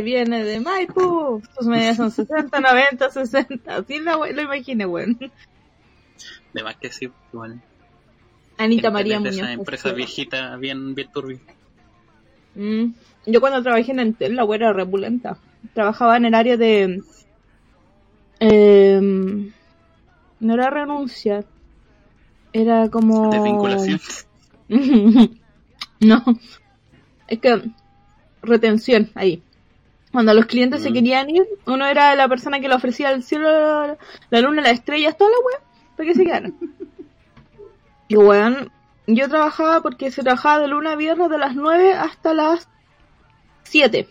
Viene 0.00 0.44
de 0.44 0.60
Maipú. 0.60 1.42
Sus 1.56 1.66
medidas 1.66 1.96
son 1.96 2.10
60, 2.10 2.60
90, 2.60 3.10
60. 3.10 3.76
Así 3.76 3.98
lo, 3.98 4.24
lo 4.26 4.42
imaginé, 4.42 4.86
weón. 4.86 5.18
De 6.52 6.62
más 6.62 6.76
que 6.76 6.90
sí, 6.90 7.10
bueno. 7.32 7.60
Anita 8.58 8.90
María 8.90 9.18
Muñoz. 9.18 9.36
esa 9.36 9.52
empresa 9.52 9.92
viejita 9.92 10.56
bien, 10.56 10.94
bien 10.94 11.10
turbia. 11.12 11.40
Mm. 12.54 12.92
Yo 13.26 13.40
cuando 13.40 13.62
trabajé 13.62 13.92
en 13.92 14.00
Entel, 14.00 14.36
la 14.36 14.44
wea 14.44 14.56
era 14.56 14.72
repulenta. 14.72 15.38
Trabajaba 15.74 16.16
en 16.16 16.26
el 16.26 16.34
área 16.34 16.56
de... 16.56 17.02
em, 18.40 19.52
no 20.40 20.54
era 20.54 20.70
renuncia. 20.70 21.44
Era 22.52 22.88
como... 22.90 23.30
De 23.30 23.42
vinculación. 23.42 24.00
no. 26.00 26.24
Es 27.28 27.38
que... 27.38 27.70
Retención, 28.42 29.10
ahí. 29.14 29.42
Cuando 30.12 30.34
los 30.34 30.46
clientes 30.46 30.82
se 30.82 30.90
Mm. 30.90 30.94
querían 30.94 31.30
ir, 31.30 31.46
uno 31.66 31.86
era 31.86 32.14
la 32.14 32.28
persona 32.28 32.60
que 32.60 32.68
le 32.68 32.74
ofrecía 32.74 33.10
el 33.10 33.22
cielo, 33.22 33.96
la 34.30 34.40
luna, 34.40 34.62
las 34.62 34.72
estrellas, 34.72 35.16
toda 35.16 35.30
la 35.30 35.36
wea, 35.38 35.68
para 35.96 36.06
que 36.08 36.14
se 36.14 36.24
quedaran. 36.24 36.54
Y 38.08 38.16
weón, 38.16 38.70
yo 39.06 39.26
trabajaba 39.30 39.80
porque 39.80 40.10
se 40.10 40.22
trabajaba 40.22 40.58
de 40.60 40.68
luna 40.68 40.92
a 40.92 40.96
viernes 40.96 41.30
de 41.30 41.38
las 41.38 41.54
9 41.54 41.94
hasta 41.94 42.34
las 42.34 42.68
7. 43.62 44.06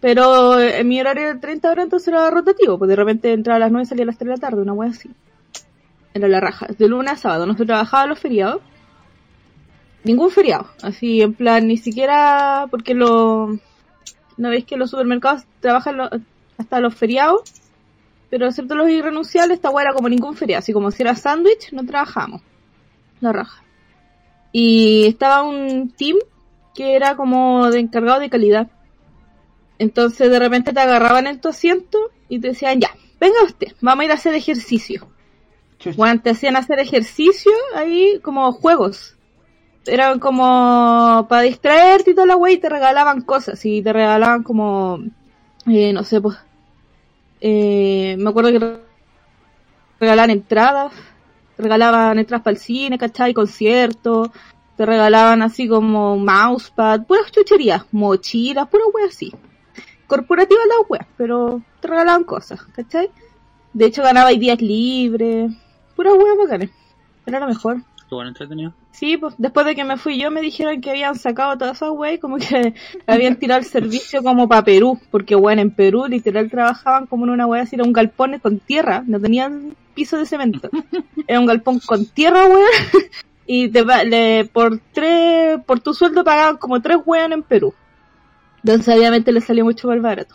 Pero 0.00 0.58
en 0.60 0.88
mi 0.88 1.00
horario 1.00 1.28
de 1.28 1.34
30 1.36 1.70
horas 1.70 1.84
entonces 1.84 2.08
era 2.08 2.28
rotativo, 2.30 2.78
pues 2.78 2.88
de 2.88 2.96
repente 2.96 3.32
entraba 3.32 3.56
a 3.56 3.60
las 3.60 3.70
9 3.70 3.84
y 3.84 3.86
salía 3.86 4.02
a 4.02 4.06
las 4.06 4.18
3 4.18 4.28
de 4.28 4.34
la 4.34 4.40
tarde, 4.40 4.62
una 4.62 4.72
wea 4.72 4.90
así. 4.90 5.08
Era 6.14 6.26
la 6.26 6.40
raja. 6.40 6.66
De 6.76 6.88
lunes 6.88 7.12
a 7.12 7.16
sábado, 7.16 7.46
no 7.46 7.56
se 7.56 7.64
trabajaba 7.64 8.06
los 8.06 8.18
feriados. 8.18 8.60
Ningún 10.02 10.30
feriado. 10.30 10.68
Así, 10.82 11.22
en 11.22 11.34
plan, 11.34 11.68
ni 11.68 11.76
siquiera 11.76 12.66
porque 12.70 12.94
lo... 12.94 13.58
¿No 14.38 14.48
veis 14.50 14.64
que 14.64 14.76
los 14.78 14.90
supermercados 14.90 15.42
trabajan 15.60 15.98
lo- 15.98 16.10
hasta 16.56 16.80
los 16.80 16.94
feriados? 16.94 17.42
Pero 18.30 18.46
excepto 18.46 18.74
los 18.74 18.88
irrenunciables, 18.88 19.56
esta 19.56 19.70
wea 19.70 19.84
era 19.86 19.94
como 19.94 20.08
ningún 20.08 20.34
feriado. 20.36 20.60
Así 20.60 20.72
como 20.72 20.90
si 20.90 21.02
era 21.02 21.14
sándwich, 21.14 21.72
no 21.72 21.84
trabajamos. 21.84 22.40
La 23.20 23.32
raja. 23.32 23.62
Y 24.52 25.06
estaba 25.06 25.42
un 25.42 25.90
team 25.90 26.16
que 26.74 26.94
era 26.94 27.16
como 27.16 27.70
de 27.70 27.80
encargado 27.80 28.20
de 28.20 28.30
calidad. 28.30 28.68
Entonces 29.78 30.30
de 30.30 30.38
repente 30.38 30.72
te 30.72 30.80
agarraban 30.80 31.26
en 31.26 31.40
tu 31.40 31.48
asiento 31.48 31.98
y 32.28 32.38
te 32.40 32.48
decían, 32.48 32.80
ya, 32.80 32.90
venga 33.20 33.42
usted, 33.44 33.68
vamos 33.80 34.02
a 34.02 34.04
ir 34.06 34.10
a 34.10 34.14
hacer 34.14 34.34
ejercicio. 34.34 35.08
Bueno, 35.96 36.20
te 36.20 36.30
hacían 36.30 36.56
hacer 36.56 36.80
ejercicio 36.80 37.52
ahí 37.76 38.18
como 38.22 38.50
juegos. 38.52 39.16
Eran 39.86 40.18
como 40.18 41.26
para 41.28 41.42
distraerte 41.42 42.10
y 42.10 42.14
toda 42.14 42.26
la 42.26 42.36
wey 42.36 42.54
y 42.54 42.58
te 42.58 42.68
regalaban 42.68 43.22
cosas. 43.22 43.64
Y 43.64 43.82
te 43.82 43.92
regalaban 43.92 44.42
como, 44.42 44.98
eh, 45.66 45.92
no 45.92 46.04
sé, 46.04 46.20
pues, 46.20 46.36
eh, 47.40 48.16
me 48.18 48.30
acuerdo 48.30 48.50
que 48.52 48.78
regalaban 50.00 50.30
entradas, 50.30 50.92
regalaban 51.56 52.18
entradas 52.18 52.44
para 52.44 52.54
el 52.54 52.60
cine, 52.60 52.98
¿cachai? 52.98 53.34
Conciertos, 53.34 54.30
te 54.76 54.86
regalaban 54.86 55.42
así 55.42 55.68
como 55.68 56.16
mousepad, 56.16 57.04
puras 57.04 57.32
chucherías, 57.32 57.84
mochilas, 57.92 58.68
pura 58.68 58.84
wea 58.94 59.06
así. 59.06 59.32
Corporativas 60.06 60.64
las 60.68 60.88
weas, 60.88 61.06
pero 61.16 61.60
te 61.80 61.88
regalaban 61.88 62.24
cosas, 62.24 62.60
¿cachai? 62.74 63.10
De 63.72 63.86
hecho 63.86 64.02
ganaba 64.02 64.30
días 64.30 64.60
libres, 64.62 65.50
puras 65.96 66.14
weas 66.14 66.36
bacanes. 66.38 66.70
Era 67.26 67.40
lo 67.40 67.48
mejor. 67.48 67.82
Bueno 68.10 68.30
entretenido. 68.30 68.72
Sí, 68.90 69.16
pues 69.16 69.34
después 69.38 69.66
de 69.66 69.74
que 69.74 69.84
me 69.84 69.96
fui 69.96 70.18
yo 70.18 70.30
me 70.30 70.40
dijeron 70.40 70.80
que 70.80 70.90
habían 70.90 71.14
sacado 71.16 71.58
todas 71.58 71.76
esas 71.76 71.90
wey, 71.92 72.18
como 72.18 72.38
que 72.38 72.74
habían 73.06 73.36
tirado 73.36 73.60
el 73.60 73.66
servicio 73.66 74.22
como 74.22 74.48
para 74.48 74.64
Perú, 74.64 74.98
porque 75.10 75.34
bueno, 75.34 75.62
en 75.62 75.70
Perú 75.70 76.06
literal 76.08 76.50
trabajaban 76.50 77.06
como 77.06 77.24
en 77.24 77.30
una 77.30 77.46
wea 77.46 77.62
así, 77.62 77.76
era 77.76 77.84
un 77.84 77.92
galpón 77.92 78.38
con 78.38 78.58
tierra, 78.58 79.04
no 79.06 79.20
tenían 79.20 79.76
piso 79.94 80.16
de 80.16 80.26
cemento. 80.26 80.70
Era 81.26 81.40
un 81.40 81.46
galpón 81.46 81.80
con 81.80 82.06
tierra, 82.06 82.46
weón, 82.46 82.64
y 83.46 83.68
te 83.68 83.84
le, 83.84 84.44
por 84.46 84.80
tres, 84.92 85.60
por 85.66 85.80
tu 85.80 85.92
sueldo 85.92 86.24
pagaban 86.24 86.56
como 86.56 86.80
tres 86.80 86.98
weón 87.04 87.32
en 87.32 87.42
Perú. 87.42 87.74
Entonces 88.64 88.96
obviamente 88.96 89.32
les 89.32 89.44
salió 89.44 89.64
mucho 89.64 89.88
más 89.88 90.00
barato. 90.00 90.34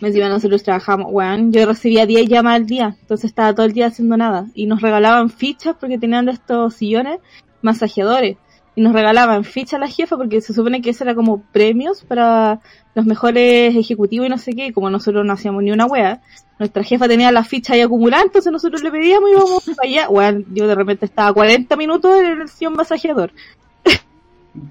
Encima 0.00 0.28
nosotros 0.28 0.62
trabajamos, 0.62 1.06
weón, 1.10 1.52
yo 1.52 1.64
recibía 1.66 2.06
10 2.06 2.28
llamadas 2.28 2.60
al 2.60 2.66
día, 2.66 2.96
entonces 3.00 3.26
estaba 3.26 3.54
todo 3.54 3.66
el 3.66 3.72
día 3.72 3.86
haciendo 3.86 4.16
nada. 4.16 4.46
Y 4.54 4.66
nos 4.66 4.80
regalaban 4.82 5.30
fichas 5.30 5.76
porque 5.78 5.98
tenían 5.98 6.26
de 6.26 6.32
estos 6.32 6.74
sillones 6.74 7.18
masajeadores. 7.62 8.36
Y 8.74 8.80
nos 8.80 8.94
regalaban 8.94 9.44
fichas 9.44 9.74
a 9.74 9.78
la 9.80 9.88
jefa 9.88 10.16
porque 10.16 10.40
se 10.40 10.54
supone 10.54 10.80
que 10.80 10.90
eso 10.90 11.04
era 11.04 11.14
como 11.14 11.42
premios 11.52 12.02
para 12.04 12.60
los 12.94 13.04
mejores 13.04 13.76
ejecutivos 13.76 14.26
y 14.26 14.30
no 14.30 14.38
sé 14.38 14.54
qué. 14.54 14.68
Y 14.68 14.72
como 14.72 14.88
nosotros 14.88 15.26
no 15.26 15.34
hacíamos 15.34 15.62
ni 15.62 15.70
una 15.72 15.84
wea, 15.86 16.22
nuestra 16.58 16.82
jefa 16.82 17.06
tenía 17.06 17.30
las 17.32 17.46
fichas 17.48 17.74
ahí 17.74 17.82
acumuladas, 17.82 18.24
entonces 18.26 18.50
nosotros 18.50 18.82
le 18.82 18.90
pedíamos 18.90 19.28
y 19.28 19.32
íbamos 19.34 19.70
para 19.76 19.88
allá. 19.88 20.08
Weón, 20.08 20.46
yo 20.54 20.66
de 20.66 20.74
repente 20.74 21.04
estaba 21.04 21.32
40 21.34 21.76
minutos 21.76 22.18
en 22.18 22.40
el 22.40 22.48
sillón 22.48 22.72
masajeador. 22.74 23.32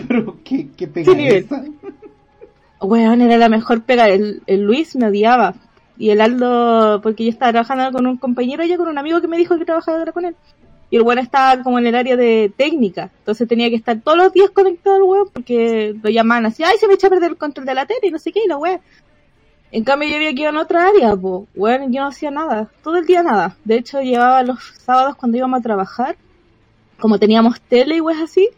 Pero 0.08 0.38
qué, 0.44 0.70
qué 0.78 0.88
pega 0.88 1.12
Sí, 1.12 1.18
nivel. 1.18 1.36
esa. 1.46 1.64
Weón, 2.82 3.22
era 3.22 3.38
la 3.38 3.50
mejor 3.50 3.84
pega. 3.84 4.10
El, 4.10 4.42
el 4.48 4.62
Luis 4.62 4.96
me 4.96 5.08
odiaba. 5.08 5.56
Y 5.98 6.10
el 6.10 6.20
Aldo, 6.20 7.00
porque 7.02 7.24
yo 7.24 7.30
estaba 7.30 7.52
trabajando 7.52 7.92
con 7.92 8.08
un 8.08 8.18
compañero 8.18 8.64
y 8.64 8.76
con 8.76 8.88
un 8.88 8.98
amigo 8.98 9.22
que 9.22 9.28
me 9.28 9.38
dijo 9.38 9.58
que 9.58 9.66
trabajaba 9.66 10.04
con 10.12 10.26
él. 10.26 10.36
Y 10.90 10.98
el 10.98 11.04
weón 11.04 11.20
estaba 11.20 11.62
como 11.64 11.80
en 11.80 11.88
el 11.88 11.96
área 11.96 12.18
de 12.18 12.52
técnica. 12.58 13.12
Entonces 13.20 13.48
tenía 13.48 13.70
que 13.70 13.76
estar 13.76 14.02
todos 14.02 14.18
los 14.18 14.34
días 14.34 14.50
conectado 14.50 14.96
al 14.96 15.04
weón 15.04 15.30
porque 15.32 15.96
lo 16.02 16.10
llamaban 16.10 16.48
así, 16.48 16.64
ay, 16.64 16.78
se 16.80 16.88
me 16.88 16.96
echa 16.96 17.08
a 17.08 17.12
perder 17.12 17.32
el 17.32 17.38
control 17.38 17.66
de 17.66 17.76
la 17.76 17.86
tele 17.86 18.00
y 18.04 18.12
no 18.12 18.20
sé 18.20 18.32
qué, 18.32 18.42
y 18.44 18.48
la 18.48 18.58
weón. 18.58 18.82
En 19.72 19.86
cambio 19.86 20.10
yo 20.10 20.16
había 20.16 20.34
quedado 20.34 20.58
en 20.58 20.62
otra 20.62 20.88
área, 20.88 21.16
pues, 21.16 21.44
weón, 21.56 21.94
yo 21.94 22.02
no 22.02 22.08
hacía 22.08 22.30
nada. 22.32 22.70
Todo 22.84 22.98
el 22.98 23.06
día 23.06 23.24
nada. 23.24 23.56
De 23.64 23.78
hecho, 23.78 24.02
llevaba 24.02 24.44
los 24.44 24.60
sábados 24.84 25.16
cuando 25.16 25.38
íbamos 25.38 25.60
a 25.60 25.64
trabajar, 25.64 26.18
como 27.00 27.20
teníamos 27.20 27.62
tele 27.62 27.96
y 27.98 28.02
weón 28.02 28.22
así, 28.24 28.50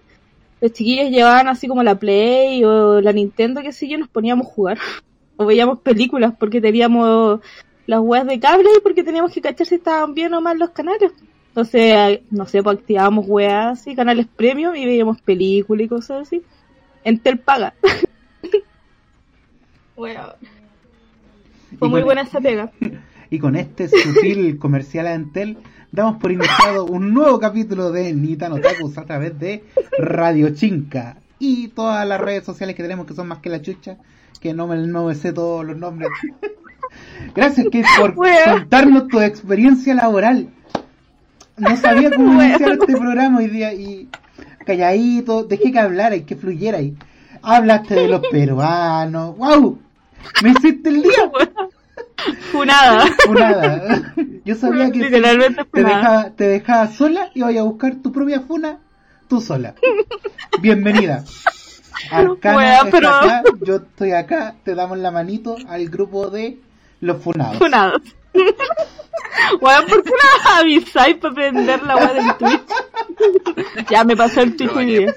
los 0.64 0.72
chiquillos 0.72 1.10
llevaban 1.10 1.50
así 1.50 1.68
como 1.68 1.84
la 1.84 2.00
Play 2.00 2.64
o 2.64 3.02
la 3.02 3.12
Nintendo, 3.12 3.62
qué 3.62 3.74
sé 3.74 3.90
yo, 3.90 3.98
nos 3.98 4.08
poníamos 4.08 4.48
a 4.48 4.50
jugar. 4.50 4.78
O 5.36 5.48
veíamos 5.48 5.80
películas 5.80 6.32
porque 6.38 6.62
teníamos 6.62 7.40
las 7.88 8.00
weas 8.02 8.28
de 8.28 8.40
cable 8.40 8.70
y 8.78 8.82
porque 8.82 9.04
teníamos 9.04 9.34
que 9.34 9.42
cachar 9.42 9.66
si 9.66 9.76
estaban 9.76 10.14
bien 10.14 10.32
o 10.36 10.42
mal 10.42 10.60
los 10.60 10.70
canales. 10.70 11.12
Entonces, 11.48 12.20
no 12.30 12.46
sé, 12.46 12.62
pues 12.62 12.78
activábamos 12.78 13.26
weas 13.28 13.80
así, 13.80 13.96
canales 13.96 14.28
premium 14.28 14.76
y 14.76 14.86
veíamos 14.86 15.20
películas 15.22 15.86
y 15.86 15.90
cosas 15.90 16.28
así. 16.28 16.44
Entel 17.04 17.40
paga. 17.40 17.74
Weón. 19.98 20.34
Fue 21.80 21.90
muy 21.90 22.04
buena 22.04 22.22
esa 22.22 22.40
pega. 22.40 22.72
Y 23.34 23.40
con 23.40 23.56
este 23.56 23.90
sutil 23.90 24.58
comercial 24.60 25.08
a 25.08 25.16
Entel, 25.16 25.58
damos 25.92 26.18
por 26.18 26.32
iniciado 26.32 26.86
un 26.86 27.16
nuevo 27.16 27.40
capítulo 27.40 27.92
de 27.92 28.14
Nitan 28.14 28.52
Otakus 28.52 28.96
a 29.00 29.06
través 29.06 29.40
de 29.40 29.64
Radio 29.98 30.54
Chinca 30.54 31.18
y 31.40 31.70
todas 31.70 32.08
las 32.08 32.22
redes 32.22 32.44
sociales 32.44 32.76
que 32.76 32.84
tenemos 32.84 33.08
que 33.08 33.16
son 33.16 33.28
más 33.28 33.40
que 33.40 33.50
la 33.50 33.60
chucha, 33.60 33.98
que 34.40 34.54
no 34.54 34.68
me, 34.68 34.78
no 34.86 35.08
me 35.08 35.16
sé 35.16 35.34
todos 35.34 35.66
los 35.66 35.76
nombres. 35.76 36.12
Gracias, 37.34 37.66
Kate, 37.66 37.88
por 37.98 38.14
contarnos 38.46 39.08
tu 39.08 39.20
experiencia 39.20 39.96
laboral. 39.96 40.50
No 41.58 41.76
sabía 41.78 42.12
cómo 42.12 42.38
Wea. 42.38 42.50
iniciar 42.50 42.74
este 42.74 42.96
programa 42.96 43.40
hoy 43.40 43.48
día 43.48 43.74
y 43.74 44.10
calladito, 44.64 45.44
dejé 45.44 45.72
que 45.72 45.80
hablara 45.80 46.16
y 46.16 46.22
que 46.22 46.36
fluyera 46.36 46.82
y 46.82 46.96
hablaste 47.42 47.96
de 47.96 48.10
los 48.10 48.22
peruanos. 48.28 49.36
¡Wow! 49.38 49.80
Me 50.44 50.52
hiciste 50.52 50.90
el 50.90 51.02
día. 51.02 51.32
Funada. 52.52 53.06
Funada. 53.26 54.14
Yo 54.46 54.56
sabía 54.56 54.92
que 54.92 55.00
Literalmente 55.00 55.66
te 55.72 55.84
dejaba, 55.84 56.30
te 56.32 56.48
dejaba 56.48 56.88
sola 56.88 57.30
y 57.34 57.42
vaya 57.42 57.62
a 57.62 57.64
buscar 57.64 57.96
tu 58.02 58.12
propia 58.12 58.42
funa 58.42 58.80
tú 59.28 59.42
sola. 59.42 59.74
Bienvenida. 60.62 61.24
Arcana 62.12 62.58
Wea, 62.58 62.76
está 62.80 62.92
pero- 62.92 63.10
acá, 63.10 63.44
yo 63.66 63.76
estoy 63.78 64.12
acá, 64.12 64.56
te 64.64 64.76
damos 64.76 64.98
la 64.98 65.12
manito 65.12 65.56
al 65.68 65.90
grupo 65.90 66.30
de 66.30 66.60
los 67.00 67.22
funados. 67.22 67.58
Funados. 67.58 68.02
Weón, 69.62 69.86
¿por 69.88 70.04
qué 70.04 70.12
no 70.12 70.52
avisáis 70.52 71.18
para 71.18 71.34
prender 71.34 71.84
la 71.84 71.96
web 71.96 72.14
del 72.14 72.38
Twitch? 72.38 73.90
ya 73.90 74.04
me 74.04 74.16
pasó 74.16 74.42
el 74.42 74.56
Twitch 74.56 74.72
hoy 74.72 74.86
día. 74.86 75.16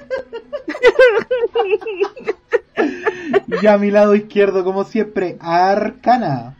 Y 3.61 3.65
a 3.65 3.77
mi 3.77 3.91
lado 3.91 4.15
izquierdo, 4.15 4.63
como 4.63 4.83
siempre, 4.83 5.37
Arcana. 5.39 6.57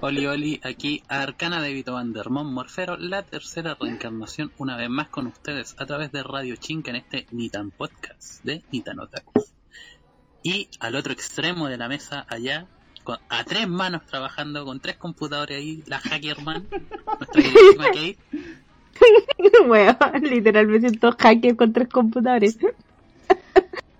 Oli 0.00 0.26
Oli, 0.26 0.60
aquí 0.62 1.02
Arcana 1.08 1.62
de 1.62 1.72
Vito 1.72 1.94
Vandermont 1.94 2.50
Morfero, 2.50 2.96
la 2.96 3.22
tercera 3.22 3.76
reencarnación 3.80 4.52
una 4.58 4.76
vez 4.76 4.90
más 4.90 5.08
con 5.08 5.26
ustedes 5.26 5.74
a 5.78 5.86
través 5.86 6.12
de 6.12 6.22
Radio 6.22 6.56
Chinca 6.56 6.90
en 6.90 6.96
este 6.96 7.26
Nitan 7.30 7.70
Podcast 7.70 8.44
de 8.44 8.62
Nitan 8.70 9.00
Otakus. 9.00 9.52
Y 10.42 10.68
al 10.80 10.96
otro 10.96 11.12
extremo 11.12 11.68
de 11.68 11.78
la 11.78 11.88
mesa, 11.88 12.26
allá, 12.28 12.66
con, 13.06 13.18
a 13.30 13.44
tres 13.44 13.66
manos 13.68 14.04
trabajando, 14.04 14.64
con 14.66 14.80
tres 14.80 14.96
computadores 14.96 15.56
ahí, 15.58 15.82
la 15.86 15.98
Hackerman, 16.00 16.66
nuestra 17.18 17.42
queridísima 17.42 17.84
Kate, 17.86 18.18
Weón, 19.68 19.96
literal 20.22 20.66
me 20.66 20.80
siento 20.80 21.12
hacker 21.18 21.56
con 21.56 21.72
tres 21.72 21.88
computadores. 21.88 22.58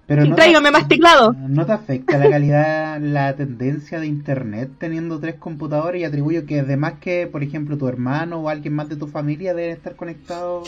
Pero 0.06 0.25
no 0.25 0.37
Tráigame 0.37 0.69
te, 0.69 0.73
más 0.73 0.88
teclado. 0.88 1.32
¿No 1.32 1.67
te 1.67 1.73
afecta 1.73 2.17
la 2.19 2.31
calidad, 2.31 3.00
la 3.00 3.35
tendencia 3.35 3.99
de 3.99 4.06
internet 4.06 4.70
teniendo 4.79 5.19
tres 5.19 5.35
computadores? 5.37 6.00
Y 6.00 6.05
atribuyo 6.05 6.47
que 6.47 6.61
además 6.61 6.94
que, 7.00 7.26
por 7.26 7.43
ejemplo, 7.43 7.76
tu 7.76 7.88
hermano 7.88 8.38
o 8.38 8.49
alguien 8.49 8.75
más 8.75 8.88
de 8.88 8.97
tu 8.97 9.08
familia 9.08 9.53
debe 9.55 9.73
estar 9.73 9.97
conectado 9.97 10.62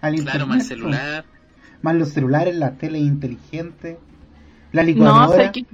al 0.00 0.14
internet. 0.14 0.32
Claro, 0.32 0.46
más 0.46 0.56
pues. 0.58 0.68
celular. 0.68 1.24
Más 1.82 1.94
los 1.94 2.08
celulares, 2.10 2.56
las 2.56 2.78
teles 2.78 3.02
inteligentes, 3.02 3.98
la 4.72 4.82
No, 4.82 4.86
licuadora. 4.86 5.44
sé 5.44 5.52
que... 5.52 5.66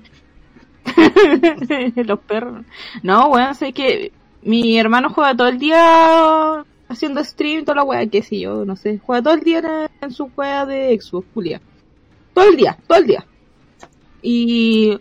Los 1.96 2.20
perros. 2.20 2.64
No, 3.02 3.28
weón, 3.28 3.54
sé 3.54 3.72
que 3.72 4.12
mi 4.42 4.78
hermano 4.78 5.10
juega 5.10 5.36
todo 5.36 5.48
el 5.48 5.58
día 5.58 6.64
haciendo 6.88 7.22
stream, 7.24 7.64
toda 7.64 7.76
la 7.76 7.84
weá, 7.84 8.06
qué 8.06 8.22
sé 8.22 8.38
yo, 8.38 8.64
no 8.64 8.76
sé. 8.76 9.00
Juega 9.04 9.22
todo 9.22 9.34
el 9.34 9.40
día 9.40 9.90
en, 10.00 10.10
su 10.12 10.30
weá 10.36 10.66
de 10.66 10.98
Xbox, 11.00 11.26
Julia. 11.34 11.60
Todo 12.34 12.48
el 12.48 12.56
día, 12.56 12.78
todo 12.86 12.98
el 12.98 13.06
día. 13.06 13.26
Y, 14.22 14.98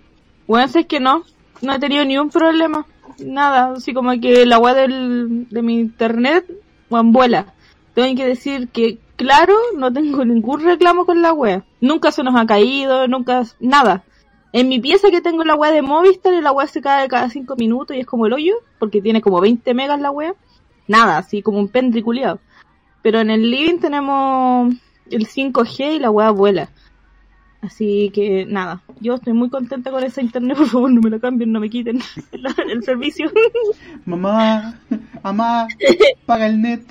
weón, 0.48 0.70
sé 0.70 0.86
que 0.86 1.00
no, 1.00 1.24
no 1.62 1.74
he 1.74 1.80
tenido 1.80 2.06
ni 2.06 2.18
un 2.18 2.30
problema. 2.30 2.86
Nada, 3.20 3.74
así 3.74 3.94
como 3.94 4.12
que 4.20 4.46
la 4.46 4.60
weá 4.60 4.74
del, 4.74 5.48
de 5.50 5.62
mi 5.62 5.80
internet, 5.80 6.46
weón, 6.90 7.12
vuela. 7.12 7.54
Tengo 7.94 8.16
que 8.16 8.28
decir 8.28 8.70
que, 8.70 8.98
claro, 9.16 9.54
no 9.78 9.92
tengo 9.94 10.26
ningún 10.26 10.64
reclamo 10.64 11.06
con 11.06 11.22
la 11.22 11.34
wea. 11.34 11.64
Nunca 11.82 12.12
se 12.12 12.24
nos 12.24 12.36
ha 12.36 12.46
caído, 12.46 13.08
nunca, 13.08 13.44
nada. 13.60 14.04
En 14.56 14.70
mi 14.70 14.80
pieza 14.80 15.12
que 15.12 15.20
tengo 15.20 15.44
la 15.44 15.56
wea 15.56 15.70
de 15.70 15.82
Movistar 15.82 16.34
y 16.34 16.40
la 16.40 16.54
wea 16.54 16.66
se 16.66 16.80
cae 16.80 17.10
cada 17.10 17.30
5 17.30 17.58
minutos 17.58 17.94
y 17.94 18.00
es 18.00 18.06
como 18.06 18.26
el 18.26 18.32
hoyo, 18.32 18.54
porque 18.80 19.02
tiene 19.02 19.20
como 19.22 19.42
20 19.42 19.74
megas 19.74 20.00
la 20.00 20.12
wea. 20.12 20.34
Nada, 20.88 21.18
así 21.18 21.42
como 21.42 21.60
un 21.60 21.68
pendriculeado. 21.68 22.40
Pero 23.02 23.20
en 23.20 23.32
el 23.32 23.52
living 23.52 23.80
tenemos 23.80 24.74
el 25.12 25.28
5G 25.28 25.98
y 25.98 26.00
la 26.00 26.10
wea 26.10 26.30
vuela. 26.32 26.70
Así 27.60 28.12
que 28.14 28.46
nada, 28.46 28.82
yo 29.02 29.16
estoy 29.16 29.34
muy 29.34 29.50
contenta 29.50 29.92
con 29.92 30.02
esa 30.06 30.22
internet, 30.22 30.56
por 30.58 30.68
favor 30.68 30.90
no 30.90 31.02
me 31.02 31.10
la 31.10 31.20
cambien, 31.20 31.52
no 31.52 31.60
me 31.60 31.70
quiten 31.70 32.00
el, 32.32 32.46
el 32.72 32.82
servicio. 32.84 33.30
Mamá, 34.06 34.80
mamá, 35.22 35.68
paga 36.26 36.48
el 36.48 36.62
net. 36.62 36.82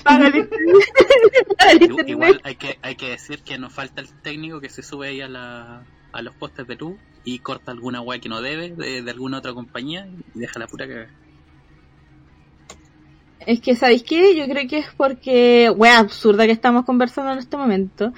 El 1.70 1.82
Igual 1.82 2.00
internet. 2.00 2.40
hay 2.44 2.56
que, 2.56 2.78
hay 2.82 2.94
que 2.96 3.08
decir 3.08 3.43
que 3.43 3.56
nos 3.56 3.72
falta 3.72 4.02
el 4.02 4.12
técnico 4.20 4.61
que 4.61 4.69
se 4.69 4.82
sube 4.82 5.08
ahí 5.08 5.22
a, 5.22 5.28
la, 5.28 5.84
a 6.12 6.20
los 6.20 6.34
postes 6.34 6.66
de 6.66 6.76
luz 6.76 6.96
y 7.25 7.38
corta 7.38 7.73
alguna 7.73 8.00
weá 8.00 8.21
que 8.21 8.29
no 8.29 8.41
debe 8.41 8.71
de, 8.71 9.03
de 9.03 9.11
alguna 9.11 9.38
otra 9.38 9.55
compañía 9.55 10.09
y 10.35 10.38
deja 10.38 10.59
la 10.59 10.67
pura 10.67 10.87
cagada. 10.87 11.11
Es 13.47 13.61
que, 13.61 13.76
¿sabéis 13.76 14.03
qué? 14.03 14.35
Yo 14.37 14.47
creo 14.47 14.67
que 14.69 14.79
es 14.79 14.87
porque, 14.97 15.71
wea, 15.71 15.99
absurda 15.99 16.47
que 16.47 16.53
estamos 16.53 16.85
conversando 16.85 17.32
en 17.32 17.38
este 17.38 17.56
momento. 17.56 18.12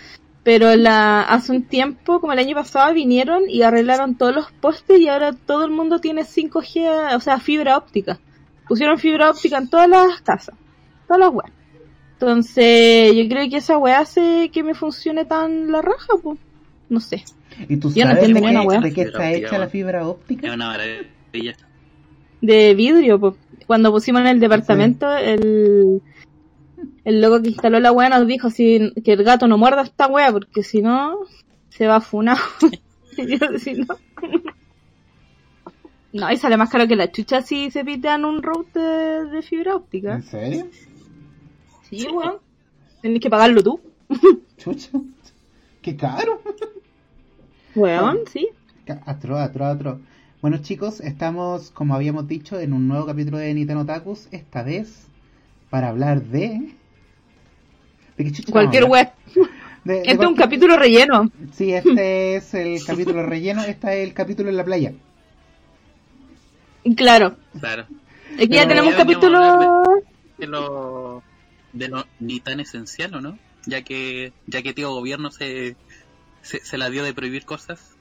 Pero 0.45 0.77
la, 0.77 1.23
hace 1.23 1.51
un 1.51 1.65
tiempo, 1.65 2.21
como 2.21 2.33
el 2.33 2.39
año 2.39 2.55
pasado, 2.55 2.95
vinieron 2.95 3.43
y 3.49 3.63
arreglaron 3.63 4.17
todos 4.17 4.33
los 4.33 4.53
postes 4.53 5.01
y 5.01 5.09
ahora 5.09 5.33
todo 5.33 5.65
el 5.65 5.73
mundo 5.73 5.99
tiene 5.99 6.23
5G, 6.23 7.17
o 7.17 7.21
sea, 7.21 7.41
fibra 7.41 7.77
óptica. 7.77 8.21
Pusieron 8.69 8.99
fibra 8.99 9.31
óptica 9.31 9.59
en 9.59 9.69
todas 9.69 9.89
las 9.89 10.21
casas. 10.21 10.55
Todas 11.09 11.21
las 11.21 11.31
weas. 11.31 11.53
Entonces, 12.13 13.15
yo 13.17 13.29
creo 13.29 13.51
que 13.51 13.57
esa 13.57 13.77
wea 13.77 13.99
hace 13.99 14.51
que 14.53 14.63
me 14.63 14.75
funcione 14.75 15.25
tan 15.25 15.73
la 15.73 15.83
raja, 15.83 16.15
pues. 16.23 16.39
No 16.89 17.01
sé. 17.01 17.25
¿Y 17.69 17.77
tú 17.79 17.89
no 17.89 17.95
sabes 17.95 18.27
de 18.29 18.33
una 18.41 18.51
qué- 18.93 19.01
de 19.03 19.03
está 19.03 19.19
óptica, 19.19 19.31
hecha 19.33 19.59
la 19.59 19.69
fibra 19.69 20.01
Es 20.01 20.07
óptica? 20.07 20.53
una 20.55 20.67
maravilla. 20.69 21.57
De 22.41 22.75
vidrio, 22.75 23.19
pues. 23.19 23.35
Cuando 23.67 23.91
pusimos 23.91 24.21
en 24.21 24.27
el 24.29 24.41
departamento, 24.41 25.13
el, 25.17 26.01
el 27.05 27.21
loco 27.21 27.43
que 27.43 27.49
instaló 27.49 27.81
la 27.81 27.91
wea 27.93 28.09
nos 28.09 28.27
dijo 28.27 28.51
si, 28.51 28.93
que 29.05 29.15
el 29.15 29.25
gato 29.25 29.49
no 29.49 29.59
muerda 29.59 29.83
esta 29.83 30.07
wea, 30.07 30.31
porque 30.33 30.63
si 30.63 30.83
no, 30.83 31.19
se 31.71 31.87
va 31.87 31.97
a 31.97 32.01
funar. 32.01 32.39
Y 33.19 33.39
yo, 33.39 33.59
si 33.59 33.73
no. 33.73 33.87
No, 36.13 36.31
y 36.33 36.37
sale 36.37 36.57
más 36.59 36.69
caro 36.71 36.87
que 36.87 36.97
la 36.97 37.11
chucha 37.11 37.41
si 37.43 37.71
se 37.71 37.85
pitean 37.85 38.25
un 38.27 38.43
route 38.43 38.79
de, 38.79 39.25
de 39.31 39.43
fibra 39.43 39.75
óptica. 39.77 40.17
¿En 40.17 40.23
serio? 40.23 40.67
Sí, 41.89 42.07
weón. 42.13 42.37
Tienes 43.03 43.21
que 43.21 43.31
pagarlo 43.31 43.63
tú. 43.63 43.81
Chucha. 44.59 44.91
Qué 45.83 45.97
caro. 45.97 46.43
Weón, 47.77 48.21
sí. 48.33 48.49
Atro, 49.05 49.37
atro, 49.39 49.67
atro. 49.67 50.01
Bueno 50.43 50.59
chicos, 50.59 51.01
estamos, 51.01 51.71
como 51.71 51.95
habíamos 51.95 52.27
dicho, 52.29 52.59
en 52.61 52.73
un 52.73 52.89
nuevo 52.89 53.07
capítulo 53.07 53.39
de 53.39 53.53
Nintendo 53.55 53.83
Otakus, 53.83 54.29
esta 54.31 54.63
vez 54.63 55.07
para 55.71 55.89
hablar 55.89 56.23
de... 56.23 56.75
¿De 58.17 58.25
qué 58.25 58.33
chucha 58.33 58.53
Cualquier? 58.53 58.85
De- 58.85 59.13
de 59.85 59.99
Este 59.99 60.11
es 60.13 60.19
un 60.29 60.35
capítulo 60.35 60.77
relleno. 60.77 61.31
Sí, 61.53 61.73
este 61.73 62.37
es 62.37 62.55
el 62.55 62.85
capítulo 62.87 63.23
relleno, 63.25 63.63
este 63.63 64.03
es 64.03 64.09
el 64.09 64.15
capítulo 64.15 64.49
en 64.51 64.57
la 64.57 64.65
playa. 64.65 64.93
Claro. 66.97 67.37
Claro. 67.59 67.87
Es 68.39 68.49
que 68.49 68.55
ya 68.57 68.69
tenemos 68.69 68.93
un 68.93 68.97
capítulo. 68.99 69.83
De 70.39 70.47
lo, 70.47 71.23
de 71.73 71.89
lo 71.89 72.05
ni 72.21 72.41
tan 72.41 72.61
esencial, 72.61 73.15
¿o 73.15 73.21
no? 73.21 73.39
Ya 73.65 73.83
que, 73.83 74.33
ya 74.47 74.63
que 74.63 74.73
tío 74.75 74.93
gobierno 74.93 75.31
se, 75.31 75.77
se, 76.47 76.65
se 76.65 76.79
la 76.79 76.89
dio 76.91 77.05
de 77.05 77.13
prohibir 77.15 77.45
cosas. 77.45 77.93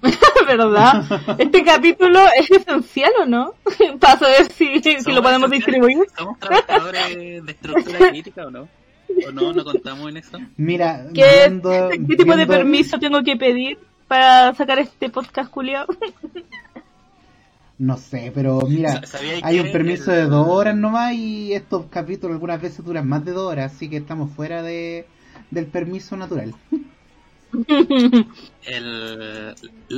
¿Verdad? 0.46 1.04
¿Este 1.38 1.64
capítulo 1.64 2.20
es 2.38 2.50
esencial 2.50 3.10
o 3.22 3.26
no? 3.26 3.54
Para 4.00 4.18
saber 4.18 4.50
si, 4.52 4.80
si 4.80 5.00
¿Somos 5.00 5.16
lo 5.16 5.22
podemos 5.22 5.50
distribuir. 5.50 5.98
¿Somos 6.16 6.38
trabajadores 6.38 7.44
de 7.44 7.52
estructura 7.52 7.98
crítica 8.10 8.46
o 8.46 8.50
no? 8.50 8.68
¿O 9.26 9.32
no? 9.32 9.52
¿No 9.52 9.64
contamos 9.64 10.08
en 10.10 10.18
eso? 10.18 10.38
Mira, 10.56 11.06
¿Qué, 11.14 11.24
viendo- 11.48 11.88
¿Qué 11.90 12.16
tipo 12.16 12.36
de 12.36 12.46
permiso 12.46 12.98
tengo 12.98 13.22
que 13.24 13.36
pedir 13.36 13.78
para 14.06 14.54
sacar 14.54 14.78
este 14.78 15.10
podcast 15.10 15.50
culiao? 15.50 15.86
No 17.78 17.96
sé, 17.96 18.32
pero 18.34 18.60
mira, 18.68 18.92
Sa- 19.02 19.18
¿sabíais 19.18 19.44
hay 19.44 19.60
un 19.60 19.70
permiso 19.70 20.10
el- 20.12 20.18
de 20.18 20.26
dos 20.26 20.46
horas 20.48 20.76
nomás 20.76 21.14
y 21.14 21.52
estos 21.52 21.86
capítulos 21.86 22.34
algunas 22.34 22.60
veces 22.60 22.84
duran 22.84 23.06
más 23.08 23.24
de 23.24 23.32
dos 23.32 23.50
horas, 23.52 23.72
así 23.74 23.88
que 23.88 23.98
estamos 23.98 24.32
fuera 24.32 24.62
de, 24.62 25.06
del 25.50 25.66
permiso 25.66 26.16
natural. 26.16 26.54
El, 28.64 29.54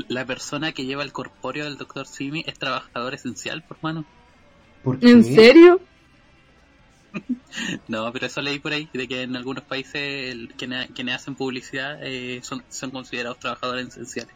la 0.09 0.25
persona 0.25 0.73
que 0.73 0.85
lleva 0.87 1.03
el 1.03 1.13
corpóreo 1.13 1.65
del 1.65 1.77
Dr. 1.77 2.07
Simi 2.07 2.45
es 2.47 2.59
trabajador 2.59 3.15
esencial, 3.15 3.63
por 3.63 3.79
mano. 3.83 4.05
¿Por 4.85 4.99
qué? 4.99 5.11
¿En 5.11 5.25
serio? 5.25 5.81
No, 7.89 8.13
pero 8.13 8.27
eso 8.27 8.41
leí 8.41 8.61
por 8.61 8.73
ahí, 8.73 8.89
de 8.93 9.09
que 9.09 9.23
en 9.23 9.35
algunos 9.35 9.65
países 9.65 10.31
el- 10.31 10.55
quienes, 10.57 10.89
quienes 10.93 11.17
hacen 11.17 11.35
publicidad 11.35 11.99
eh, 12.03 12.41
son, 12.45 12.63
son 12.69 12.93
considerados 12.93 13.41
trabajadores 13.41 13.89
esenciales. 13.89 14.33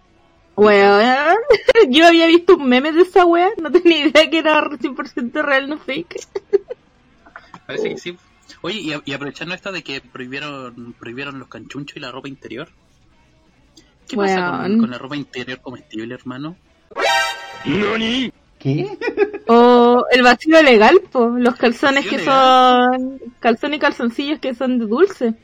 Weón, 0.56 1.36
yo 1.90 2.06
había 2.08 2.26
visto 2.26 2.56
un 2.56 2.68
meme 2.68 2.90
de 2.90 3.02
esa 3.02 3.24
wea, 3.24 3.50
no 3.62 3.70
tenía 3.70 4.06
idea 4.08 4.28
que 4.28 4.38
era 4.38 4.60
100% 4.68 5.42
real, 5.42 5.68
no 5.68 5.78
fake. 5.78 6.26
Parece 7.66 7.88
que 7.90 7.98
sí. 7.98 8.16
Oye, 8.62 8.80
y, 8.80 8.92
a- 8.92 9.02
y 9.04 9.12
aprovechando 9.12 9.54
esto 9.54 9.70
de 9.70 9.84
que 9.84 10.00
prohibieron 10.00 10.94
prohibieron 10.98 11.38
los 11.38 11.46
canchunchos 11.48 11.96
y 11.96 12.00
la 12.00 12.10
ropa 12.10 12.26
interior. 12.28 12.68
¿Qué 14.08 14.16
pasa 14.16 14.62
con, 14.62 14.90
la 14.90 14.98
ropa 14.98 15.16
interior 15.16 15.60
comestible, 15.60 16.14
hermano? 16.14 16.56
¿Qué? 18.58 18.98
O 19.46 20.04
el 20.10 20.22
vacío 20.22 20.62
legal, 20.62 21.00
po, 21.10 21.28
los 21.28 21.54
calzones 21.56 22.04
Vacío 22.04 22.18
que 22.18 22.24
son 22.24 23.20
calzones 23.40 23.76
y 23.76 23.80
calzoncillos 23.80 24.38
que 24.38 24.54
son 24.54 24.78
de 24.78 24.86
dulce. 24.86 25.34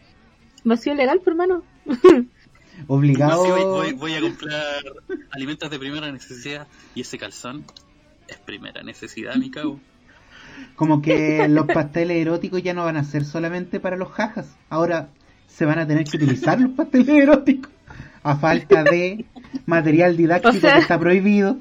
Vacío 0.64 0.94
legal, 0.94 1.20
por 1.20 1.32
hermano. 1.34 1.62
Obligado. 2.86 3.44
Voy, 3.44 3.62
voy- 3.62 3.92
voy 3.92 4.14
a 4.14 4.20
comprar 4.20 4.82
alimentos 5.32 5.70
de 5.70 5.78
primera 5.78 6.10
necesidad 6.10 6.66
y 6.94 7.02
ese 7.02 7.18
calzón 7.18 7.64
es 8.26 8.38
primera 8.38 8.82
necesidad, 8.82 9.34
mi 9.36 9.50
cabo. 9.50 9.80
Como 10.76 11.02
que 11.02 11.46
los 11.48 11.66
pasteles 11.66 12.18
eróticos 12.18 12.62
ya 12.62 12.74
no 12.74 12.84
van 12.84 12.96
a 12.96 13.04
ser 13.04 13.24
solamente 13.24 13.80
para 13.80 13.96
los 13.96 14.10
jajas. 14.10 14.56
Ahora 14.68 15.08
se 15.46 15.64
van 15.64 15.78
a 15.78 15.86
tener 15.86 16.04
que 16.04 16.16
utilizar 16.16 16.60
los 16.60 16.70
pasteles 16.72 17.08
eróticos. 17.08 17.70
A 18.22 18.36
falta 18.36 18.84
de 18.84 19.24
material 19.66 20.16
didáctico 20.16 20.54
O 20.56 20.60
sea- 20.60 20.74
que 20.74 20.80
está 20.80 20.98
prohibido. 20.98 21.56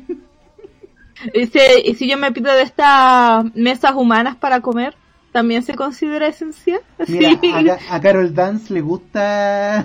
Y 1.34 1.48
si, 1.48 1.60
y 1.86 1.96
si 1.96 2.10
yo 2.10 2.18
me 2.18 2.32
pido 2.32 2.54
de 2.54 2.62
estas 2.64 3.44
mesas 3.56 3.94
humanas 3.96 4.36
para 4.38 4.62
comer, 4.62 4.96
¿también 5.34 5.64
se 5.64 5.76
considera 5.76 6.28
esencial? 6.28 6.80
Mira, 7.08 7.32
Sí. 7.42 7.52
a, 7.54 7.64
Ca- 7.64 7.80
a 7.96 8.02
Carol 8.02 8.34
Dance 8.34 8.74
le 8.74 8.80
gusta 8.82 9.84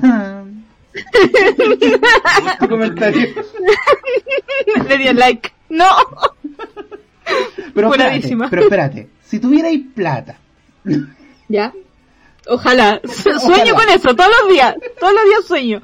tu 2.61 2.69
comentario. 2.69 3.28
Le 4.88 4.99
di 4.99 5.09
el 5.09 5.16
like. 5.16 5.50
¡No! 5.69 5.87
Pero 7.75 7.90
espérate, 7.93 8.37
pero 8.50 8.62
espérate, 8.62 9.09
si 9.25 9.38
tuvierais 9.40 9.81
plata, 9.95 10.37
¿Ya? 11.49 11.73
Ojalá. 12.49 13.01
Sueño 13.05 13.75
con 13.75 13.89
eso, 13.89 14.15
todos 14.15 14.31
los 14.43 14.51
días. 14.53 14.75
Todos 15.01 15.13
los 15.15 15.25
días 15.25 15.45
sueño. 15.47 15.83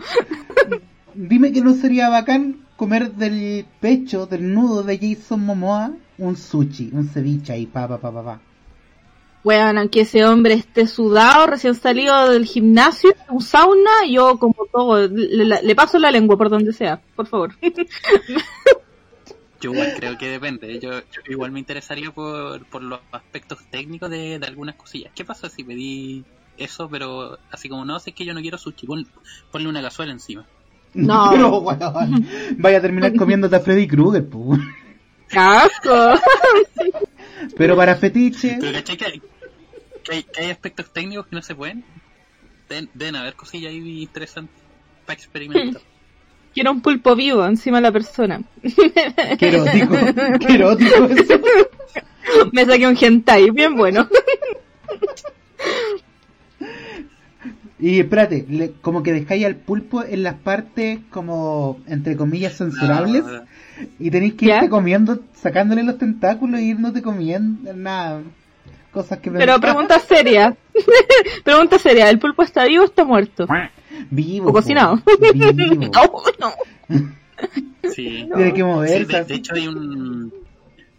dime 1.14 1.52
que 1.52 1.60
no 1.60 1.74
sería 1.74 2.08
bacán 2.08 2.66
comer 2.76 3.12
del 3.12 3.66
pecho, 3.80 4.26
del 4.26 4.52
nudo 4.54 4.82
de 4.82 4.98
Jason 4.98 5.44
Momoa, 5.44 5.92
un 6.18 6.36
sushi, 6.36 6.90
un 6.92 7.08
ceviche 7.08 7.52
ahí, 7.52 7.66
pa, 7.66 7.86
pa, 7.88 7.98
pa, 7.98 8.10
pa, 8.12 8.24
pa. 8.24 8.40
Bueno, 9.42 9.80
aunque 9.80 10.02
ese 10.02 10.24
hombre 10.26 10.52
esté 10.54 10.86
sudado, 10.86 11.46
recién 11.46 11.74
salido 11.74 12.28
del 12.30 12.44
gimnasio, 12.44 13.14
un 13.30 13.40
sauna, 13.42 13.90
yo 14.08 14.38
como 14.38 14.54
todo, 14.70 15.08
le, 15.08 15.44
le- 15.46 15.62
le 15.62 15.74
paso 15.74 15.98
la 15.98 16.10
lengua 16.10 16.36
por 16.36 16.50
donde 16.50 16.72
sea, 16.74 17.00
por 17.16 17.26
favor. 17.26 17.54
Yo 19.60 19.72
igual 19.72 19.94
creo 19.96 20.16
que 20.18 20.28
depende. 20.28 20.78
Yo, 20.78 20.90
yo 21.00 21.20
igual 21.28 21.52
me 21.52 21.58
interesaría 21.58 22.10
por, 22.10 22.64
por 22.66 22.82
los 22.82 23.00
aspectos 23.12 23.58
técnicos 23.70 24.08
de, 24.10 24.38
de 24.38 24.46
algunas 24.46 24.74
cosillas. 24.74 25.12
¿Qué 25.14 25.24
pasa 25.24 25.48
si 25.50 25.64
pedí 25.64 26.24
eso, 26.64 26.88
pero 26.88 27.38
así 27.50 27.68
como 27.68 27.84
no, 27.84 27.98
si 27.98 28.10
es 28.10 28.16
que 28.16 28.24
yo 28.24 28.34
no 28.34 28.40
quiero 28.40 28.58
sushi, 28.58 28.86
pon- 28.86 29.06
ponle 29.50 29.68
una 29.68 29.82
cazuela 29.82 30.12
encima? 30.12 30.44
No. 30.94 31.28
Pero, 31.32 31.60
vaya 31.62 32.78
a 32.78 32.80
terminar 32.80 33.14
comiéndote 33.14 33.54
a 33.56 33.60
Freddy 33.60 33.86
Krueger. 33.86 34.26
¡Casco! 35.28 36.14
Pero 37.56 37.76
para 37.76 37.94
fetiche, 37.96 38.58
Pero 38.60 38.72
¿cachai 38.72 38.96
que, 38.96 39.20
que 40.02 40.12
hay, 40.14 40.22
que 40.24 40.42
hay 40.42 40.50
aspectos 40.50 40.92
técnicos 40.92 41.26
que 41.28 41.36
no 41.36 41.42
se 41.42 41.54
pueden? 41.54 41.84
Den- 42.68 42.90
Deben 42.94 43.16
haber 43.16 43.34
cosillas 43.34 43.70
ahí 43.70 44.02
interesantes 44.02 44.54
para 45.06 45.14
experimentar. 45.18 45.80
Quiero 46.54 46.72
un 46.72 46.80
pulpo 46.82 47.14
vivo 47.14 47.46
encima 47.46 47.76
de 47.78 47.82
la 47.82 47.92
persona. 47.92 48.42
qué 49.38 49.48
erótico, 49.48 49.94
qué 50.40 50.54
erótico 50.54 51.04
eso. 51.04 51.40
Me 52.52 52.64
saqué 52.66 52.88
un 52.88 52.96
hentai, 53.00 53.50
bien 53.52 53.76
bueno. 53.76 54.08
Y 57.78 57.98
espérate, 58.00 58.44
le- 58.50 58.72
como 58.82 59.02
que 59.02 59.12
dejáis 59.14 59.46
al 59.46 59.56
pulpo 59.56 60.04
en 60.04 60.22
las 60.22 60.34
partes 60.34 60.98
como, 61.10 61.80
entre 61.86 62.14
comillas, 62.14 62.54
censurables. 62.58 63.24
No, 63.24 63.44
Y 63.98 64.10
tenéis 64.10 64.34
que 64.34 64.46
¿Ya? 64.46 64.56
irte 64.56 64.68
comiendo, 64.68 65.20
sacándole 65.32 65.82
los 65.82 65.96
tentáculos 65.96 66.60
e 66.60 66.64
irnote 66.64 67.00
comiendo, 67.00 67.72
nada. 67.72 68.20
Cosas 68.92 69.20
que 69.20 69.30
Pero 69.30 69.58
pregunta 69.58 69.98
seria. 70.00 70.54
pregunta 71.44 71.78
seria, 71.78 72.10
¿el 72.10 72.18
pulpo 72.18 72.42
está 72.42 72.66
vivo 72.66 72.82
o 72.82 72.86
está 72.86 73.04
muerto? 73.04 73.46
Vivo. 74.10 74.50
¿O 74.50 74.52
cocinado? 74.52 75.00
Vivo. 75.34 75.90
No. 76.38 76.52
sí. 77.94 78.28
Tiene 78.34 78.50
que 78.52 78.56
Sí, 78.58 78.62
moverse. 78.62 79.04
de, 79.18 79.24
de 79.24 79.34
hecho 79.34 79.54
hay 79.54 79.68
un 79.68 80.32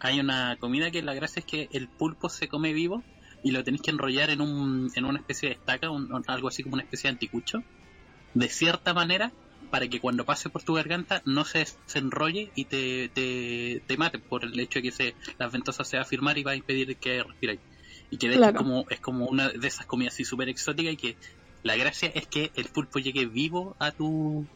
hay 0.00 0.18
una 0.18 0.56
comida 0.58 0.90
que 0.90 1.02
la 1.02 1.14
gracia 1.14 1.38
es 1.40 1.46
que 1.46 1.68
el 1.72 1.86
pulpo 1.86 2.28
se 2.28 2.48
come 2.48 2.72
vivo 2.72 3.02
y 3.42 3.50
lo 3.52 3.64
tenéis 3.64 3.82
que 3.82 3.90
enrollar 3.92 4.30
en 4.30 4.40
un 4.40 4.90
en 4.94 5.04
una 5.04 5.20
especie 5.20 5.48
de 5.50 5.54
estaca, 5.56 5.90
un- 5.90 6.08
algo 6.26 6.48
así 6.48 6.62
como 6.62 6.74
una 6.74 6.84
especie 6.84 7.08
de 7.08 7.12
anticucho, 7.14 7.64
de 8.34 8.48
cierta 8.48 8.94
manera 8.94 9.34
para 9.70 9.88
que 9.88 10.00
cuando 10.00 10.24
pase 10.24 10.50
por 10.50 10.62
tu 10.64 10.74
garganta 10.74 11.22
no 11.24 11.44
se, 11.44 11.64
se 11.66 11.98
enrolle 11.98 12.52
y 12.54 12.66
te, 12.66 13.10
te, 13.14 13.82
te 13.86 13.96
mate 13.96 14.18
por 14.20 14.44
el 14.44 14.58
hecho 14.60 14.80
de 14.80 14.82
que 14.84 14.92
se, 14.92 15.16
las 15.38 15.52
ventosas 15.52 15.88
se 15.88 15.96
va 15.96 16.02
a 16.02 16.06
firmar 16.06 16.36
y 16.38 16.42
va 16.42 16.52
a 16.52 16.56
impedir 16.56 16.98
que 16.98 17.22
respiráis. 17.22 17.60
Y 18.10 18.18
que 18.18 18.28
de 18.28 18.34
hecho 18.36 18.48
es 18.50 18.52
como, 18.52 18.84
es 18.90 19.00
como 19.00 19.26
una 19.28 19.48
de 19.50 19.66
esas 19.68 19.86
comidas 19.86 20.14
así 20.14 20.24
súper 20.24 20.48
exóticas 20.48 20.92
y 20.94 20.96
que 20.96 21.18
la 21.62 21.76
gracia 21.76 22.10
es 22.14 22.26
que 22.28 22.50
el 22.54 22.68
pulpo 22.68 22.98
llegue 22.98 23.26
vivo 23.26 23.76
a 23.78 23.92
tu 23.92 24.48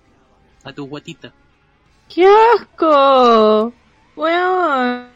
a 0.64 0.73
tu 0.75 0.85
guatita. 0.87 1.35
¡Qué 2.09 2.26
asco! 2.26 3.73
Weón. 4.16 5.15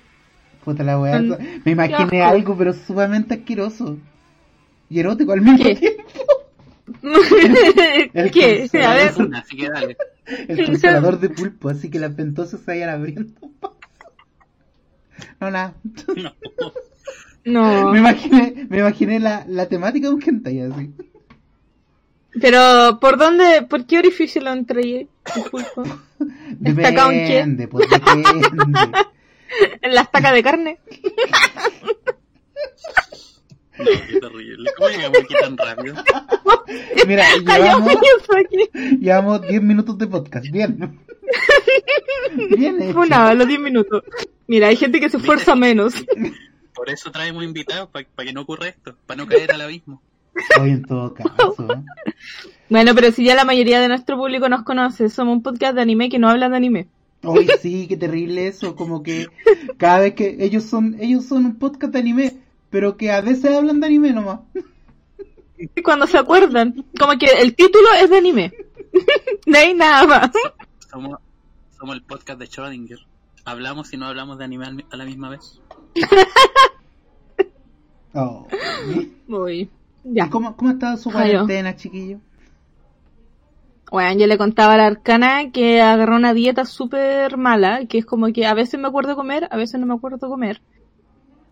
Puta 0.71 0.85
la 0.85 1.01
weá. 1.01 1.21
Mm, 1.21 1.63
Me 1.65 1.73
imaginé 1.73 2.23
algo, 2.23 2.57
pero 2.57 2.73
sumamente 2.73 3.35
asqueroso. 3.35 3.99
Y 4.89 5.01
erótico 5.01 5.33
al 5.33 5.41
mismo 5.41 5.65
¿Qué? 5.65 5.75
tiempo. 5.75 6.03
El 8.15 8.31
¿Qué? 8.31 8.59
conservador. 8.61 9.01
A 9.01 9.05
ver, 9.05 9.27
Una, 9.27 9.39
así 9.41 9.57
que 9.57 9.69
dale. 9.69 9.97
El 10.47 10.67
congelador 10.67 11.19
de 11.19 11.31
pulpo, 11.31 11.71
así 11.71 11.91
que 11.91 11.99
las 11.99 12.15
ventosas 12.15 12.61
se 12.61 12.71
vayan 12.71 12.91
abriendo. 12.91 13.33
No, 15.41 15.51
nada. 15.51 15.75
No. 16.17 16.35
no. 17.45 17.93
Me 17.93 17.99
imaginé, 17.99 18.67
me 18.69 18.79
imaginé 18.79 19.19
la, 19.19 19.45
la 19.49 19.67
temática 19.67 20.07
de 20.09 20.15
un 20.15 20.23
hentai 20.23 20.61
así. 20.61 20.93
Pero, 22.41 22.99
¿por 23.01 23.19
dónde, 23.19 23.63
por 23.69 23.87
qué 23.87 23.99
orificio 23.99 24.41
lo 24.41 24.53
entregué? 24.53 25.09
el. 26.61 27.27
Depende, 27.39 27.67
pues 27.67 27.91
depende. 27.91 28.49
¿En 29.83 29.95
la 29.95 30.03
estaca 30.03 30.33
de 30.33 30.43
carne? 30.43 30.79
No, 33.79 33.85
qué 33.85 34.21
terrible. 34.21 34.71
¿Cómo 34.77 34.89
llegamos 34.91 35.19
aquí 35.19 35.35
tan 35.41 35.57
rápido? 35.57 35.95
Mira, 37.07 37.25
llevamos, 37.37 37.93
eso 37.93 38.37
aquí. 38.37 38.99
llevamos 39.01 39.43
10 39.43 39.63
minutos 39.63 39.99
de 39.99 40.07
podcast. 40.07 40.47
Bien. 40.51 40.99
Bien 42.57 42.83
hecho. 42.83 42.93
Funado, 42.93 43.35
los 43.35 43.49
10 43.49 43.61
minutos. 43.61 44.05
Mira, 44.47 44.69
hay 44.69 44.77
gente 44.77 45.01
que 45.01 45.09
se 45.09 45.17
esfuerza 45.17 45.55
menos. 45.55 45.95
Por 46.75 46.91
eso 46.91 47.11
traemos 47.11 47.45
invitados, 47.45 47.89
para 47.91 48.05
que 48.27 48.33
no 48.33 48.43
ocurra 48.43 48.69
esto, 48.69 48.95
para 49.07 49.23
no 49.23 49.29
caer 49.29 49.53
al 49.53 49.61
abismo. 49.63 50.01
Hoy 50.59 50.71
en 50.71 50.83
todo 50.83 51.13
caso. 51.13 51.57
¿eh? 51.59 52.15
Bueno, 52.69 52.95
pero 52.95 53.11
si 53.13 53.25
ya 53.25 53.35
la 53.35 53.45
mayoría 53.45 53.81
de 53.81 53.89
nuestro 53.89 54.17
público 54.17 54.49
nos 54.49 54.63
conoce, 54.63 55.11
somos 55.11 55.37
un 55.37 55.43
podcast 55.43 55.75
de 55.75 55.83
anime 55.83 56.09
que 56.09 56.19
no 56.19 56.31
habla 56.31 56.49
de 56.49 56.57
anime. 56.57 56.87
Hoy 57.23 57.49
sí, 57.61 57.87
qué 57.87 57.97
terrible 57.97 58.47
eso, 58.47 58.75
como 58.77 59.03
que 59.03 59.29
cada 59.77 60.01
vez 60.01 60.15
que 60.15 60.37
ellos 60.41 60.65
son, 60.65 60.97
ellos 61.01 61.27
son 61.27 61.45
un 61.45 61.59
podcast 61.59 61.93
de 61.93 61.99
anime, 61.99 62.39
pero 62.71 62.97
que 62.97 63.11
a 63.11 63.21
veces 63.21 63.55
hablan 63.57 63.81
de 63.81 63.87
anime 63.87 64.13
nomás. 64.13 64.41
Y 65.59 65.83
Cuando 65.83 66.07
se 66.07 66.17
acuerdan, 66.17 66.87
como 66.99 67.19
que 67.19 67.27
el 67.27 67.55
título 67.55 67.89
es 68.03 68.09
de 68.11 68.17
anime. 68.19 68.53
No 69.47 69.59
hay 69.59 69.75
nada 69.75 70.07
más. 70.07 70.31
Somos, 70.91 71.19
somos 71.79 71.95
el 71.95 72.03
podcast 72.03 72.39
de 72.39 72.47
Schrödinger. 72.47 72.99
Hablamos 73.45 73.93
y 73.93 73.97
no 73.97 74.07
hablamos 74.07 74.39
de 74.39 74.45
anime 74.45 74.85
a 74.91 74.97
la 74.97 75.05
misma 75.05 75.29
vez. 75.29 75.61
Oh. 78.15 78.47
Uy, 79.29 79.71
¿Y 80.05 80.15
ya. 80.15 80.29
cómo, 80.29 80.57
cómo 80.57 80.71
ha 80.71 80.73
estado 80.73 80.97
su 80.97 81.11
cuarentena, 81.11 81.77
chiquillo? 81.77 82.19
Bueno, 83.91 84.19
yo 84.19 84.27
le 84.27 84.39
contaba 84.39 84.75
a 84.75 84.77
la 84.77 84.87
arcana 84.87 85.51
que 85.51 85.81
agarró 85.81 86.17
una 86.17 86.35
dieta 86.35 86.65
súper 86.65 87.37
mala, 87.37 87.87
que 87.87 87.99
es 87.99 88.07
como 88.07 88.33
que 88.33 88.47
a 88.47 88.55
veces 88.55 88.79
me 88.79 88.89
acuerdo 88.89 89.17
comer, 89.17 89.49
a 89.51 89.57
veces 89.57 89.81
no 89.81 89.87
me 89.87 89.95
acuerdo 89.95 90.29
comer. 90.29 90.61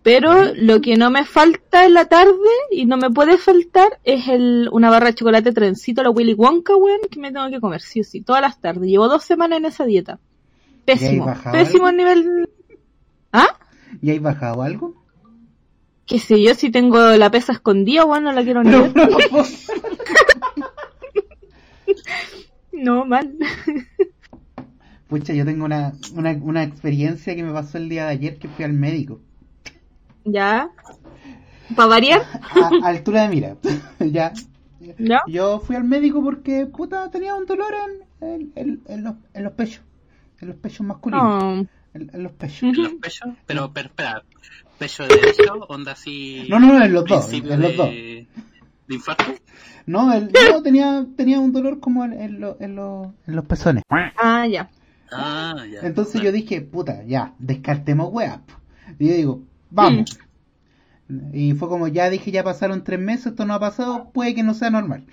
Pero 0.03 0.55
lo 0.55 0.81
que 0.81 0.97
no 0.97 1.11
me 1.11 1.25
falta 1.25 1.85
en 1.85 1.95
la 1.95 2.07
tarde 2.07 2.33
y 2.71 2.87
no 2.87 2.97
me 2.97 3.11
puede 3.11 3.37
faltar 3.37 3.99
es 4.05 4.29
el, 4.29 4.69
una 4.73 4.89
barra 4.91 5.09
de 5.09 5.15
chocolate 5.15 5.53
trencito, 5.53 6.03
la 6.03 6.11
Willy 6.11 6.35
Wonka, 6.35 6.77
weón, 6.77 7.01
que 7.11 7.19
me 7.19 7.33
tengo 7.33 7.51
que 7.51 7.61
comer, 7.61 7.81
sí 7.81 8.01
o 8.01 8.05
sí, 8.05 8.21
todas 8.21 8.41
las 8.41 8.61
tardes. 8.61 8.89
Llevo 8.89 9.09
dos 9.09 9.25
semanas 9.25 9.59
en 9.59 9.65
esa 9.67 9.85
dieta. 9.85 10.19
Pésimo, 10.85 11.35
pésimo 11.53 11.91
nivel... 11.93 12.49
¿Ah? 13.33 13.59
¿Y 14.01 14.11
hay 14.11 14.19
bajado 14.21 14.63
algo? 14.63 14.95
qué 16.09 16.19
sé 16.19 16.43
yo, 16.43 16.55
si 16.55 16.71
tengo 16.71 16.99
la 16.99 17.31
pesa 17.31 17.53
escondida, 17.53 18.07
weón, 18.07 18.25
no 18.25 18.33
la 18.33 18.43
quiero 18.43 18.65
ni 18.65 18.71
ver. 18.71 18.93
No, 22.73 23.05
mal. 23.05 23.35
pucha, 25.09 25.33
yo 25.33 25.45
tengo 25.45 25.65
una, 25.65 25.95
una, 26.15 26.33
una 26.33 26.63
experiencia 26.63 27.35
que 27.35 27.43
me 27.43 27.53
pasó 27.53 27.79
el 27.79 27.89
día 27.89 28.05
de 28.07 28.13
ayer 28.13 28.39
que 28.39 28.49
fui 28.49 28.65
al 28.65 28.73
médico. 28.73 29.21
¿Ya? 30.25 30.71
¿Para 31.75 31.89
variar? 31.89 32.23
A, 32.43 32.71
a 32.85 32.89
altura 32.89 33.23
de 33.23 33.29
mira. 33.29 33.57
ya. 34.01 34.33
¿Ya? 34.99 35.23
Yo 35.27 35.61
fui 35.61 35.77
al 35.77 35.85
médico 35.85 36.23
porque, 36.23 36.67
puta, 36.67 37.11
tenía 37.11 37.35
un 37.35 37.47
dolor 37.47 37.73
en, 38.21 38.29
en, 38.29 38.53
en- 38.55 38.83
en 38.87 39.05
los, 39.05 39.15
en 39.35 39.45
los 39.45 39.53
pechos. 39.55 39.83
En 40.41 40.49
los 40.49 40.57
pechos 40.59 40.87
masculinos. 40.87 41.43
No. 41.43 41.67
En, 41.95 42.11
en 42.13 42.23
los 42.23 42.33
pechos. 42.33 42.63
¿En 42.63 42.83
los 42.83 42.93
pechos? 42.95 43.29
Pero, 43.47 43.73
pero 43.73 43.89
espera, 43.89 44.23
¿pecho 44.79 45.03
derecho? 45.07 45.55
¿Onda 45.69 45.93
así? 45.93 46.47
No, 46.49 46.61
no, 46.61 46.79
no, 46.79 46.85
en 46.85 46.93
los 46.93 47.05
dos. 47.05 47.33
En 47.33 47.61
los 47.61 47.77
dos. 47.77 47.89
¿De 47.91 48.27
infarto? 48.95 49.25
No, 49.87 50.13
el, 50.13 50.31
no 50.53 50.63
tenía, 50.63 51.07
tenía 51.17 51.41
un 51.41 51.53
dolor 51.53 51.81
como 51.81 52.05
en, 52.05 52.13
en, 52.13 52.41
lo- 52.41 52.57
en, 52.61 52.77
lo- 52.77 53.15
en 53.27 53.37
los 53.37 53.45
pezones. 53.47 53.83
Ah, 54.17 54.47
ya. 54.47 54.71
Ah, 55.11 55.65
ya. 55.71 55.81
Entonces 55.87 56.21
yo 56.21 56.33
dije, 56.33 56.61
puta, 56.61 57.03
ya, 57.05 57.33
descartemos 57.39 58.09
weá. 58.13 58.43
po. 58.47 58.55
Y 58.99 59.09
yo 59.09 59.15
digo, 59.15 59.43
vamos. 59.71 60.19
Y 61.33 61.55
fue 61.55 61.69
como, 61.69 61.89
ya 61.89 62.11
dije, 62.11 62.31
ya 62.31 62.45
pasaron 62.45 62.85
tres 62.85 63.01
meses, 63.01 63.29
esto 63.29 63.47
no 63.47 63.55
ha 63.55 63.61
pasado, 63.61 64.11
puede 64.13 64.35
que 64.35 64.43
no 64.43 64.53
sea 64.53 64.69
normal. 64.71 65.05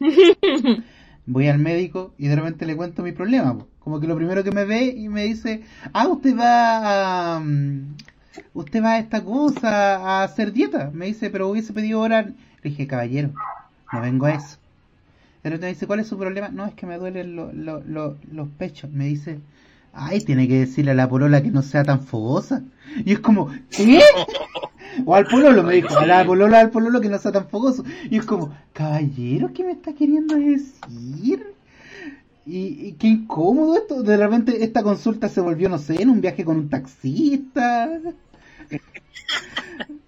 Voy 1.26 1.48
al 1.48 1.58
médico 1.58 2.14
y 2.18 2.28
de 2.28 2.36
repente 2.36 2.66
le 2.66 2.76
cuento 2.76 3.02
mi 3.02 3.12
problema. 3.12 3.56
po. 3.58 3.68
Como 3.78 4.00
que 4.00 4.06
lo 4.06 4.16
primero 4.16 4.42
que 4.42 4.50
me 4.50 4.64
ve 4.64 4.86
y 4.86 5.08
me 5.08 5.24
dice, 5.24 5.62
ah, 5.92 6.08
usted 6.08 6.36
va 6.36 7.36
a... 7.36 7.40
mm, 7.40 7.96
Usted 8.54 8.82
va 8.82 8.92
a 8.92 8.98
esta 8.98 9.22
cosa, 9.24 9.96
a 9.96 10.22
hacer 10.24 10.52
dieta. 10.52 10.90
Me 10.94 11.06
dice, 11.06 11.30
pero 11.30 11.48
hubiese 11.48 11.72
pedido 11.72 12.00
hora. 12.00 12.30
Le 12.62 12.70
dije, 12.70 12.86
caballero, 12.86 13.30
no 13.92 14.00
vengo 14.00 14.26
a 14.26 14.32
eso. 14.34 14.56
De 15.42 15.50
repente 15.50 15.66
me 15.66 15.72
dice, 15.72 15.86
¿cuál 15.86 16.00
es 16.00 16.06
su 16.08 16.18
problema? 16.18 16.48
No, 16.50 16.66
es 16.66 16.74
que 16.74 16.86
me 16.86 16.98
duelen 16.98 17.34
lo- 17.36 17.52
lo- 17.52 17.82
lo- 17.86 18.16
los 18.30 18.48
pechos. 18.48 18.90
Me 18.90 19.06
dice, 19.06 19.38
ay, 19.94 20.20
tiene 20.20 20.46
que 20.46 20.58
decirle 20.60 20.90
a 20.90 20.94
la 20.94 21.08
polola 21.08 21.42
que 21.42 21.50
no 21.50 21.62
sea 21.62 21.82
tan 21.84 22.00
fogosa. 22.00 22.62
Y 23.04 23.12
es 23.12 23.20
como, 23.20 23.50
¿qué? 23.70 24.00
O 25.06 25.14
al 25.14 25.24
pololo 25.26 25.62
me 25.62 25.74
dijo, 25.74 25.96
a 25.96 26.04
la 26.04 26.26
polola 26.26 26.58
al 26.58 26.70
pololo 26.70 27.00
que 27.00 27.08
no 27.08 27.16
sea 27.18 27.30
tan 27.30 27.46
fogoso. 27.48 27.84
Y 28.10 28.18
es 28.18 28.26
como, 28.26 28.52
caballero, 28.72 29.52
¿qué 29.54 29.62
me 29.64 29.70
está 29.72 29.92
queriendo 29.94 30.34
decir? 30.34 31.46
Y, 32.44 32.58
y 32.88 32.96
qué 32.98 33.06
incómodo 33.06 33.76
esto. 33.76 34.02
De 34.02 34.16
repente 34.16 34.64
esta 34.64 34.82
consulta 34.82 35.28
se 35.28 35.40
volvió, 35.40 35.68
no 35.68 35.78
sé, 35.78 36.02
en 36.02 36.10
un 36.10 36.20
viaje 36.20 36.44
con 36.44 36.56
un 36.56 36.68
taxista. 36.68 37.88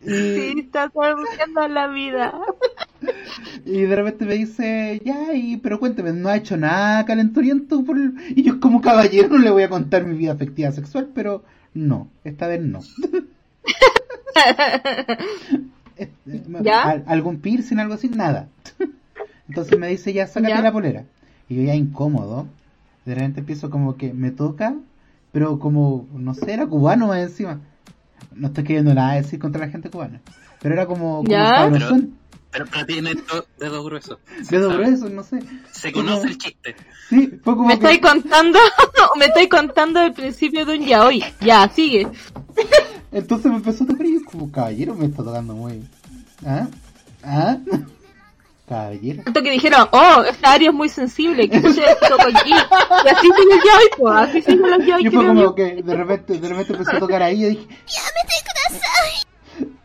Sí, 0.05 0.55
está 0.59 0.89
torciendo 0.89 1.69
la 1.69 1.87
vida. 1.89 2.35
Y 3.65 3.83
de 3.83 3.97
repente 3.97 4.25
me 4.25 4.35
dice, 4.35 5.01
ya, 5.05 5.33
y, 5.35 5.57
pero 5.59 5.79
cuénteme, 5.79 6.13
¿no 6.13 6.29
ha 6.29 6.37
hecho 6.37 6.57
nada 6.57 7.05
calenturiento? 7.05 7.85
Por... 7.85 7.97
Y 8.31 8.43
yo 8.43 8.61
como 8.61 8.81
caballero 8.81 9.29
no 9.29 9.39
le 9.39 9.51
voy 9.51 9.63
a 9.63 9.69
contar 9.71 10.05
mi 10.05 10.17
vida 10.17 10.33
afectiva 10.33 10.73
sexual, 10.73 11.11
pero 11.15 11.45
no, 11.75 12.09
esta 12.25 12.47
vez 12.49 12.61
no. 12.63 12.81
¿Ya? 16.61 16.83
¿Al- 16.83 17.05
¿Algún 17.07 17.39
piercing, 17.41 17.79
algo 17.79 17.95
así? 17.95 18.09
Nada. 18.09 18.49
Entonces 19.49 19.79
me 19.79 19.89
dice, 19.89 20.13
ya, 20.13 20.27
sácate 20.27 20.55
¿Ya? 20.55 20.63
la 20.63 20.73
polera. 20.73 21.05
Y 21.49 21.57
yo 21.57 21.63
ya 21.63 21.75
incómodo, 21.75 22.47
de 23.05 23.15
repente 23.15 23.41
empiezo 23.41 23.71
como 23.71 23.97
que 23.97 24.13
me 24.13 24.31
toca, 24.31 24.75
pero 25.33 25.59
como, 25.59 26.07
no 26.15 26.35
sé, 26.35 26.53
era 26.53 26.67
cubano 26.67 27.09
más 27.09 27.21
encima. 27.23 27.61
No 28.35 28.49
estoy 28.49 28.64
queriendo 28.64 28.95
nada 28.95 29.14
decir 29.14 29.38
contra 29.38 29.67
la 29.67 29.71
gente 29.73 29.91
cubana, 29.91 30.21
pero 30.61 30.75
era 30.75 30.87
como, 30.87 31.19
como 31.19 31.29
¿Ya? 31.31 31.69
Pero- 31.73 31.97
Pero, 32.50 32.67
pero 32.71 32.85
tiene 32.87 33.14
do- 33.14 33.47
dedos 33.59 33.85
gruesos. 33.85 34.19
Se 34.43 34.57
dedo 34.59 34.71
sabe. 34.73 34.85
grueso, 34.85 35.09
no 35.09 35.23
sé. 35.23 35.38
Se 35.71 35.91
conoce 35.93 36.26
el 36.29 36.38
chiste. 36.38 36.76
Sí, 37.09 37.29
fue 37.43 37.55
como 37.57 37.67
Me 37.69 37.79
que- 37.79 37.87
estáis 37.95 38.00
contando, 38.00 38.59
me 39.19 39.25
estáis 39.26 39.49
contando 39.49 40.02
el 40.02 40.12
principio 40.12 40.67
de 40.67 40.79
un 40.79 40.85
yaoi. 40.85 41.25
Ya, 41.41 41.67
sigue. 41.69 42.07
Entonces 43.11 43.50
me 43.50 43.57
empezó 43.59 43.85
a 43.85 43.87
tocar 43.87 44.05
y 44.07 44.14
yo 44.14 44.25
como, 44.25 44.50
caballero, 44.52 44.95
me 44.95 45.07
está 45.07 45.23
tocando 45.25 45.55
muy... 45.55 45.83
¿Ah? 46.45 46.67
¿Ah? 47.23 47.57
Caballero. 48.69 49.23
Tanto 49.25 49.42
que 49.42 49.50
dijeron, 49.50 49.88
oh, 49.90 50.23
esta 50.28 50.52
área 50.52 50.69
es 50.69 50.75
muy 50.75 50.88
sensible, 50.88 51.49
¿qué 51.49 51.61
se 51.61 51.83
toco 52.09 52.23
aquí? 52.23 52.50
Y 52.50 53.09
así 53.09 53.28
yaoi, 53.28 53.88
pues, 53.99 54.14
así 54.16 54.42
siguen 54.42 54.71
los 54.71 54.87
yaoi, 54.87 55.02
Y 55.07 55.11
fue 55.11 55.19
creo 55.19 55.26
como 55.28 55.42
yo. 55.42 55.54
que 55.54 55.83
de 55.83 55.95
repente, 55.97 56.38
de 56.38 56.49
repente 56.49 56.73
empezó 56.73 56.97
a 56.97 57.00
tocar 57.00 57.23
ahí 57.23 57.38
y 57.38 57.42
yo 57.42 57.49
dije... 57.49 57.66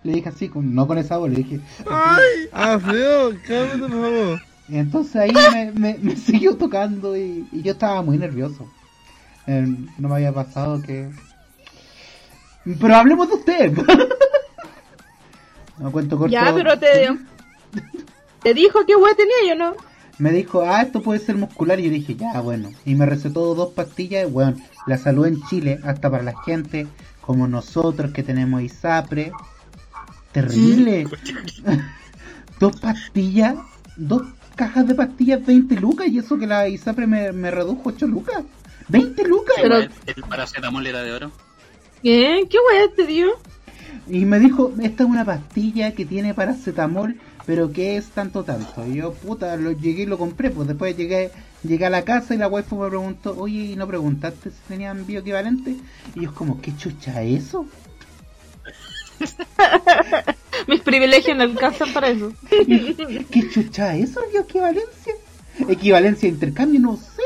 Le 0.03 0.13
dije 0.13 0.29
así, 0.29 0.47
con- 0.47 0.73
no 0.73 0.87
con 0.87 0.97
esa 0.97 1.17
voz, 1.17 1.29
le 1.29 1.37
dije... 1.37 1.59
Ah, 1.89 2.79
feo, 2.79 3.31
cálmate, 3.45 3.77
por 3.79 3.89
favor. 3.89 4.41
Y 4.69 4.77
entonces 4.77 5.15
ahí 5.15 5.31
me, 5.31 5.71
me, 5.71 5.97
me 5.99 6.15
siguió 6.15 6.55
tocando 6.55 7.17
y, 7.17 7.47
y 7.51 7.61
yo 7.63 7.73
estaba 7.73 8.01
muy 8.01 8.17
nervioso. 8.17 8.69
Eh, 9.47 9.65
no 9.97 10.07
me 10.09 10.15
había 10.15 10.31
pasado 10.33 10.81
que... 10.81 11.09
Pero 12.79 12.95
hablemos 12.95 13.27
de 13.29 13.35
usted. 13.35 13.73
no 15.79 15.91
cuento 15.91 16.17
corto. 16.17 16.31
Ya, 16.31 16.51
pero 16.53 16.77
te, 16.77 17.09
te 18.43 18.53
dijo 18.53 18.85
qué 18.85 18.95
hueá 18.95 19.13
tenía 19.15 19.35
yo, 19.47 19.55
¿no? 19.55 19.75
Me 20.19 20.31
dijo, 20.31 20.63
ah, 20.63 20.81
esto 20.81 21.01
puede 21.01 21.19
ser 21.19 21.35
muscular. 21.35 21.79
Y 21.79 21.83
yo 21.83 21.89
dije, 21.91 22.15
ya, 22.15 22.41
bueno. 22.41 22.69
Y 22.85 22.95
me 22.95 23.05
recetó 23.05 23.53
dos 23.53 23.73
pastillas. 23.73 24.27
Y 24.27 24.31
bueno, 24.31 24.57
la 24.87 24.97
salud 24.97 25.27
en 25.27 25.41
Chile, 25.43 25.79
hasta 25.83 26.09
para 26.09 26.23
la 26.23 26.41
gente 26.43 26.87
como 27.21 27.47
nosotros 27.47 28.11
que 28.11 28.23
tenemos 28.23 28.61
ISAPRE. 28.61 29.31
Terrible. 30.31 31.07
dos 32.59 32.79
pastillas, 32.79 33.55
dos 33.95 34.23
cajas 34.55 34.87
de 34.87 34.95
pastillas, 34.95 35.45
20 35.45 35.75
lucas. 35.75 36.07
Y 36.07 36.17
eso 36.17 36.37
que 36.37 36.47
la 36.47 36.67
ISAPRE 36.67 37.05
me, 37.05 37.31
me 37.31 37.51
redujo 37.51 37.89
8 37.89 38.07
lucas. 38.07 38.43
20 38.87 39.27
lucas. 39.27 39.55
Pero- 39.61 39.77
El, 39.77 40.23
paracetamol 40.27 40.87
era 40.87 41.03
de 41.03 41.11
oro. 41.13 41.31
¿Qué? 42.01 42.47
¿Qué 42.49 42.57
hueá 42.57 42.87
te 42.95 43.05
dio? 43.05 43.27
Y 44.07 44.25
me 44.25 44.39
dijo, 44.39 44.73
esta 44.81 45.03
es 45.03 45.09
una 45.09 45.25
pastilla 45.25 45.91
que 45.93 46.05
tiene 46.05 46.33
paracetamol, 46.33 47.17
pero 47.47 47.71
que 47.71 47.95
es 47.95 48.09
tanto 48.09 48.43
tanto. 48.43 48.85
Y 48.85 48.95
yo, 48.95 49.13
puta, 49.13 49.55
lo 49.55 49.71
llegué 49.71 50.03
y 50.03 50.05
lo 50.05 50.17
compré, 50.17 50.51
pues 50.51 50.67
después 50.67 50.95
llegué, 50.97 51.31
llegué 51.63 51.85
a 51.85 51.89
la 51.89 52.03
casa 52.03 52.35
y 52.35 52.37
la 52.37 52.49
waifu 52.49 52.77
me 52.77 52.89
preguntó, 52.89 53.35
oye, 53.39 53.71
¿y 53.71 53.75
no 53.77 53.87
preguntaste 53.87 54.51
si 54.51 54.57
tenían 54.67 55.07
bioequivalente? 55.07 55.77
Y 56.13 56.23
yo 56.23 56.35
como, 56.35 56.61
¿qué 56.61 56.75
chucha 56.75 57.23
es 57.23 57.45
eso? 57.45 57.65
Mis 60.67 60.81
privilegios 60.81 61.37
no 61.37 61.43
alcanzan 61.43 61.93
para 61.93 62.09
eso. 62.09 62.33
¿Qué 63.31 63.49
chucha 63.49 63.95
es 63.95 64.09
eso, 64.09 64.19
bioequivalencia? 64.29 65.13
Equivalencia 65.69 66.27
de 66.27 66.35
intercambio, 66.35 66.81
no 66.81 66.97
sé. 66.97 67.23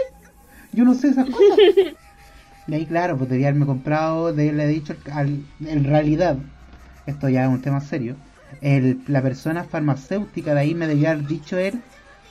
Yo 0.71 0.85
no 0.85 0.93
sé 0.93 1.09
esas 1.09 1.25
cosas. 1.25 1.57
Y 2.67 2.75
ahí, 2.75 2.85
claro, 2.85 3.17
pues 3.17 3.27
debía 3.29 3.47
haberme 3.47 3.65
comprado, 3.65 4.31
de 4.31 4.53
le 4.53 4.63
he 4.63 4.67
dicho, 4.67 4.95
al, 5.11 5.43
en 5.65 5.83
realidad, 5.83 6.37
esto 7.07 7.27
ya 7.27 7.43
es 7.43 7.49
un 7.49 7.61
tema 7.61 7.81
serio, 7.81 8.15
el, 8.61 9.01
la 9.07 9.21
persona 9.21 9.63
farmacéutica 9.63 10.53
de 10.53 10.59
ahí 10.59 10.75
me 10.75 10.87
debía 10.87 11.11
haber 11.11 11.27
dicho 11.27 11.57
él 11.57 11.81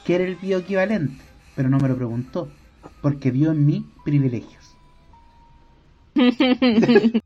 que 0.04 0.14
era 0.14 0.24
el 0.24 0.36
bioequivalente, 0.36 1.22
pero 1.54 1.68
no 1.68 1.78
me 1.78 1.88
lo 1.88 1.96
preguntó, 1.96 2.50
porque 3.02 3.30
vio 3.30 3.52
en 3.52 3.66
mí 3.66 3.84
privilegios. 4.04 4.76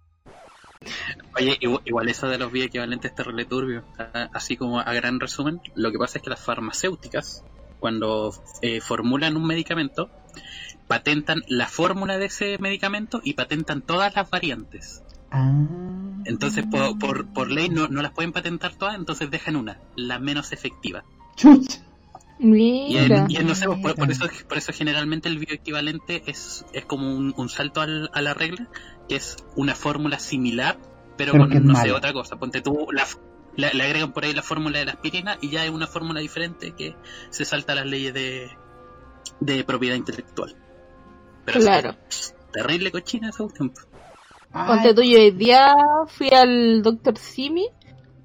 Oye, 1.37 1.59
igual, 1.61 2.09
eso 2.09 2.29
de 2.29 2.39
los 2.39 2.53
bioequivalentes 2.53 3.11
es 3.11 3.17
terrible 3.17 3.45
turbio. 3.45 3.85
Así 4.33 4.57
como 4.57 4.81
a 4.81 4.93
gran 4.93 5.19
resumen, 5.19 5.61
lo 5.75 5.91
que 5.91 5.99
pasa 5.99 6.19
es 6.19 6.25
que 6.25 6.31
las 6.31 6.41
farmacéuticas, 6.41 7.45
cuando 7.81 8.33
eh, 8.63 8.81
formulan 8.81 9.37
un 9.37 9.47
medicamento, 9.47 10.11
patentan 10.87 11.43
la 11.49 11.67
fórmula 11.67 12.19
de 12.19 12.27
ese 12.27 12.59
medicamento 12.59 13.21
y 13.25 13.35
patentan 13.35 13.83
todas 13.83 14.15
las 14.15 14.31
variantes. 14.31 15.04
Ah. 15.35 15.53
Entonces, 16.27 16.65
por, 16.71 16.99
por, 16.99 17.27
por 17.33 17.51
ley 17.51 17.69
no, 17.69 17.89
no 17.89 18.01
las 18.01 18.13
pueden 18.13 18.33
patentar 18.33 18.75
todas, 18.75 18.95
entonces 18.95 19.31
dejan 19.31 19.57
una, 19.57 19.81
la 19.97 20.19
menos 20.19 20.53
efectiva. 20.53 21.05
Chucha. 21.37 21.81
Y, 22.39 22.97
en- 22.97 23.03
Mira. 23.03 23.27
y 23.29 23.37
en- 23.37 23.47
no 23.47 23.55
sé, 23.55 23.67
por, 23.67 23.95
por 23.95 24.11
eso, 24.11 24.27
por 24.49 24.57
eso 24.59 24.73
generalmente 24.73 25.29
el 25.29 25.39
bioequivalente 25.39 26.23
es, 26.27 26.65
es 26.73 26.85
como 26.87 27.15
un, 27.15 27.35
un 27.37 27.49
salto 27.49 27.81
al- 27.81 28.11
a 28.15 28.23
la 28.23 28.33
regla, 28.35 28.69
que 29.09 29.17
es 29.17 29.37
una 29.57 29.75
fórmula 29.75 30.19
similar, 30.19 30.79
pero, 31.17 31.33
Pero 31.33 31.49
con, 31.49 31.65
no 31.67 31.77
sé, 31.77 31.93
otra 31.93 32.13
cosa. 32.13 32.37
Ponte 32.37 32.61
tú, 32.61 32.87
la, 32.93 33.05
la- 33.57 33.73
le 33.73 33.83
agregan 33.85 34.13
por 34.13 34.25
ahí 34.25 34.33
la 34.33 34.43
fórmula 34.43 34.79
de 34.79 34.87
la 34.87 34.93
aspirina 34.93 35.37
y 35.43 35.51
ya 35.51 35.65
es 35.65 35.71
una 35.71 35.87
fórmula 35.87 36.21
diferente 36.21 36.73
que 36.73 36.97
se 37.31 37.45
salta 37.45 37.73
a 37.73 37.77
las 37.77 37.87
leyes 37.87 38.15
de, 38.15 38.51
de 39.41 39.63
propiedad 39.65 39.97
intelectual. 39.97 40.57
Pero 41.45 41.61
Claro. 41.61 41.97
terrible 42.53 42.91
cochina 42.91 43.29
esa 43.29 43.43
cuestión. 43.45 43.73
Ponte 44.55 44.89
Ay, 44.89 44.95
tú, 44.95 45.03
yo 45.03 45.19
hoy 45.19 45.33
día 45.33 45.75
fui 46.07 46.29
al 46.31 46.83
Dr. 46.83 47.19
Simi 47.19 47.67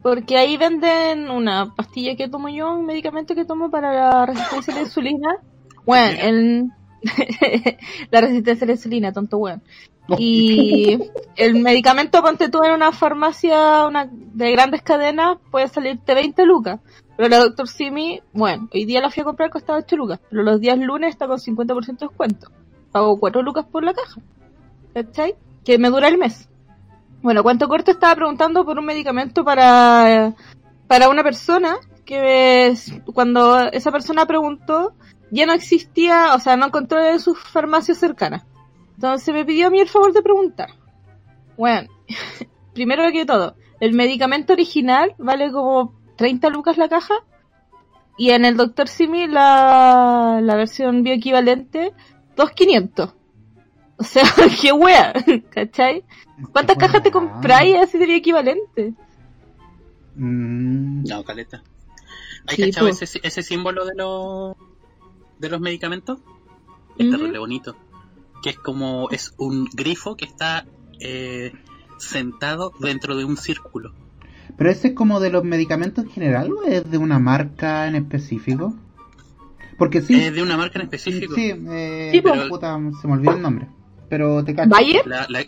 porque 0.04 0.38
ahí 0.38 0.58
venden 0.58 1.32
una 1.32 1.74
pastilla 1.76 2.16
que 2.16 2.30
tomo 2.30 2.50
yo, 2.50 2.72
un 2.72 2.86
medicamento 2.86 3.34
que 3.34 3.46
tomo 3.46 3.72
para 3.72 3.92
la 3.94 4.26
resistencia 4.28 4.74
a 4.74 4.78
la 4.78 4.84
insulina. 4.84 5.38
Bueno, 5.86 6.20
el... 6.22 6.70
la 8.12 8.22
resistencia 8.22 8.66
a 8.66 8.68
la 8.68 8.74
insulina, 8.74 9.12
tonto 9.12 9.38
weón. 9.38 9.64
Y 10.20 11.00
el 11.36 11.56
medicamento, 11.62 12.22
ponte 12.22 12.50
tú 12.50 12.64
en 12.64 12.74
una 12.74 12.92
farmacia 12.92 13.88
una 13.88 14.08
de 14.12 14.52
grandes 14.52 14.84
cadenas, 14.84 15.38
puede 15.50 15.68
salirte 15.68 16.14
20 16.14 16.46
lucas. 16.46 16.80
Pero 17.18 17.28
la 17.28 17.40
Dr. 17.40 17.68
Simi, 17.68 18.22
bueno, 18.34 18.70
hoy 18.72 18.86
día 18.86 19.02
la 19.02 19.10
fui 19.10 19.22
a 19.22 19.26
comprar, 19.26 19.50
costaba 19.50 19.80
8 19.80 19.96
lucas. 19.96 20.20
Pero 20.30 20.44
los 20.44 20.62
días 20.62 20.78
lunes 20.78 21.10
está 21.10 21.28
con 21.28 21.40
50% 21.40 21.86
de 21.86 22.08
descuento. 22.08 22.52
Pago 22.92 23.20
4 23.20 23.42
lucas 23.42 23.66
por 23.66 23.84
la 23.84 23.94
caja. 23.94 24.22
¿Cachai? 24.94 25.36
Que 25.64 25.78
me 25.78 25.90
dura 25.90 26.08
el 26.08 26.18
mes. 26.18 26.50
Bueno, 27.22 27.44
cuánto 27.44 27.68
corto 27.68 27.92
estaba 27.92 28.16
preguntando 28.16 28.66
por 28.66 28.80
un 28.80 28.86
medicamento 28.86 29.44
para, 29.44 30.34
para 30.88 31.10
una 31.10 31.24
persona 31.24 31.78
que 32.06 32.74
cuando 33.14 33.60
esa 33.72 33.92
persona 33.92 34.26
preguntó 34.26 34.94
ya 35.32 35.46
no 35.46 35.54
existía, 35.54 36.34
o 36.34 36.40
sea, 36.40 36.58
no 36.58 36.68
encontró 36.68 37.00
en 37.00 37.20
sus 37.20 37.38
farmacias 37.40 37.98
cercanas. 37.98 38.46
Entonces 38.96 39.34
me 39.34 39.46
pidió 39.46 39.68
a 39.68 39.70
mí 39.70 39.80
el 39.80 39.88
favor 39.88 40.14
de 40.14 40.22
preguntar. 40.22 40.70
Bueno, 41.58 41.90
primero 42.74 43.04
que 43.12 43.26
todo, 43.26 43.56
el 43.80 43.94
medicamento 43.94 44.54
original 44.54 45.14
vale 45.18 45.52
como 45.52 45.94
30 46.16 46.50
lucas 46.50 46.78
la 46.78 46.90
caja 46.90 47.14
y 48.18 48.32
en 48.32 48.44
el 48.44 48.58
Dr. 48.58 48.88
Simi 48.88 49.28
la, 49.28 50.40
la 50.42 50.56
versión 50.56 51.04
bioequivalente 51.04 51.94
2.500. 52.36 53.14
O 54.00 54.04
sea, 54.04 54.24
qué 54.62 54.72
wea, 54.72 55.14
¿cachai? 55.50 56.04
¿Cuántas 56.54 56.78
cajas 56.78 57.04
te 57.04 57.12
compráis 57.12 57.76
así 57.78 57.98
de 57.98 58.06
bioequivalente? 58.06 58.94
Mm, 60.16 61.04
No, 61.04 61.24
caleta. 61.24 61.64
¿Hay 62.48 62.56
Sí, 62.56 62.64
cachado 62.64 62.88
po. 62.88 62.94
ese, 62.94 63.20
ese 63.22 63.44
símbolo 63.44 63.86
de 63.86 63.92
los 63.96 64.56
de 65.40 65.50
los 65.50 65.60
medicamentos? 65.62 66.20
Es 66.98 67.08
Ujú. 67.08 67.18
terrible 67.18 67.40
bonito. 67.40 67.76
Que 68.42 68.52
es 68.52 68.58
como, 68.58 69.10
es 69.12 69.34
un 69.38 69.66
grifo 69.74 70.16
que 70.16 70.26
está 70.26 70.66
eh, 71.02 71.52
sentado 71.98 72.72
dentro 72.80 73.16
de 73.18 73.26
un 73.26 73.38
círculo. 73.38 73.94
Pero 74.58 74.70
ese 74.72 74.90
es 74.90 74.94
como 74.94 75.20
de 75.20 75.30
los 75.30 75.44
medicamentos 75.44 76.06
en 76.06 76.12
general 76.12 76.52
o 76.52 76.64
es 76.64 76.90
de 76.90 76.98
una 76.98 77.20
marca 77.20 77.88
en 77.88 77.96
específico? 77.96 78.74
Porque 79.78 80.02
sí, 80.02 80.16
Es 80.22 80.34
de 80.34 80.42
una 80.42 80.58
marca 80.58 80.80
en 80.80 80.86
específico. 80.86 81.36
sí, 81.36 81.52
eh, 81.54 82.10
Sí, 82.14 82.22
pero, 82.22 82.48
puta, 82.50 82.78
se 83.02 83.08
me 83.08 83.14
olvidó 83.14 83.32
el 83.36 83.42
nombre. 83.42 83.68
Pero 84.10 84.44
te 84.44 84.56
cacho. 84.56 84.70
¿Bayer? 84.70 85.06
La, 85.08 85.26
la, 85.30 85.46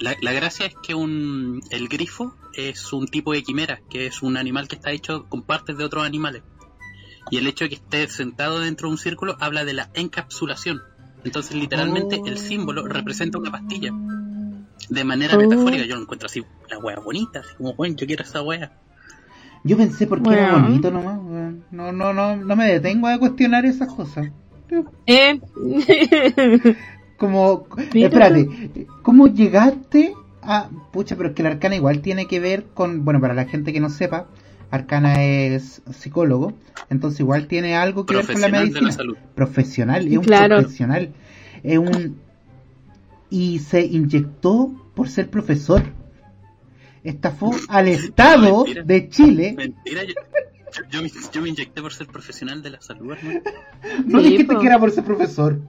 la, 0.00 0.14
la 0.20 0.32
gracia 0.32 0.66
es 0.66 0.74
que 0.82 0.94
un, 0.94 1.60
el 1.70 1.88
grifo 1.88 2.34
es 2.54 2.92
un 2.92 3.06
tipo 3.06 3.32
de 3.32 3.42
quimera, 3.42 3.80
que 3.90 4.06
es 4.06 4.22
un 4.22 4.36
animal 4.36 4.68
que 4.68 4.76
está 4.76 4.90
hecho 4.90 5.26
con 5.28 5.42
partes 5.42 5.76
de 5.78 5.84
otros 5.84 6.04
animales. 6.06 6.42
Y 7.30 7.38
el 7.38 7.46
hecho 7.46 7.64
de 7.64 7.70
que 7.70 7.74
esté 7.76 8.06
sentado 8.08 8.60
dentro 8.60 8.88
de 8.88 8.92
un 8.92 8.98
círculo 8.98 9.36
habla 9.40 9.64
de 9.64 9.72
la 9.74 9.90
encapsulación. 9.94 10.80
Entonces, 11.24 11.56
literalmente, 11.56 12.20
el 12.24 12.38
símbolo 12.38 12.86
representa 12.86 13.38
una 13.38 13.50
pastilla. 13.50 13.90
De 14.88 15.02
manera 15.04 15.34
Oh. 15.36 15.40
metafórica, 15.40 15.84
yo 15.84 15.96
lo 15.96 16.02
encuentro 16.02 16.26
así, 16.26 16.44
una 16.66 16.78
wea 16.78 17.00
bonita, 17.00 17.40
así 17.40 17.54
como, 17.56 17.74
bueno, 17.74 17.96
yo 17.96 18.06
quiero 18.06 18.22
esa 18.22 18.42
wea. 18.42 18.70
Yo 19.64 19.76
pensé 19.76 20.06
porque 20.06 20.30
era 20.30 20.52
Bueno. 20.52 20.68
bonito 20.68 20.90
nomás. 20.92 21.18
weón. 21.20 21.64
No, 21.72 21.90
no, 21.90 22.12
no, 22.12 22.36
no 22.36 22.54
me 22.56 22.66
detengo 22.72 23.08
a 23.08 23.18
cuestionar 23.18 23.64
esas 23.66 23.92
cosas. 23.92 24.28
Eh. 25.06 25.40
Como, 27.16 27.66
espérate, 27.94 28.48
¿cómo 29.02 29.26
llegaste 29.28 30.12
a... 30.42 30.68
Pucha, 30.92 31.16
pero 31.16 31.30
es 31.30 31.34
que 31.34 31.42
la 31.42 31.50
arcana 31.50 31.76
igual 31.76 32.00
tiene 32.00 32.26
que 32.26 32.40
ver 32.40 32.64
con, 32.74 33.04
bueno, 33.04 33.20
para 33.20 33.34
la 33.34 33.46
gente 33.46 33.72
que 33.72 33.80
no 33.80 33.88
sepa, 33.90 34.26
Arcana 34.70 35.22
es 35.24 35.80
psicólogo, 35.92 36.52
entonces 36.90 37.20
igual 37.20 37.46
tiene 37.46 37.74
algo 37.76 38.04
que 38.04 38.16
ver 38.16 38.26
con 38.26 38.40
la 38.40 38.48
de 38.48 38.52
medicina. 38.52 38.80
la 38.88 38.92
salud. 38.92 39.16
Profesional, 39.34 40.06
es 40.08 40.18
un 40.18 40.24
Claro. 40.24 40.58
profesional. 40.58 41.12
Es 41.62 41.78
un... 41.78 42.16
Y 43.30 43.60
se 43.60 43.80
inyectó 43.86 44.72
por 44.94 45.08
ser 45.08 45.30
profesor. 45.30 45.82
Estafó 47.04 47.52
al 47.68 47.88
Estado 47.88 48.64
mentira. 48.64 48.82
de 48.82 49.08
Chile. 49.08 49.54
Mentira, 49.56 50.02
yo, 50.04 50.14
yo, 50.14 50.82
yo 50.90 51.02
me, 51.02 51.10
yo 51.32 51.42
me 51.42 51.48
inyecté 51.50 51.80
por 51.80 51.92
ser 51.94 52.08
profesional 52.08 52.62
de 52.62 52.70
la 52.70 52.80
salud, 52.80 53.12
hermano. 53.12 53.40
No 54.06 54.18
Sí, 54.20 54.30
dijiste 54.30 54.54
po. 54.54 54.60
que 54.60 54.66
era 54.66 54.78
por 54.78 54.90
ser 54.90 55.04
profesor. 55.04 55.60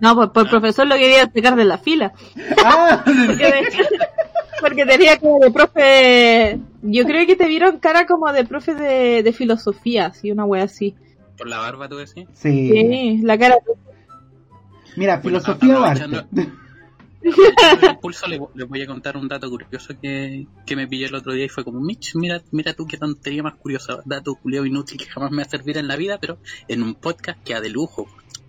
No, 0.00 0.14
pues 0.14 0.30
por 0.30 0.48
profesor 0.50 0.86
lo 0.86 0.96
quería 0.96 1.30
sacar 1.32 1.56
de 1.56 1.64
la 1.64 1.78
fila. 1.78 2.12
Ah, 2.64 3.02
Porque, 3.04 3.64
porque 4.60 4.86
tenía 4.86 5.18
como 5.18 5.38
de 5.40 5.50
profe. 5.50 6.58
Yo 6.82 7.04
creo 7.04 7.26
que 7.26 7.36
te 7.36 7.46
vieron 7.46 7.78
cara 7.78 8.06
como 8.06 8.30
de 8.32 8.44
profe 8.44 8.74
de, 8.74 9.22
de 9.22 9.32
filosofía, 9.32 10.06
así, 10.06 10.30
una 10.30 10.44
wea 10.44 10.64
así. 10.64 10.94
Por 11.36 11.48
la 11.48 11.58
barba, 11.58 11.88
tú 11.88 11.96
decís. 11.96 12.26
sí. 12.34 12.70
Sí, 12.70 13.20
la 13.22 13.38
cara. 13.38 13.56
Mira, 14.96 15.20
Bueno, 15.22 15.40
filosofía 15.40 15.78
o 15.78 15.84
aprovechando- 15.84 16.18
arte. 16.18 16.48
Por 17.26 17.90
el 17.90 17.98
pulso 17.98 18.26
le- 18.28 18.40
les 18.54 18.68
voy 18.68 18.82
a 18.82 18.86
contar 18.86 19.16
un 19.16 19.26
dato 19.26 19.50
curioso 19.50 19.94
que, 20.00 20.46
que 20.64 20.76
me 20.76 20.86
pillé 20.86 21.06
el 21.06 21.14
otro 21.16 21.32
día 21.32 21.46
y 21.46 21.48
fue 21.48 21.64
como, 21.64 21.80
Mitch, 21.80 22.14
mira, 22.14 22.40
mira 22.52 22.72
tú 22.72 22.86
qué 22.86 22.96
tontería 22.98 23.42
más 23.42 23.54
curiosa, 23.56 23.98
dato 24.04 24.36
culiado 24.36 24.64
inútil 24.64 24.96
que 24.98 25.06
jamás 25.06 25.32
me 25.32 25.38
va 25.38 25.42
a 25.42 25.48
servir 25.48 25.76
en 25.76 25.88
la 25.88 25.96
vida, 25.96 26.18
pero 26.20 26.38
en 26.68 26.84
un 26.84 26.94
podcast 26.94 27.42
que 27.42 27.54
ha 27.54 27.60
de 27.60 27.68
lujo, 27.70 28.06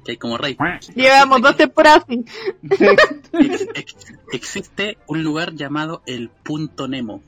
que 0.07 0.11
hay 0.13 0.17
como 0.17 0.37
rey. 0.37 0.55
Llevamos 0.95 1.41
dos 1.41 1.57
temporadas. 1.57 2.05
Ex- 2.09 3.67
ex- 3.75 3.95
existe 4.31 4.97
un 5.07 5.23
lugar 5.23 5.53
llamado 5.53 6.01
el 6.05 6.29
Punto 6.29 6.87
Nemo, 6.87 7.21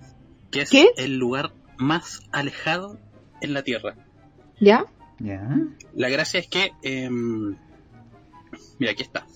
que 0.50 0.62
es 0.62 0.70
¿Qué? 0.70 0.88
el 0.98 1.18
lugar 1.18 1.52
más 1.78 2.22
alejado 2.32 2.98
en 3.42 3.54
la 3.54 3.64
Tierra. 3.64 3.96
¿Ya? 4.62 4.86
Ya. 5.20 5.42
La 5.94 6.08
gracia 6.10 6.40
es 6.40 6.48
que, 6.48 6.72
em, 6.82 7.58
mira, 8.80 8.94
aquí 8.94 9.04
está. 9.04 9.28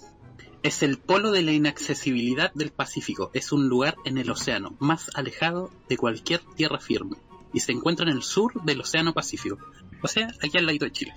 Es 0.62 0.82
el 0.84 0.98
polo 0.98 1.32
de 1.32 1.42
la 1.42 1.52
inaccesibilidad 1.52 2.54
del 2.54 2.72
Pacífico. 2.72 3.30
Es 3.34 3.52
un 3.52 3.68
lugar 3.68 3.96
en 4.06 4.18
el 4.18 4.30
océano 4.32 4.78
más 4.80 5.12
alejado 5.16 5.70
de 5.90 5.98
cualquier 5.98 6.40
tierra 6.56 6.80
firme. 6.80 7.18
Y 7.54 7.60
se 7.60 7.74
encuentra 7.74 8.10
en 8.10 8.16
el 8.16 8.24
sur 8.24 8.64
del 8.64 8.80
Océano 8.80 9.14
Pacífico. 9.14 9.58
O 10.02 10.08
sea, 10.08 10.30
aquí 10.42 10.58
al 10.58 10.66
ladito 10.66 10.86
de 10.86 10.92
Chile. 10.92 11.14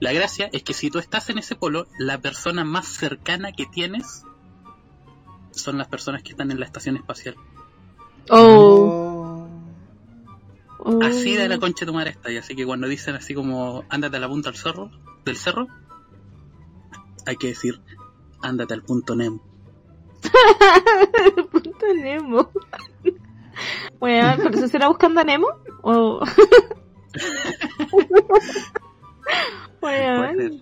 La 0.00 0.12
gracia 0.12 0.48
es 0.52 0.62
que 0.62 0.72
si 0.72 0.90
tú 0.90 0.98
estás 0.98 1.28
en 1.28 1.38
ese 1.38 1.56
polo, 1.56 1.86
la 1.98 2.18
persona 2.18 2.64
más 2.64 2.86
cercana 2.86 3.52
que 3.52 3.66
tienes 3.66 4.24
son 5.50 5.76
las 5.76 5.88
personas 5.88 6.22
que 6.22 6.30
están 6.30 6.50
en 6.50 6.58
la 6.58 6.64
estación 6.64 6.96
espacial. 6.96 7.36
Oh. 8.30 9.46
oh. 10.78 11.02
Así 11.02 11.36
de 11.36 11.48
la 11.48 11.58
concha 11.58 11.84
de 11.84 11.86
tu 11.86 11.94
madre 11.94 12.10
está. 12.10 12.32
Y 12.32 12.38
así 12.38 12.56
que 12.56 12.64
cuando 12.64 12.88
dicen 12.88 13.14
así 13.14 13.34
como 13.34 13.84
ándate 13.90 14.16
a 14.16 14.20
la 14.20 14.28
punta 14.28 14.50
del 14.50 14.58
cerro, 14.58 14.90
del 15.24 15.36
cerro, 15.36 15.68
hay 17.26 17.36
que 17.36 17.48
decir 17.48 17.80
ándate 18.42 18.72
al 18.72 18.82
punto 18.82 19.14
Nemo. 19.14 19.42
Punto 21.52 21.94
Nemo. 21.94 22.50
Bueno, 23.98 24.42
¿por 24.42 24.54
eso 24.54 24.68
será 24.68 24.88
buscando 24.88 25.20
a 25.20 25.24
Nemo? 25.24 25.48
O... 25.82 26.24
Bueno. 29.80 30.60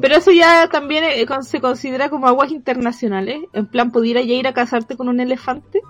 Pero 0.00 0.16
eso 0.16 0.30
ya 0.32 0.68
también 0.68 1.04
eh, 1.04 1.26
se 1.42 1.60
considera 1.60 2.10
como 2.10 2.28
aguas 2.28 2.50
internacionales. 2.50 3.38
En 3.54 3.66
plan, 3.66 3.90
¿pudiera 3.90 4.20
ya 4.20 4.34
ir 4.34 4.46
a 4.46 4.52
casarte 4.52 4.96
con 4.96 5.08
un 5.08 5.20
elefante? 5.20 5.80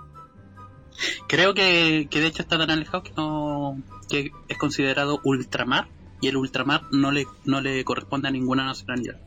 Creo 1.27 1.53
que, 1.53 2.07
que 2.09 2.21
de 2.21 2.27
hecho 2.27 2.41
está 2.41 2.57
tan 2.57 2.71
alejado 2.71 3.03
que 3.03 3.11
no 3.15 3.77
que 4.09 4.31
es 4.47 4.57
considerado 4.57 5.19
ultramar 5.23 5.87
y 6.21 6.27
el 6.27 6.37
ultramar 6.37 6.83
no 6.91 7.11
le 7.11 7.25
no 7.45 7.61
le 7.61 7.83
corresponde 7.83 8.27
a 8.27 8.31
ninguna 8.31 8.65
nacionalidad. 8.65 9.17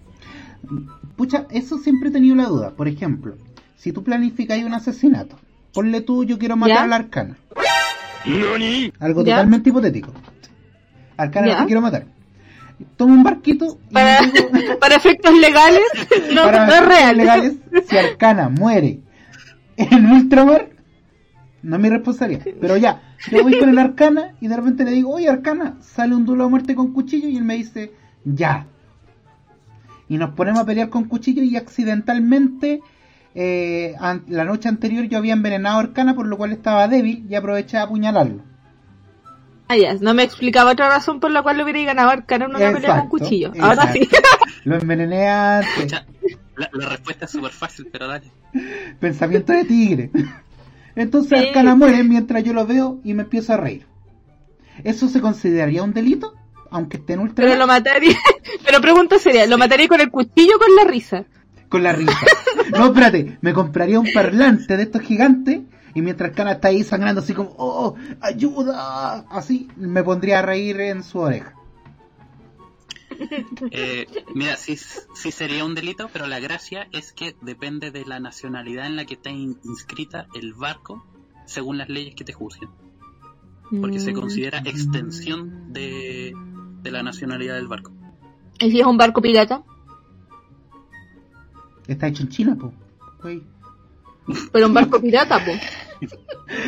Pucha, 1.16 1.46
eso 1.50 1.78
siempre 1.78 2.08
he 2.08 2.12
tenido 2.12 2.36
la 2.36 2.46
duda. 2.46 2.70
Por 2.70 2.88
ejemplo, 2.88 3.36
si 3.76 3.92
tú 3.92 4.04
planificas 4.04 4.62
un 4.62 4.74
asesinato, 4.74 5.36
ponle 5.72 6.00
tú, 6.02 6.24
yo 6.24 6.38
quiero 6.38 6.56
matar 6.56 6.76
¿Ya? 6.76 6.82
a 6.84 6.86
la 6.86 6.96
arcana. 6.96 7.36
Algo 9.00 9.24
¿Ya? 9.24 9.36
totalmente 9.36 9.70
hipotético. 9.70 10.12
Arcana 11.16 11.46
¿Ya? 11.46 11.54
no 11.54 11.60
te 11.60 11.66
quiero 11.66 11.80
matar. 11.80 12.06
Tomo 12.96 13.14
un 13.14 13.22
barquito 13.22 13.78
y 13.90 13.94
Para, 13.94 14.20
digo- 14.20 14.78
para 14.80 14.96
efectos 14.96 15.36
legales, 15.38 15.82
no, 16.34 16.42
para 16.44 16.66
no 16.66 16.86
real. 16.86 17.16
legales, 17.16 17.54
si 17.88 17.96
Arcana 17.96 18.48
muere 18.48 19.00
en 19.76 20.06
ultramar, 20.10 20.68
no 21.62 21.76
es 21.76 21.82
mi 21.82 21.88
responsabilidad. 21.88 22.44
Pero 22.60 22.76
ya, 22.76 23.02
yo 23.30 23.42
voy 23.42 23.58
con 23.58 23.68
el 23.68 23.78
Arcana 23.78 24.34
y 24.40 24.48
de 24.48 24.56
repente 24.56 24.84
le 24.84 24.90
digo, 24.92 25.10
oye 25.10 25.28
Arcana, 25.28 25.76
sale 25.80 26.14
un 26.14 26.24
duelo 26.26 26.44
a 26.44 26.48
muerte 26.48 26.74
con 26.74 26.92
cuchillo 26.92 27.28
y 27.28 27.36
él 27.36 27.44
me 27.44 27.54
dice, 27.56 27.92
ya. 28.24 28.66
Y 30.08 30.18
nos 30.18 30.30
ponemos 30.34 30.60
a 30.60 30.66
pelear 30.66 30.88
con 30.90 31.04
cuchillo 31.04 31.42
y 31.42 31.56
accidentalmente 31.56 32.80
eh, 33.34 33.94
la 34.28 34.44
noche 34.44 34.68
anterior 34.68 35.04
yo 35.04 35.16
había 35.18 35.32
envenenado 35.32 35.78
a 35.78 35.80
Arcana 35.80 36.14
por 36.14 36.26
lo 36.26 36.36
cual 36.36 36.52
estaba 36.52 36.86
débil 36.88 37.24
y 37.30 37.34
aproveché 37.34 37.78
a 37.78 37.84
apuñalarlo. 37.84 38.42
Ah, 39.72 39.76
ya, 39.78 39.94
no 39.94 40.12
me 40.12 40.22
explicaba 40.22 40.72
otra 40.72 40.90
razón 40.90 41.18
por 41.18 41.30
la 41.30 41.42
cual 41.42 41.56
le 41.56 41.62
hubiera 41.62 41.80
ganado 41.82 42.10
a 42.10 42.12
Arcana 42.12 42.44
en 42.44 42.50
una 42.50 42.58
pelea 42.58 42.72
con 42.72 42.82
Exacto, 42.84 43.08
cuchillo. 43.08 43.52
Ahora 43.58 43.90
sí. 43.90 44.06
Lo 44.64 44.76
envenené 44.76 45.28
antes. 45.28 45.92
La, 46.56 46.68
la 46.74 46.88
respuesta 46.90 47.24
es 47.24 47.30
súper 47.30 47.52
fácil, 47.52 47.88
pero 47.90 48.06
dale. 48.06 48.30
Pensamiento 49.00 49.54
de 49.54 49.64
tigre. 49.64 50.10
Entonces 50.94 51.38
Sí. 51.40 51.46
Arcana 51.46 51.74
muere 51.74 52.04
mientras 52.04 52.44
yo 52.44 52.52
lo 52.52 52.66
veo 52.66 53.00
y 53.02 53.14
me 53.14 53.22
empiezo 53.22 53.54
a 53.54 53.56
reír. 53.56 53.86
¿Eso 54.84 55.08
se 55.08 55.22
consideraría 55.22 55.82
un 55.82 55.94
delito? 55.94 56.34
Aunque 56.70 56.98
esté 56.98 57.14
en 57.14 57.20
ultra 57.20 57.46
Pero 57.46 57.58
lo 57.58 57.66
mataría. 57.66 58.18
Pero 58.66 58.80
pregunta 58.82 59.18
seria, 59.18 59.46
¿lo 59.46 59.56
mataría 59.56 59.88
con 59.88 60.02
el 60.02 60.10
cuchillo 60.10 60.56
o 60.56 60.58
con 60.58 60.76
la 60.76 60.84
risa? 60.84 61.24
con 61.70 61.82
la 61.82 61.92
risa. 61.94 62.12
No, 62.72 62.88
espérate, 62.88 63.38
me 63.40 63.54
compraría 63.54 63.98
un 63.98 64.12
parlante 64.12 64.76
de 64.76 64.82
estos 64.82 65.00
gigantes 65.00 65.60
y 65.94 66.02
mientras 66.02 66.30
Arcana 66.30 66.52
está 66.52 66.68
ahí 66.68 66.82
sangrando 66.84 67.20
así 67.20 67.34
como, 67.34 67.54
oh, 67.58 67.94
ayuda, 68.20 69.20
así, 69.30 69.68
me 69.76 70.02
pondría 70.02 70.38
a 70.40 70.42
reír 70.42 70.80
en 70.80 71.02
su 71.02 71.18
oreja. 71.18 71.54
Eh, 73.70 74.06
mira, 74.34 74.56
sí, 74.56 74.76
sí 74.76 75.30
sería 75.30 75.64
un 75.64 75.74
delito, 75.74 76.08
pero 76.12 76.26
la 76.26 76.40
gracia 76.40 76.88
es 76.92 77.12
que 77.12 77.36
depende 77.42 77.90
de 77.90 78.04
la 78.04 78.18
nacionalidad 78.20 78.86
en 78.86 78.96
la 78.96 79.04
que 79.04 79.14
está 79.14 79.30
in- 79.30 79.58
inscrita 79.64 80.26
el 80.34 80.54
barco 80.54 81.04
según 81.44 81.78
las 81.78 81.88
leyes 81.88 82.14
que 82.14 82.24
te 82.24 82.32
juzguen. 82.32 82.70
Porque 83.80 84.00
se 84.00 84.12
Mm. 84.12 84.16
considera 84.16 84.58
extensión 84.64 85.72
de, 85.72 86.34
de 86.82 86.90
la 86.90 87.02
nacionalidad 87.02 87.54
del 87.54 87.68
barco. 87.68 87.92
¿Y 88.58 88.70
si 88.70 88.80
es 88.80 88.86
un 88.86 88.96
barco 88.96 89.20
pirata? 89.22 89.62
Está 91.86 92.08
hecho 92.08 92.22
en 92.22 92.28
China, 92.28 92.56
po. 92.56 92.72
Güey. 93.22 93.42
Pero 94.52 94.66
un 94.66 94.74
barco 94.74 95.00
pirata, 95.00 95.40
pues. 95.44 95.60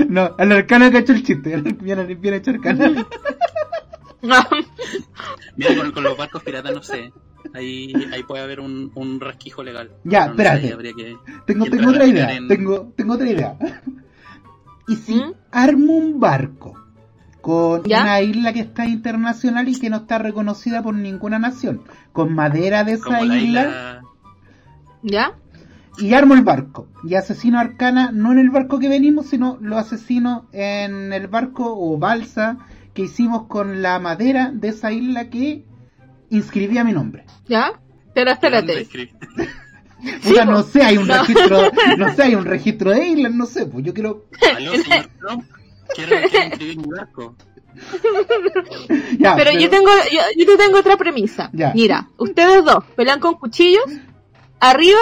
No, 0.09 0.35
al 0.39 0.53
Arcana 0.53 0.91
que 0.91 0.97
ha 0.99 1.01
hecho 1.01 1.13
el 1.13 1.23
chiste, 1.23 1.57
bien, 1.81 2.19
bien 2.21 2.35
hecho 2.35 2.51
Arcana. 2.53 3.07
Mira, 5.57 5.77
con, 5.77 5.93
con 5.93 6.03
los 6.05 6.17
barcos 6.17 6.43
piratas 6.43 6.73
no 6.75 6.83
sé. 6.83 7.13
Ahí, 7.53 7.93
ahí 8.13 8.23
puede 8.23 8.43
haber 8.43 8.61
un, 8.61 8.91
un 8.95 9.21
rasquijo 9.21 9.63
legal. 9.63 9.91
Ya, 10.05 10.33
Pero 10.35 10.35
no 10.35 10.37
sé, 10.37 10.43
espérate. 10.67 10.73
habría 10.73 10.93
que- 10.95 11.17
Tengo, 11.47 11.67
tengo 11.67 11.91
otra 11.91 12.07
idea, 12.07 12.33
en- 12.35 12.49
tengo, 12.49 12.93
tengo 12.97 13.15
otra 13.15 13.29
idea. 13.31 13.57
¿Y 14.89 14.97
si 14.97 15.15
¿Mm? 15.17 15.35
armo 15.53 15.93
un 15.93 16.21
barco 16.21 16.75
con 17.43 17.83
¿Ya? 17.85 18.01
una 18.03 18.21
isla 18.23 18.53
que 18.55 18.61
está 18.61 18.87
internacional 18.87 19.69
y 19.69 19.79
que 19.79 19.91
no 19.91 19.99
está 19.99 20.19
reconocida 20.19 20.83
por 20.83 20.95
ninguna 20.95 21.39
nación? 21.39 21.83
Con 22.13 22.35
madera 22.35 22.83
de 22.85 22.93
esa 22.93 23.23
isla. 23.23 24.03
¿Ya? 25.03 25.35
Y 25.99 26.15
armo 26.15 26.35
el 26.35 26.43
barco. 26.43 26.89
Y 27.05 27.15
asesino 27.15 27.59
a 27.59 27.63
Arcana 27.63 28.11
no 28.13 28.33
en 28.33 28.39
el 28.39 28.51
barco 28.51 28.79
que 28.79 28.89
venimos, 28.89 29.27
sino 29.27 29.59
lo 29.61 29.79
asesino 29.79 30.47
en 30.53 31.13
el 31.13 31.27
barco 31.29 31.75
o 31.77 31.99
balsa 31.99 32.59
que 32.95 33.03
hicimos 33.03 33.47
con 33.47 33.83
la 33.83 33.99
madera 33.99 34.51
de 34.53 34.69
esa 34.69 34.93
isla 34.93 35.29
que 35.31 35.65
inscribía 36.31 36.85
mi 36.85 36.93
nombre. 36.93 37.25
¿Ya? 37.49 37.73
Pero 38.15 38.33
¿Dónde 38.41 38.81
espérate. 38.83 39.09
Puta, 40.23 40.45
no 40.45 40.63
sé, 40.63 40.83
hay 40.83 40.99
un 40.99 41.07
No. 41.09 41.19
registro, 41.21 41.59
no 41.99 42.15
sé, 42.15 42.23
hay 42.25 42.35
un 42.35 42.45
registro 42.45 42.91
de 42.91 43.07
islas, 43.07 43.33
no 43.33 43.47
sé, 43.47 43.65
pues 43.67 43.85
yo 43.87 43.95
quiero 43.95 44.27
Aló, 44.55 44.73
señor 44.77 45.09
Trump. 45.19 45.45
Quiero, 45.95 46.17
quiero 46.29 46.47
inscribir 46.47 46.77
mi 46.79 46.89
barco. 46.89 47.37
ya, 49.19 49.35
Pero 49.37 49.53
yo 49.59 49.71
tengo, 49.71 49.89
yo, 50.13 50.21
yo 50.37 50.47
te 50.47 50.57
tengo 50.57 50.79
otra 50.79 50.97
premisa. 50.97 51.51
Ya. 51.53 51.73
Mira, 51.75 52.09
ustedes 52.19 52.65
dos 52.65 52.85
pelean 52.97 53.19
con 53.21 53.35
cuchillos 53.35 53.85
arriba 54.61 54.99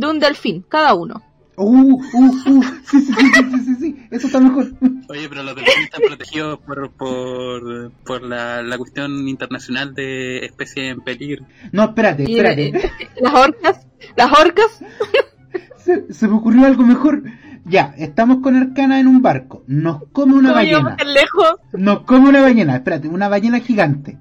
de 0.00 0.06
un 0.08 0.18
delfín, 0.18 0.64
cada 0.68 0.94
uno. 0.94 1.22
Uh, 1.56 1.92
uh, 1.92 2.24
uh, 2.46 2.62
sí, 2.86 3.00
sí, 3.02 3.12
sí, 3.12 3.12
sí, 3.12 3.44
sí, 3.50 3.64
sí, 3.64 3.74
sí, 3.80 3.96
eso 4.10 4.26
está 4.28 4.40
mejor. 4.40 4.72
Oye, 5.10 5.28
pero 5.28 5.42
los 5.42 5.54
delfines 5.54 5.84
están 5.84 6.00
protegidos 6.06 6.58
por, 6.60 6.90
por, 6.92 7.92
por 8.06 8.22
la, 8.22 8.62
la 8.62 8.78
cuestión 8.78 9.28
internacional 9.28 9.92
de 9.94 10.38
especies 10.46 10.92
en 10.92 11.00
peligro. 11.02 11.44
No, 11.72 11.84
espérate, 11.84 12.22
espérate. 12.22 12.68
eh, 12.68 12.90
las 13.20 13.34
orcas, 13.34 13.86
las 14.16 14.32
orcas, 14.40 14.80
Se, 15.76 16.12
se 16.12 16.28
me 16.28 16.34
ocurrió 16.36 16.64
algo 16.66 16.82
mejor. 16.84 17.22
Ya, 17.66 17.94
estamos 17.98 18.38
con 18.38 18.56
Arcana 18.56 18.98
en 19.00 19.06
un 19.06 19.20
barco. 19.20 19.62
Nos 19.66 20.02
come 20.12 20.34
una 20.34 20.50
¿cómo 20.50 20.62
llegamos 20.62 20.92
ballena. 20.96 21.12
lejos? 21.12 21.54
Nos 21.74 22.00
come 22.04 22.28
una 22.30 22.40
ballena, 22.40 22.76
espérate, 22.76 23.08
una 23.08 23.28
ballena 23.28 23.60
gigante. 23.60 24.18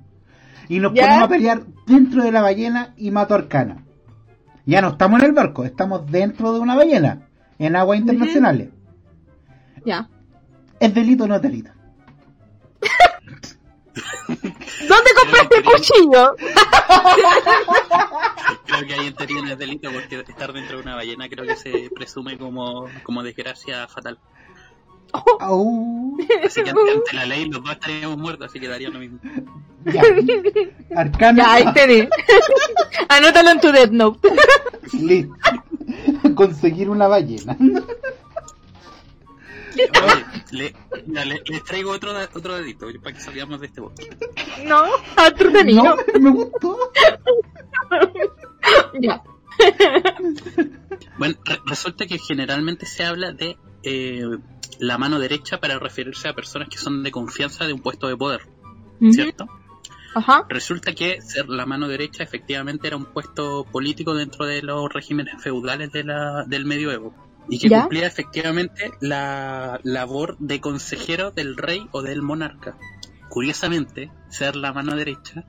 Y 0.68 0.80
nos 0.80 0.94
¿Ya? 0.94 1.04
ponemos 1.04 1.24
a 1.24 1.30
pelear 1.30 1.62
dentro 1.88 2.24
de 2.24 2.32
la 2.34 2.42
ballena 2.42 2.94
y 2.98 3.12
mato 3.12 3.34
a 3.34 3.38
Arcana. 3.38 3.86
Ya 4.70 4.82
no 4.84 4.90
estamos 4.90 5.20
en 5.22 5.26
el 5.26 5.32
barco, 5.32 5.66
estamos 5.66 6.06
dentro 6.12 6.54
de 6.54 6.60
una 6.60 6.76
ballena, 6.76 7.28
en 7.58 7.76
aguas 7.76 7.98
internacionales. 7.98 8.70
Ya. 9.84 10.08
¿Es 10.80 10.94
delito 10.94 11.24
o 11.24 11.28
no 11.28 11.38
es 11.38 11.42
delito? 11.42 11.72
¿Dónde 14.28 15.10
compraste 15.20 15.64
cuchillo? 15.64 16.36
Creo 18.68 18.86
que 18.86 18.94
ahí 18.94 19.08
en 19.08 19.16
teoría 19.16 19.42
no 19.42 19.48
es 19.48 19.58
delito 19.58 19.92
porque 19.92 20.20
estar 20.20 20.54
dentro 20.54 20.78
de 20.78 20.84
una 20.84 20.94
ballena 20.94 21.28
creo 21.28 21.48
que 21.48 21.56
se 21.56 21.90
presume 21.96 22.38
como, 22.38 22.88
como 23.02 23.24
desgracia 23.24 23.88
fatal. 23.88 24.20
Au. 25.40 26.16
Así 26.46 26.62
que 26.62 26.70
ante, 26.70 26.92
ante 26.92 27.14
la 27.14 27.26
ley 27.26 27.50
los 27.50 27.64
dos 27.64 27.72
estaríamos 27.72 28.20
muertos, 28.20 28.46
así 28.46 28.60
que 28.60 28.68
daría 28.68 28.90
lo 28.90 29.00
mismo. 29.00 29.18
Ya. 29.86 30.02
Arcana. 30.96 31.38
Ya, 31.44 31.54
ahí 31.54 31.74
te 31.74 31.88
di. 31.88 32.08
Anótalo 33.10 33.50
en 33.52 33.60
tu 33.62 33.72
Death 33.72 33.92
Note. 33.92 34.30
Listo. 34.94 35.34
Conseguir 36.36 36.90
una 36.90 37.08
ballena. 37.08 37.56
Oye, 39.80 40.26
le, 40.52 40.76
ya, 41.08 41.24
le- 41.26 41.42
les 41.46 41.64
traigo 41.64 41.92
otro, 41.92 42.12
otro 42.34 42.56
dedito 42.58 42.88
para 43.02 43.16
que 43.16 43.22
salgamos 43.22 43.62
de 43.62 43.68
este 43.68 43.80
bosque. 43.82 44.10
No, 44.66 44.84
entretenido. 45.26 45.84
No, 45.84 46.20
me 46.20 46.30
gustó. 46.32 46.78
Ya. 49.00 49.24
Bueno, 51.18 51.36
re- 51.46 51.60
resulta 51.66 52.06
que 52.08 52.18
generalmente 52.18 52.86
se 52.86 53.06
habla 53.06 53.32
de 53.32 53.58
eh, 53.84 54.24
la 54.80 54.98
mano 54.98 55.20
derecha 55.20 55.60
para 55.60 55.80
referirse 55.80 56.28
a 56.28 56.34
personas 56.34 56.68
que 56.70 56.78
son 56.78 57.04
de 57.04 57.12
confianza 57.12 57.66
de 57.66 57.74
un 57.74 57.82
puesto 57.82 58.08
de 58.08 58.18
poder, 58.18 58.42
¿cierto? 59.12 59.48
Ajá. 60.16 60.46
Resulta 60.50 60.94
que 60.94 61.22
ser 61.22 61.50
la 61.50 61.66
mano 61.66 61.88
derecha 61.88 62.24
efectivamente 62.24 62.88
era 62.88 62.98
un 62.98 63.06
puesto 63.06 63.66
político 63.66 64.16
dentro 64.16 64.46
de 64.46 64.62
los 64.62 64.92
regímenes 64.92 65.42
feudales 65.42 65.92
de 65.92 66.04
la, 66.04 66.44
del 66.46 66.66
medioevo 66.66 67.14
y 67.50 67.60
que 67.60 67.70
¿Ya? 67.70 67.82
cumplía 67.82 68.08
efectivamente 68.08 68.92
la 69.02 69.80
labor 69.84 70.38
de 70.40 70.62
consejero 70.62 71.32
del 71.32 71.58
rey 71.58 71.88
o 71.92 72.02
del 72.02 72.22
monarca. 72.22 72.78
Curiosamente, 73.30 74.12
ser 74.30 74.56
la 74.56 74.74
mano 74.74 74.96
derecha 74.96 75.46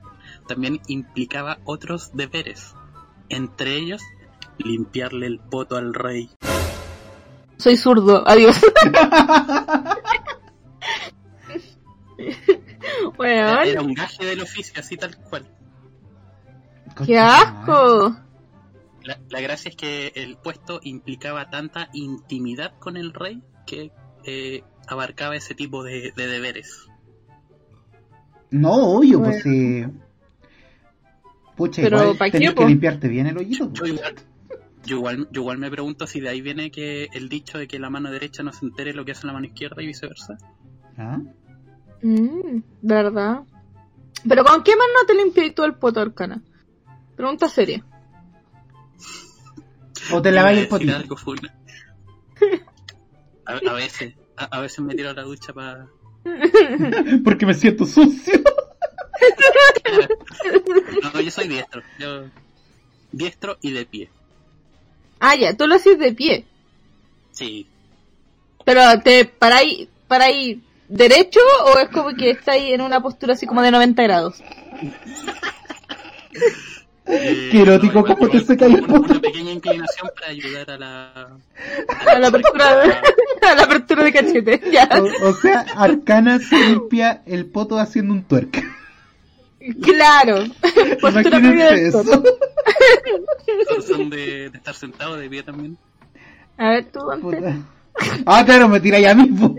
también 0.47 0.81
implicaba 0.87 1.59
otros 1.63 2.11
deberes, 2.13 2.75
entre 3.29 3.75
ellos 3.75 4.01
limpiarle 4.57 5.27
el 5.27 5.39
poto 5.39 5.77
al 5.77 5.93
rey. 5.93 6.29
Soy 7.57 7.77
zurdo. 7.77 8.27
Adiós. 8.27 8.59
Era, 13.23 13.81
un 13.81 13.93
gaje 13.93 14.25
del 14.25 14.41
oficio, 14.41 14.73
así 14.79 14.97
tal 14.97 15.15
cual. 15.17 15.45
¡Qué 17.05 17.17
asco! 17.17 18.15
La, 19.03 19.19
la 19.29 19.41
gracia 19.41 19.69
es 19.69 19.75
que 19.75 20.11
el 20.15 20.37
puesto 20.37 20.79
implicaba 20.83 21.49
tanta 21.49 21.89
intimidad 21.93 22.73
con 22.79 22.97
el 22.97 23.13
rey 23.13 23.41
que 23.65 23.91
eh, 24.25 24.63
abarcaba 24.87 25.35
ese 25.35 25.55
tipo 25.55 25.83
de, 25.83 26.11
de 26.15 26.27
deberes. 26.27 26.87
No, 28.51 28.73
obvio, 28.97 29.19
Bueno. 29.19 29.33
pues 29.33 29.45
eh... 29.45 29.89
Pucha, 31.55 31.81
Pero, 31.81 32.01
igual 32.01 32.17
¿pa' 32.17 32.25
qué, 32.25 32.31
tenés 32.31 32.49
que 32.49 32.55
po? 32.55 32.67
limpiarte 32.67 33.07
bien 33.07 33.27
el 33.27 33.37
hoyito. 33.37 33.71
Yo 33.73 33.85
igual, 33.85 34.15
yo 34.85 34.95
igual, 34.97 35.27
yo 35.31 35.41
igual 35.41 35.57
me 35.57 35.69
pregunto 35.71 36.07
si 36.07 36.19
de 36.19 36.29
ahí 36.29 36.41
viene 36.41 36.71
que 36.71 37.07
el 37.13 37.29
dicho 37.29 37.57
de 37.57 37.67
que 37.67 37.79
la 37.79 37.89
mano 37.89 38.11
derecha 38.11 38.43
no 38.43 38.51
se 38.51 38.65
entere 38.65 38.93
lo 38.93 39.05
que 39.05 39.11
hace 39.13 39.27
la 39.27 39.33
mano 39.33 39.45
izquierda 39.45 39.81
y 39.81 39.87
viceversa. 39.87 40.37
¿Ah? 40.97 41.19
Mm, 42.01 42.61
¿Verdad? 42.81 43.41
¿Pero 44.27 44.43
con 44.43 44.63
qué 44.63 44.75
mano 44.75 45.05
te 45.07 45.15
limpias 45.15 45.53
tú 45.55 45.63
el 45.63 45.75
poto, 45.75 45.99
Arcana? 45.99 46.41
Pregunta 47.15 47.49
seria. 47.49 47.83
O 50.11 50.21
te 50.21 50.31
lavas 50.31 50.57
el 50.57 50.89
algo 50.89 51.15
funa. 51.15 51.53
A, 53.45 53.53
a 53.53 53.73
veces, 53.73 54.13
a, 54.35 54.45
a 54.45 54.61
veces 54.61 54.79
me 54.79 54.95
tiro 54.95 55.09
a 55.09 55.13
la 55.13 55.23
ducha 55.23 55.53
para... 55.53 55.87
Porque 57.23 57.45
me 57.45 57.53
siento 57.53 57.85
sucio. 57.85 58.41
No, 61.13 61.21
yo 61.21 61.31
soy 61.31 61.47
diestro. 61.47 61.81
Yo, 61.99 62.25
diestro 63.11 63.57
y 63.61 63.71
de 63.71 63.85
pie. 63.85 64.09
Ah, 65.19 65.35
ya, 65.35 65.55
tú 65.55 65.67
lo 65.67 65.75
haces 65.75 65.99
de 65.99 66.13
pie. 66.13 66.45
Sí. 67.31 67.67
Pero 68.65 68.81
te 69.03 69.25
paráis, 69.25 69.87
paráis 70.07 70.59
derecho 70.91 71.39
o 71.65 71.79
es 71.79 71.89
como 71.89 72.13
que 72.15 72.31
estáis 72.31 72.73
en 72.73 72.81
una 72.81 73.01
postura 73.01 73.33
así 73.33 73.45
como 73.47 73.61
de 73.61 73.71
90 73.71 74.03
grados. 74.03 74.41
Eh, 77.05 77.49
Qué 77.51 77.61
erótico, 77.61 77.99
igual- 77.99 78.15
cómo 78.17 78.29
te 78.29 78.39
seca 78.41 78.65
el 78.65 78.75
una, 78.75 78.87
poto. 78.87 79.11
una 79.13 79.19
pequeña 79.21 79.51
inclinación 79.51 80.09
para 80.15 80.27
ayudar 80.31 80.69
a 80.71 80.77
la... 80.77 81.27
A 82.07 82.19
la 82.19 82.27
apertura 82.27 82.75
de, 82.77 82.93
a 83.47 83.55
la 83.55 83.63
apertura 83.63 84.03
de 84.03 84.13
cachete. 84.13 84.61
Ya. 84.71 84.87
O, 85.23 85.29
o 85.29 85.33
sea, 85.33 85.65
Arcana 85.75 86.39
se 86.39 86.55
limpia 86.57 87.21
el 87.25 87.45
poto 87.47 87.79
haciendo 87.79 88.13
un 88.13 88.23
twerk. 88.23 88.63
Claro. 89.81 90.43
Postura 91.01 91.37
Imagínense 91.39 91.87
eso. 91.87 92.03
Son, 93.87 94.09
de, 94.09 94.49
de 94.49 94.57
estar 94.57 94.73
sentado 94.75 95.17
de 95.17 95.29
pie 95.29 95.43
también. 95.43 95.77
A 96.57 96.69
ver, 96.69 96.85
tú, 96.85 97.09
antes. 97.11 97.55
Ah, 98.25 98.43
claro, 98.45 98.67
me 98.69 98.79
tira 98.79 98.99
ya 98.99 99.13
mismo. 99.15 99.55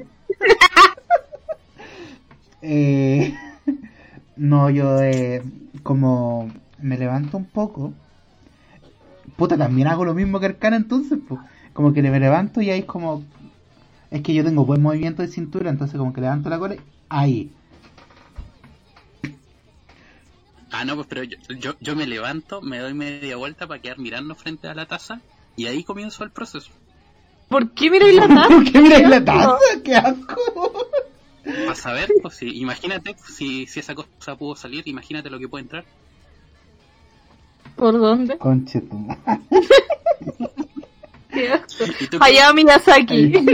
Eh, 2.62 3.34
no, 4.36 4.70
yo 4.70 5.00
eh, 5.02 5.42
como 5.82 6.50
me 6.80 6.98
levanto 6.98 7.36
un 7.36 7.46
poco. 7.46 7.92
Puta, 9.36 9.56
también 9.56 9.88
hago 9.88 10.04
lo 10.04 10.14
mismo 10.14 10.40
que 10.40 10.46
Arcana 10.46 10.76
entonces, 10.76 11.18
pues. 11.26 11.40
Como 11.72 11.92
que 11.92 12.02
me 12.02 12.20
levanto 12.20 12.60
y 12.60 12.70
ahí 12.70 12.80
es 12.80 12.84
como... 12.84 13.24
Es 14.10 14.20
que 14.20 14.34
yo 14.34 14.44
tengo 14.44 14.66
buen 14.66 14.82
movimiento 14.82 15.22
de 15.22 15.28
cintura, 15.28 15.70
entonces 15.70 15.96
como 15.96 16.12
que 16.12 16.20
levanto 16.20 16.50
la 16.50 16.58
cola 16.58 16.74
y 16.74 16.80
ahí. 17.08 17.50
Ah, 20.70 20.84
no, 20.84 20.96
pues 20.96 21.06
pero 21.08 21.22
yo, 21.22 21.38
yo, 21.58 21.74
yo 21.80 21.96
me 21.96 22.06
levanto, 22.06 22.60
me 22.60 22.78
doy 22.78 22.92
media 22.92 23.36
vuelta 23.36 23.66
para 23.66 23.80
quedar 23.80 23.98
mirando 23.98 24.34
frente 24.34 24.68
a 24.68 24.74
la 24.74 24.86
taza 24.86 25.20
y 25.56 25.66
ahí 25.66 25.82
comienzo 25.82 26.24
el 26.24 26.30
proceso. 26.30 26.70
¿Por 27.48 27.70
qué 27.72 27.90
miráis 27.90 28.14
la 28.14 28.28
taza? 28.28 28.48
¿Por 28.48 28.64
qué 28.70 28.80
miráis 28.80 29.08
la 29.08 29.24
taza? 29.24 29.58
¡Qué 29.84 29.94
asco! 29.94 30.36
Para 31.44 31.74
saber, 31.74 32.10
pues 32.22 32.34
si, 32.36 32.48
imagínate 32.58 33.16
si, 33.26 33.66
si 33.66 33.80
esa 33.80 33.94
cosa 33.94 34.36
pudo 34.36 34.54
salir, 34.54 34.86
imagínate 34.86 35.28
lo 35.30 35.38
que 35.38 35.48
puede 35.48 35.62
entrar. 35.62 35.84
¿Por 37.76 37.98
dónde? 37.98 38.38
Conche 38.38 38.80
tu 38.80 38.94
madre. 38.94 39.20
Qué 41.32 41.48
asco. 41.50 41.84
¿Y 42.00 42.06
tú 42.06 42.18
Hayao 42.20 42.54
Miyazaki. 42.54 43.32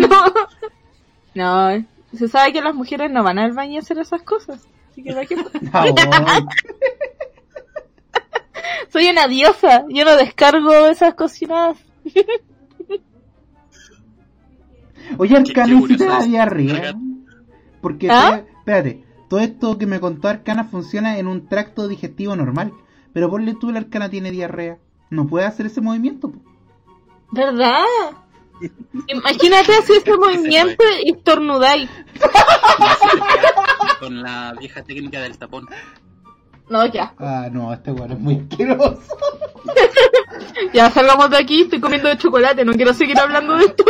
No. 1.35 1.71
No, 1.71 1.85
se 2.17 2.27
sabe 2.29 2.53
que 2.53 2.61
las 2.61 2.75
mujeres 2.75 3.11
no 3.11 3.23
van 3.23 3.39
al 3.39 3.53
baño 3.53 3.77
a 3.77 3.81
hacer 3.81 3.99
esas 3.99 4.23
cosas. 4.23 4.67
Así 4.91 5.03
que. 5.03 5.13
Ah, 5.73 5.87
Soy 8.91 9.07
una 9.09 9.29
diosa. 9.29 9.85
Yo 9.89 10.05
no 10.05 10.17
descargo 10.17 10.87
esas 10.87 11.15
cocinadas. 11.15 11.79
Oye, 15.17 15.37
Arcana, 15.37 15.67
qué 15.69 15.73
¿y 15.73 15.75
si 15.75 15.81
curioso 15.81 16.05
te 16.05 16.11
da 16.11 16.19
es. 16.19 16.27
diarrea? 16.27 16.95
Porque, 17.81 18.09
¿Ah? 18.11 18.31
todo- 18.45 18.59
espérate, 18.59 19.05
todo 19.29 19.41
esto 19.41 19.79
que 19.79 19.87
me 19.87 20.01
contó 20.01 20.29
Arcana 20.29 20.65
funciona 20.65 21.19
en 21.19 21.27
un 21.27 21.49
tracto 21.49 21.89
digestivo 21.89 22.35
normal. 22.37 22.73
Pero 23.13 23.31
ponle 23.31 23.55
tú, 23.55 23.71
la 23.73 23.79
Arcana 23.81 24.09
tiene 24.11 24.31
diarrea. 24.31 24.79
No 25.11 25.27
puede 25.27 25.47
hacer 25.47 25.67
ese 25.67 25.81
movimiento. 25.81 26.31
po. 26.31 26.39
¿Verdad? 27.33 27.85
Imagínate 29.07 29.73
hacer 29.75 29.97
ese 29.99 30.17
movimiento 30.19 30.85
y 31.05 31.11
estornudáis. 31.13 31.89
con 34.01 34.23
la 34.23 34.55
vieja 34.59 34.83
técnica 34.83 35.21
del 35.21 35.37
tapón? 35.39 35.67
No, 36.69 36.85
ya. 36.87 37.15
Ah, 37.19 37.49
no, 37.51 37.73
este 37.73 37.91
weón 37.93 38.13
es 38.13 38.19
muy 38.21 38.37
asqueroso. 38.51 39.01
Ya 40.73 40.91
salgamos 40.91 41.31
de 41.31 41.37
aquí. 41.39 41.63
Estoy 41.63 41.81
comiendo 41.81 42.09
de 42.09 42.17
chocolate. 42.19 42.65
No 42.65 42.73
quiero 42.73 42.93
seguir 42.95 43.19
hablando 43.19 43.57
de 43.57 43.65
esto. 43.67 43.85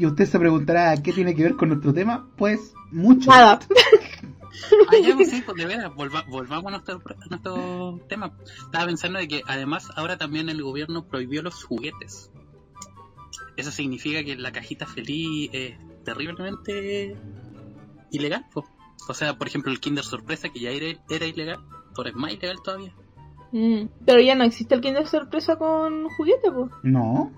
Y 0.00 0.06
usted 0.06 0.24
se 0.26 0.38
preguntará, 0.38 0.96
¿qué 1.02 1.12
tiene 1.12 1.34
que 1.34 1.42
ver 1.42 1.56
con 1.56 1.68
nuestro 1.68 1.92
tema? 1.92 2.28
Pues, 2.36 2.72
mucho. 2.90 3.28
Nada. 3.30 3.60
Ah, 4.88 4.96
ya, 5.02 5.14
pues 5.14 5.30
sí, 5.30 5.42
pues 5.44 5.56
de 5.58 5.66
veras, 5.66 5.94
volva- 5.94 6.24
volvamos 6.28 6.66
a 6.66 6.70
nuestro, 6.78 6.96
a 7.06 7.26
nuestro 7.28 8.00
tema. 8.08 8.32
Estaba 8.64 8.86
pensando 8.86 9.18
de 9.18 9.28
que 9.28 9.42
además 9.46 9.88
ahora 9.96 10.16
también 10.16 10.48
el 10.48 10.62
gobierno 10.62 11.04
prohibió 11.06 11.42
los 11.42 11.62
juguetes. 11.62 12.30
Eso 13.56 13.70
significa 13.70 14.24
que 14.24 14.36
la 14.36 14.52
cajita 14.52 14.86
feliz 14.86 15.50
es 15.52 15.74
terriblemente 16.04 17.16
ilegal. 18.10 18.46
po. 18.52 18.64
O 19.08 19.14
sea, 19.14 19.36
por 19.36 19.46
ejemplo, 19.48 19.70
el 19.70 19.80
Kinder 19.80 20.04
Sorpresa, 20.04 20.48
que 20.48 20.60
ya 20.60 20.70
era, 20.70 20.98
era 21.10 21.26
ilegal, 21.26 21.60
ahora 21.96 22.10
es 22.10 22.16
más 22.16 22.32
ilegal 22.32 22.56
todavía. 22.64 22.94
Mm, 23.52 23.82
Pero 24.06 24.20
ya 24.20 24.34
no 24.34 24.44
existe 24.44 24.74
el 24.74 24.80
Kinder 24.80 25.06
sorpresa 25.06 25.56
con 25.56 26.08
juguete, 26.10 26.50
pues. 26.50 26.70
No. 26.82 27.32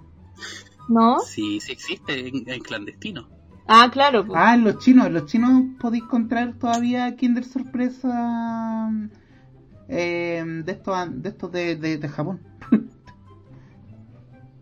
¿No? 0.92 1.18
Sí, 1.20 1.58
sí 1.60 1.72
existe 1.72 2.28
en, 2.28 2.48
en 2.48 2.60
clandestino. 2.62 3.28
Ah, 3.66 3.88
claro, 3.92 4.26
pues. 4.26 4.38
Ah, 4.40 4.54
en 4.54 4.64
los 4.64 4.78
chinos, 4.78 5.06
en 5.06 5.14
los 5.14 5.26
chinos 5.26 5.62
podéis 5.80 6.02
encontrar 6.04 6.54
todavía 6.58 7.14
Kinder 7.16 7.44
Sorpresa 7.44 8.90
eh, 9.88 10.44
de 10.64 10.72
estos 10.72 11.22
de, 11.22 11.28
estos 11.28 11.52
de, 11.52 11.76
de, 11.76 11.98
de 11.98 12.08
Japón. 12.08 12.40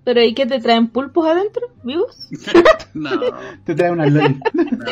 Pero 0.05 0.23
¿y 0.23 0.35
qué 0.35 0.47
te 0.47 0.61
traen 0.61 0.88
pulpos 0.88 1.27
adentro? 1.27 1.66
¿Vivos? 1.83 2.29
No, 2.95 3.11
Te 3.64 3.75
trae 3.77 3.90
una 3.93 4.05
loli. 4.07 4.38
no. 4.53 4.87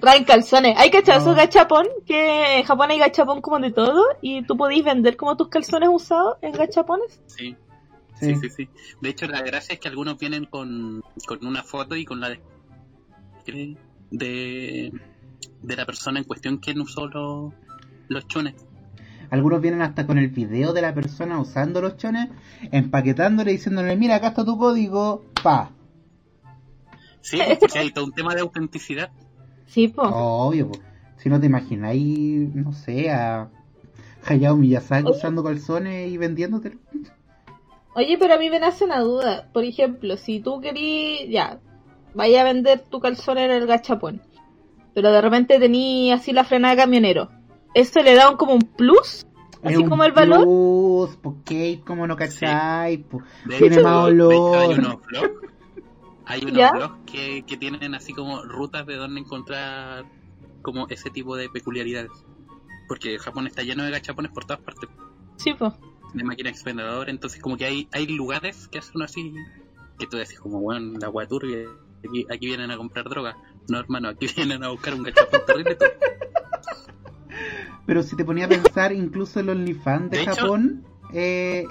Traen 0.00 0.22
calzones. 0.24 0.76
Hay 0.78 0.90
cachado 0.90 1.30
No. 1.30 1.34
gachapón, 1.34 1.86
que 2.06 2.58
en 2.58 2.62
Japón 2.64 2.90
hay 2.92 2.98
gachapón 3.00 3.40
como 3.40 3.58
de 3.58 3.72
todo, 3.72 4.04
y 4.22 4.42
tú 4.44 4.56
podís 4.56 4.84
vender 4.84 5.16
como 5.16 5.36
tus 5.36 5.48
calzones 5.48 5.88
usados 5.92 6.36
en 6.42 6.52
gachapones. 6.52 7.20
Sí, 7.26 7.56
Sí. 8.20 8.34
sí, 8.34 8.40
sí, 8.42 8.50
sí. 8.50 8.68
De 9.00 9.08
hecho, 9.08 9.26
la 9.26 9.42
gracia 9.42 9.74
es 9.74 9.80
que 9.80 9.88
algunos 9.88 10.18
vienen 10.18 10.44
con, 10.44 11.02
con 11.26 11.46
una 11.46 11.62
foto 11.62 11.96
y 11.96 12.04
con 12.04 12.20
la 12.20 12.28
de, 12.28 13.76
de, 14.10 14.92
de 15.62 15.76
la 15.76 15.86
persona 15.86 16.18
en 16.18 16.24
cuestión 16.24 16.58
quien 16.58 16.80
usó 16.80 17.06
los, 17.06 17.52
los 18.08 18.28
chones. 18.28 18.54
Algunos 19.30 19.60
vienen 19.60 19.80
hasta 19.82 20.06
con 20.06 20.18
el 20.18 20.28
video 20.28 20.72
de 20.72 20.82
la 20.82 20.92
persona 20.92 21.38
usando 21.40 21.80
los 21.80 21.96
chones, 21.96 22.28
empaquetándole, 22.72 23.52
diciéndole, 23.52 23.96
mira, 23.96 24.16
acá 24.16 24.28
está 24.28 24.44
tu 24.44 24.58
código, 24.58 25.24
pa. 25.42 25.70
Sí, 27.20 27.38
porque 27.60 27.78
hay 27.78 27.92
todo 27.92 28.04
un 28.04 28.12
tema 28.12 28.34
de 28.34 28.40
autenticidad. 28.40 29.10
Sí, 29.66 29.86
po. 29.88 30.02
Obvio, 30.02 30.72
po. 30.72 30.80
si 31.18 31.28
no 31.28 31.38
te 31.38 31.46
imagináis, 31.46 32.52
no 32.54 32.72
sé, 32.72 33.10
a 33.10 33.48
Hayao 34.26 34.56
Miyazaki 34.56 35.06
Oye. 35.06 35.16
usando 35.16 35.44
calzones 35.44 36.10
y 36.10 36.16
vendiéndotelo. 36.16 36.78
Oye, 37.94 38.16
pero 38.18 38.34
a 38.34 38.38
mí 38.38 38.50
me 38.50 38.60
nace 38.60 38.84
una 38.84 39.00
duda. 39.00 39.48
Por 39.52 39.64
ejemplo, 39.64 40.16
si 40.16 40.40
tú 40.40 40.60
querías, 40.60 41.28
ya, 41.28 41.60
vaya 42.14 42.42
a 42.42 42.44
vender 42.44 42.80
tu 42.80 43.00
calzón 43.00 43.38
en 43.38 43.50
el 43.50 43.66
gachapón, 43.66 44.22
pero 44.94 45.12
de 45.12 45.20
repente 45.20 45.58
tenías 45.58 46.20
así 46.20 46.32
la 46.32 46.44
frenada 46.44 46.74
de 46.74 46.82
camionero, 46.82 47.30
¿eso 47.74 48.02
le 48.02 48.14
da 48.14 48.30
un, 48.30 48.36
como 48.36 48.54
un 48.54 48.60
plus? 48.60 49.26
Así 49.62 49.84
como 49.84 50.04
el 50.04 50.12
valor. 50.12 50.42
plus, 50.44 51.16
porque 51.16 51.82
como 51.84 52.06
no 52.06 52.16
cacháis, 52.16 53.00
po. 53.00 53.22
De 53.44 53.58
Tiene 53.58 53.76
hecho, 53.76 53.84
más 53.84 54.06
olor. 54.06 54.56
hay 54.56 54.78
unos 54.78 55.06
blogs, 55.06 55.34
hay 56.24 56.44
unos 56.44 56.70
blogs 56.72 56.98
que, 57.04 57.42
que 57.42 57.56
tienen 57.58 57.94
así 57.94 58.14
como 58.14 58.42
rutas 58.42 58.86
de 58.86 58.96
donde 58.96 59.20
encontrar 59.20 60.04
como 60.62 60.86
ese 60.88 61.10
tipo 61.10 61.36
de 61.36 61.48
peculiaridades. 61.50 62.10
Porque 62.88 63.18
Japón 63.18 63.46
está 63.46 63.62
lleno 63.62 63.84
de 63.84 63.90
gachapones 63.90 64.32
por 64.32 64.46
todas 64.46 64.62
partes. 64.62 64.88
Sí, 65.36 65.54
po. 65.54 65.74
De 66.14 66.24
máquina 66.24 66.50
expendedora, 66.50 67.10
entonces 67.10 67.40
como 67.40 67.56
que 67.56 67.64
hay, 67.64 67.88
hay 67.92 68.06
lugares 68.06 68.68
que 68.68 68.78
hacen 68.78 69.02
así, 69.02 69.32
que 69.98 70.06
tú 70.06 70.16
decís 70.16 70.38
como, 70.40 70.60
bueno, 70.60 70.98
la 70.98 71.06
agua 71.06 71.26
turbia, 71.26 71.58
aquí, 72.06 72.26
aquí 72.30 72.46
vienen 72.46 72.70
a 72.70 72.76
comprar 72.76 73.08
droga. 73.08 73.36
No, 73.68 73.78
hermano, 73.78 74.08
aquí 74.08 74.26
vienen 74.36 74.64
a 74.64 74.68
buscar 74.70 74.94
un 74.94 75.02
gachapón 75.02 75.40
terrible. 75.46 75.76
Pero 77.86 78.02
si 78.02 78.16
te 78.16 78.24
ponía 78.24 78.44
a 78.46 78.48
pensar, 78.48 78.92
incluso 78.92 79.40
el 79.40 79.48
OnlyFans 79.48 80.10
de, 80.10 80.16
De 80.18 80.22
hecho- 80.22 80.34
Japón, 80.34 80.84
eh, 81.12 81.64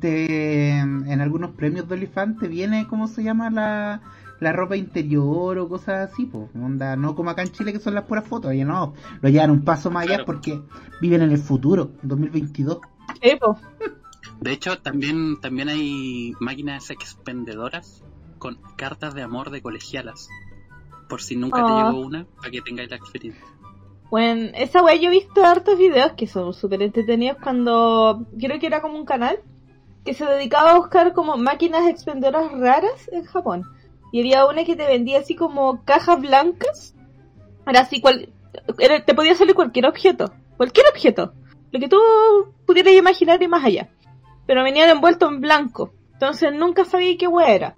te, 0.00 0.78
en 0.78 1.20
algunos 1.20 1.52
premios 1.52 1.88
de 1.88 1.94
OnlyFans 1.94 2.38
te 2.38 2.48
viene, 2.48 2.86
¿cómo 2.88 3.08
se 3.08 3.22
llama? 3.24 3.50
La, 3.50 4.00
la 4.38 4.52
ropa 4.52 4.76
interior 4.76 5.58
o 5.58 5.68
cosas 5.68 6.10
así, 6.12 6.26
pues. 6.26 6.48
Onda, 6.54 6.94
no 6.96 7.14
como 7.14 7.30
acá 7.30 7.42
en 7.42 7.50
Chile 7.52 7.72
que 7.72 7.80
son 7.80 7.94
las 7.94 8.04
puras 8.04 8.26
fotos, 8.28 8.50
oye, 8.50 8.64
no, 8.64 8.94
lo 9.22 9.28
llevan 9.28 9.50
un 9.50 9.64
paso 9.64 9.90
más 9.90 10.02
allá 10.04 10.16
Claro. 10.16 10.26
porque 10.26 10.60
viven 11.00 11.22
en 11.22 11.32
el 11.32 11.38
futuro, 11.38 11.92
2022. 12.02 12.78
Sí, 13.22 13.36
po. 13.36 13.56
De 14.40 14.52
hecho, 14.52 14.78
también, 14.80 15.40
también 15.40 15.68
hay 15.68 16.32
máquinas 16.40 16.90
expendedoras 16.90 18.02
con 18.38 18.58
cartas 18.76 19.14
de 19.14 19.22
amor 19.22 19.50
de 19.50 19.60
colegialas. 19.62 20.28
Por 21.08 21.20
si 21.22 21.36
nunca 21.36 21.64
te 21.64 21.70
Ah. 21.72 21.84
llegó 21.90 22.00
una, 22.06 22.26
para 22.36 22.50
que 22.50 22.60
tengáis 22.62 22.90
la 22.90 22.96
experiencia. 22.96 23.44
Bueno, 24.10 24.50
esa 24.54 24.82
wea 24.82 24.94
yo 24.96 25.08
he 25.08 25.12
visto 25.12 25.44
hartos 25.44 25.78
videos 25.78 26.12
que 26.12 26.26
son 26.26 26.52
súper 26.54 26.82
entretenidos 26.82 27.36
cuando 27.42 28.26
creo 28.38 28.58
que 28.58 28.66
era 28.66 28.80
como 28.80 28.98
un 28.98 29.04
canal 29.04 29.38
que 30.04 30.14
se 30.14 30.24
dedicaba 30.24 30.72
a 30.72 30.78
buscar 30.78 31.12
como 31.12 31.36
máquinas 31.36 31.86
expendedoras 31.88 32.50
raras 32.52 33.08
en 33.12 33.24
Japón. 33.24 33.64
Y 34.12 34.20
había 34.20 34.46
una 34.46 34.64
que 34.64 34.74
te 34.74 34.86
vendía 34.86 35.20
así 35.20 35.36
como 35.36 35.84
cajas 35.84 36.20
blancas. 36.20 36.94
Era 37.66 37.80
así, 37.80 38.00
cual, 38.00 38.32
era- 38.78 39.04
te 39.04 39.14
podía 39.14 39.34
salir 39.36 39.54
cualquier 39.54 39.86
objeto. 39.86 40.32
Cualquier 40.56 40.86
objeto. 40.88 41.32
Lo 41.72 41.80
que 41.80 41.88
tú 41.88 41.98
pudieras 42.66 42.94
imaginar 42.94 43.42
y 43.42 43.48
más 43.48 43.64
allá. 43.64 43.88
Pero 44.46 44.64
venía 44.64 44.90
envuelto 44.90 45.28
en 45.28 45.40
blanco. 45.40 45.92
Entonces 46.14 46.52
nunca 46.52 46.84
sabía 46.84 47.16
qué 47.18 47.28
wea 47.28 47.54
era. 47.54 47.76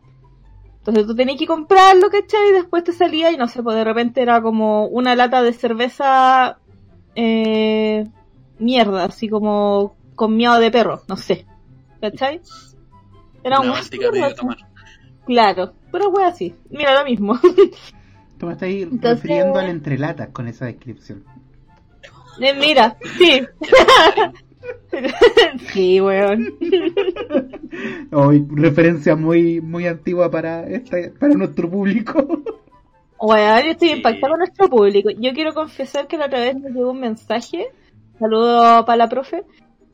Entonces 0.78 1.06
tú 1.06 1.14
tenías 1.14 1.38
que 1.38 1.46
comprarlo, 1.46 2.08
¿cachai? 2.10 2.48
Y 2.48 2.52
después 2.54 2.82
te 2.82 2.92
salía 2.92 3.30
y 3.30 3.36
no 3.36 3.46
sé, 3.46 3.62
pues 3.62 3.76
de 3.76 3.84
repente 3.84 4.20
era 4.20 4.42
como 4.42 4.86
una 4.86 5.14
lata 5.14 5.42
de 5.42 5.52
cerveza 5.52 6.58
eh, 7.14 8.08
mierda, 8.58 9.04
así 9.04 9.28
como 9.28 9.94
con 10.16 10.36
miado 10.36 10.58
de 10.58 10.70
perro, 10.70 11.02
no 11.08 11.16
sé. 11.16 11.46
¿Cachai? 12.00 12.40
Era 13.44 13.60
Una 13.60 13.74
un 13.74 14.34
tomar. 14.34 14.56
Claro, 15.26 15.72
pero 15.92 16.08
wea 16.08 16.28
así. 16.28 16.54
Mira 16.70 16.98
lo 16.98 17.04
mismo. 17.04 17.38
Tú 18.38 18.46
me 18.46 18.52
estás 18.54 18.68
Entonces- 18.70 19.22
refiriendo 19.22 19.58
al 19.60 19.68
entrelatas 19.68 20.30
con 20.30 20.48
esa 20.48 20.64
descripción. 20.66 21.24
Eh, 22.40 22.54
mira, 22.54 22.96
sí. 23.18 23.42
sí, 25.72 26.00
weón. 26.00 26.54
Hoy, 28.12 28.46
referencia 28.50 29.16
muy, 29.16 29.60
muy 29.60 29.86
antigua 29.86 30.30
para, 30.30 30.64
esta, 30.66 30.96
para 31.18 31.34
nuestro 31.34 31.70
público. 31.70 32.24
Weón, 33.20 33.64
yo 33.64 33.70
estoy 33.72 33.88
Sí. 33.90 33.94
impactada 33.96 34.30
con 34.30 34.38
nuestro 34.38 34.68
público. 34.68 35.10
Yo 35.10 35.32
quiero 35.32 35.54
confesar 35.54 36.06
que 36.06 36.18
la 36.18 36.26
otra 36.26 36.40
vez 36.40 36.56
nos 36.56 36.72
llegó 36.72 36.90
un 36.90 37.00
mensaje, 37.00 37.68
saludo 38.18 38.84
para 38.84 38.96
la 38.96 39.08
profe, 39.08 39.44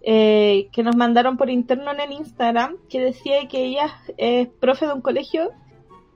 eh, 0.02 0.68
que 0.72 0.82
nos 0.82 0.96
mandaron 0.96 1.36
por 1.36 1.50
interno 1.50 1.90
en 1.92 2.00
el 2.00 2.12
Instagram, 2.12 2.76
que 2.88 3.00
decía 3.00 3.46
que 3.48 3.64
ella 3.64 3.90
es 4.16 4.48
profe 4.48 4.86
de 4.86 4.94
un 4.94 5.00
colegio 5.02 5.50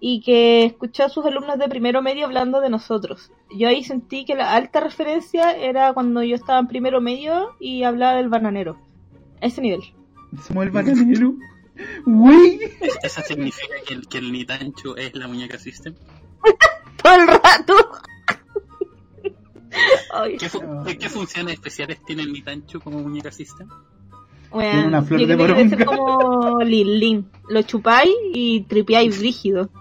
y 0.04 0.20
que 0.20 0.64
escuchó 0.64 1.04
a 1.04 1.08
sus 1.08 1.24
alumnos 1.24 1.58
de 1.60 1.68
primero 1.68 2.02
medio 2.02 2.26
hablando 2.26 2.60
de 2.60 2.68
nosotros. 2.70 3.30
Yo 3.56 3.68
ahí 3.68 3.84
sentí 3.84 4.24
que 4.24 4.34
la 4.34 4.52
alta 4.54 4.80
referencia 4.80 5.52
era 5.52 5.92
cuando 5.92 6.24
yo 6.24 6.34
estaba 6.34 6.58
en 6.58 6.66
primero 6.66 7.00
medio 7.00 7.50
y 7.60 7.84
hablaba 7.84 8.16
del 8.16 8.28
bananero. 8.28 8.76
A 9.40 9.46
ese 9.46 9.60
nivel. 9.60 9.80
Somos 10.44 10.64
el 10.64 10.70
bananero. 10.72 11.34
Uy. 12.06 12.60
¿Eso 13.02 13.22
significa 13.22 13.74
que 13.86 13.94
el, 13.94 14.08
que 14.08 14.18
el 14.18 14.32
Nitanchu 14.32 14.94
es 14.96 15.14
la 15.14 15.28
muñeca 15.28 15.56
System? 15.58 15.94
Todo 17.02 17.14
el 17.14 17.28
rato. 17.28 17.74
¿Qué, 20.38 20.48
fu- 20.48 20.60
qué- 20.84 20.98
qué 20.98 21.08
funciones 21.08 21.54
especiales 21.54 22.02
tiene 22.04 22.22
el 22.22 22.32
Nitanchu 22.32 22.80
como 22.80 22.98
muñeca 22.98 23.30
System? 23.30 23.68
Tiene 24.52 24.86
una 24.86 25.02
flor 25.02 25.20
yo 25.20 25.26
de 25.26 25.34
creo 25.34 25.46
que 25.46 25.54
debe 25.54 25.68
ser 25.70 25.84
como 25.84 26.60
Lin 26.64 26.98
Lin. 26.98 27.30
Lo 27.48 27.62
chupáis 27.62 28.14
y 28.32 28.62
tripeáis 28.62 29.18
brígido. 29.18 29.70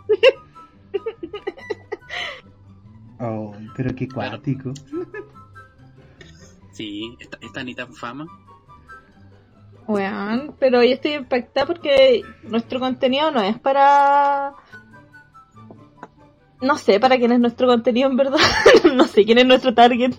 Oh, 3.23 3.53
pero 3.75 3.93
qué 3.93 4.07
cuático. 4.07 4.73
Sí, 6.71 7.15
está, 7.19 7.37
está 7.39 7.63
ni 7.63 7.75
tan 7.75 7.93
fama. 7.93 8.25
Weón, 9.87 10.55
pero 10.59 10.83
yo 10.83 10.93
estoy 10.93 11.13
impactada 11.13 11.67
porque 11.67 12.23
nuestro 12.43 12.79
contenido 12.79 13.29
no 13.29 13.41
es 13.41 13.59
para... 13.59 14.53
No 16.61 16.77
sé 16.77 16.99
para 16.99 17.17
quién 17.17 17.31
es 17.31 17.39
nuestro 17.39 17.67
contenido 17.67 18.09
en 18.09 18.17
verdad. 18.17 18.39
no 18.95 19.05
sé 19.05 19.23
quién 19.23 19.37
es 19.37 19.45
nuestro 19.45 19.73
target. 19.75 20.13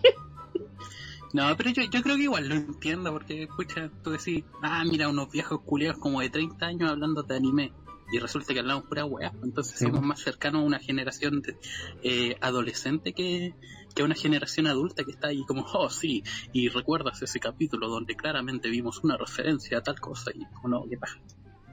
No, 1.33 1.57
pero 1.57 1.71
yo, 1.71 1.83
yo 1.85 2.03
creo 2.03 2.17
que 2.17 2.23
igual 2.25 2.49
lo 2.49 2.55
entiendo, 2.55 3.13
porque, 3.13 3.45
escucha, 3.45 3.91
tú 4.03 4.11
decís, 4.11 4.45
ah, 4.63 4.85
mira, 4.85 5.09
unos 5.09 5.31
viejos 5.31 5.61
culiados 5.63 5.99
como 5.99 6.21
de 6.21 6.29
30 6.31 6.67
años 6.67 6.91
hablando 6.91 7.23
de 7.23 7.37
anime. 7.37 7.73
Y 8.13 8.19
resulta 8.19 8.53
que 8.53 8.61
hablamos 8.61 8.85
pura 8.85 9.07
weá, 9.07 9.33
entonces 9.43 9.79
Sí. 9.79 9.87
somos 9.87 10.03
más 10.03 10.21
cercanos 10.21 10.61
a 10.61 10.65
una 10.67 10.79
generación 10.79 11.41
de, 11.41 11.57
eh, 12.03 12.37
adolescente 12.43 13.15
que, 13.15 13.55
que 13.95 14.03
a 14.03 14.05
una 14.05 14.15
generación 14.15 14.67
adulta 14.67 15.03
que 15.05 15.13
está 15.13 15.29
ahí 15.29 15.43
como, 15.47 15.65
oh 15.73 15.89
sí, 15.89 16.23
y 16.53 16.69
recuerdas 16.69 17.23
ese 17.23 17.41
capítulo 17.41 17.89
donde 17.89 18.15
claramente 18.15 18.69
vimos 18.69 19.03
una 19.03 19.17
referencia 19.17 19.79
a 19.79 19.81
tal 19.81 19.99
cosa 19.99 20.31
y 20.35 20.45
como 20.53 20.69
no, 20.69 20.85
qué 20.91 20.99
paja. 20.99 21.19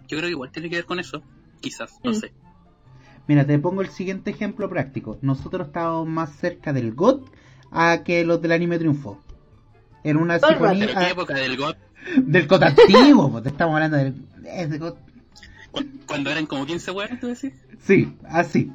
Yo 0.07 0.17
creo 0.17 0.21
que 0.21 0.29
igual 0.29 0.51
tiene 0.51 0.69
que 0.69 0.77
ver 0.77 0.85
con 0.85 1.01
eso, 1.01 1.21
quizás, 1.59 1.99
no 2.05 2.13
sé. 2.13 2.31
Mira, 3.27 3.45
te 3.45 3.59
pongo 3.59 3.81
el 3.81 3.89
siguiente 3.89 4.31
ejemplo 4.31 4.69
práctico. 4.69 5.19
Nosotros 5.21 5.67
estábamos 5.67 6.07
más 6.07 6.37
cerca 6.37 6.71
del 6.71 6.93
GOT 6.95 7.29
a 7.69 8.03
que 8.05 8.23
los 8.23 8.41
del 8.41 8.53
anime 8.53 8.79
triunfo. 8.79 9.21
En 10.03 10.17
una 10.17 10.39
Todo 10.39 10.51
el 10.51 10.59
rato. 10.59 10.73
¿Pero 10.73 10.87
sinfonía 10.87 11.07
qué 11.07 11.11
época 11.11 11.33
del 11.35 11.57
GOT? 11.57 11.77
del 12.17 12.47
GOT 12.47 12.63
antiguo, 12.63 13.31
pues 13.31 13.43
te 13.43 13.49
estamos 13.49 13.75
hablando 13.75 13.97
del 13.97 14.15
es 14.45 14.69
de 14.69 14.77
GOT. 14.77 14.97
Cuando 16.07 16.31
eran 16.31 16.45
como 16.45 16.65
15 16.65 16.91
weones, 16.91 17.19
tú 17.19 17.27
decís. 17.27 17.53
Sí, 17.79 18.17
así. 18.27 18.71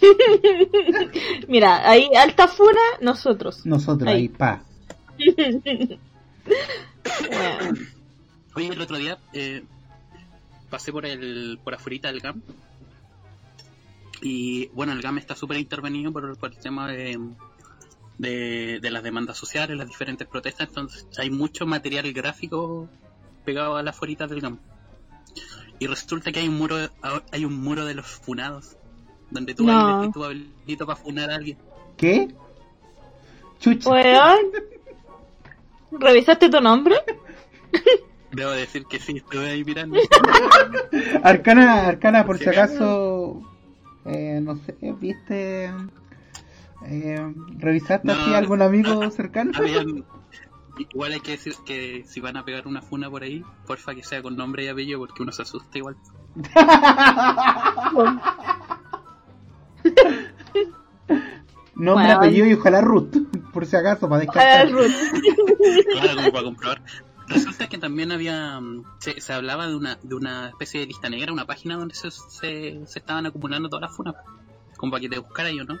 Mira, 1.48 1.88
ahí 1.88 2.10
alta 2.16 2.48
funa, 2.48 2.80
nosotros. 3.00 3.64
Nosotros 3.64 4.08
Ahí. 4.08 4.22
ahí, 4.22 4.28
pa. 4.28 4.62
Bueno, 7.30 7.74
Oye, 8.54 8.68
el 8.68 8.80
otro 8.80 8.96
día 8.96 9.18
eh, 9.32 9.62
pasé 10.70 10.92
por 10.92 11.06
el 11.06 11.58
por 11.62 11.74
afuera 11.74 12.10
del 12.10 12.20
GAM. 12.20 12.42
Y 14.22 14.68
bueno, 14.68 14.92
el 14.92 15.02
GAM 15.02 15.18
está 15.18 15.34
súper 15.34 15.58
intervenido 15.58 16.12
por, 16.12 16.36
por 16.38 16.50
el 16.50 16.58
tema 16.58 16.88
de, 16.88 17.18
de, 18.18 18.78
de 18.80 18.90
las 18.90 19.02
demandas 19.02 19.36
sociales, 19.36 19.76
las 19.76 19.88
diferentes 19.88 20.26
protestas. 20.26 20.68
Entonces 20.68 21.06
hay 21.18 21.30
mucho 21.30 21.66
material 21.66 22.12
gráfico 22.12 22.88
pegado 23.44 23.76
a 23.76 23.82
las 23.82 23.94
afuera 23.96 24.26
del 24.26 24.40
GAM. 24.40 24.58
Y 25.78 25.86
resulta 25.86 26.32
que 26.32 26.40
hay 26.40 26.48
un 26.48 26.56
muro 26.56 26.76
hay 27.32 27.44
un 27.44 27.62
muro 27.62 27.84
de 27.84 27.94
los 27.94 28.06
funados. 28.06 28.76
Donde 29.30 29.54
tú 29.54 29.64
No. 29.64 29.98
vas 29.98 30.12
tu 30.12 30.24
habilito 30.24 30.86
para 30.86 30.96
funar 30.96 31.30
a 31.30 31.34
alguien. 31.36 31.58
¿Qué? 31.96 32.28
Chucha. 33.60 33.90
weón. 33.90 34.46
¿Revisaste 35.92 36.48
tu 36.48 36.60
nombre? 36.60 36.96
Debo 38.32 38.50
decir 38.50 38.84
que 38.86 38.98
sí, 38.98 39.16
estuve 39.16 39.48
ahí 39.50 39.64
mirando. 39.64 39.98
Arcana, 41.22 41.86
Arcana, 41.86 42.26
por 42.26 42.38
si 42.38 42.48
acaso, 42.48 43.40
eh, 44.04 44.40
no 44.42 44.56
sé, 44.56 44.74
¿viste? 45.00 45.72
Eh, 46.84 47.34
¿Revisaste 47.58 48.06
No. 48.06 48.12
así 48.14 48.34
a 48.34 48.38
algún 48.38 48.62
amigo 48.62 49.10
cercano? 49.10 49.52
Habían- 49.56 50.04
Igual 50.78 51.12
hay 51.12 51.20
que 51.20 51.30
decir 51.32 51.54
que 51.64 52.04
si 52.06 52.20
van 52.20 52.36
a 52.36 52.44
pegar 52.44 52.66
una 52.66 52.82
funa 52.82 53.08
por 53.08 53.22
ahí, 53.22 53.42
porfa 53.66 53.94
que 53.94 54.04
sea 54.04 54.20
con 54.20 54.36
nombre 54.36 54.62
y 54.64 54.68
apellido 54.68 54.98
porque 54.98 55.22
uno 55.22 55.32
se 55.32 55.40
asusta 55.40 55.78
igual. 55.78 55.96
Nombre, 61.74 62.04
Bueno. 62.04 62.14
apellido 62.16 62.46
y 62.46 62.54
ojalá 62.54 62.80
Ruth, 62.80 63.14
por 63.52 63.66
si 63.66 63.76
acaso, 63.76 64.08
para 64.08 64.20
descartar. 64.22 64.70
Ruth. 64.70 64.92
Claro, 65.92 66.16
como 66.16 66.32
para 66.32 66.44
comprobar. 66.44 66.82
Resulta 67.28 67.68
que 67.68 67.76
también 67.78 68.12
había. 68.12 68.60
mm, 68.60 68.84
Se, 68.98 69.20
se 69.20 69.32
hablaba 69.32 69.66
de 69.66 69.76
una, 69.76 69.98
de 70.02 70.14
una 70.14 70.48
especie 70.48 70.80
de 70.80 70.86
lista 70.86 71.08
negra, 71.10 71.32
una 71.32 71.44
página 71.46 71.76
donde 71.76 71.94
se, 71.94 72.10
se, 72.10 72.80
se 72.86 72.98
estaban 72.98 73.26
acumulando 73.26 73.68
todas 73.68 73.82
las 73.88 73.96
funas. 73.96 74.14
Como 74.76 74.92
para 74.92 75.00
que 75.00 75.08
te 75.08 75.18
buscara 75.18 75.50
yo, 75.50 75.64
¿no? 75.64 75.76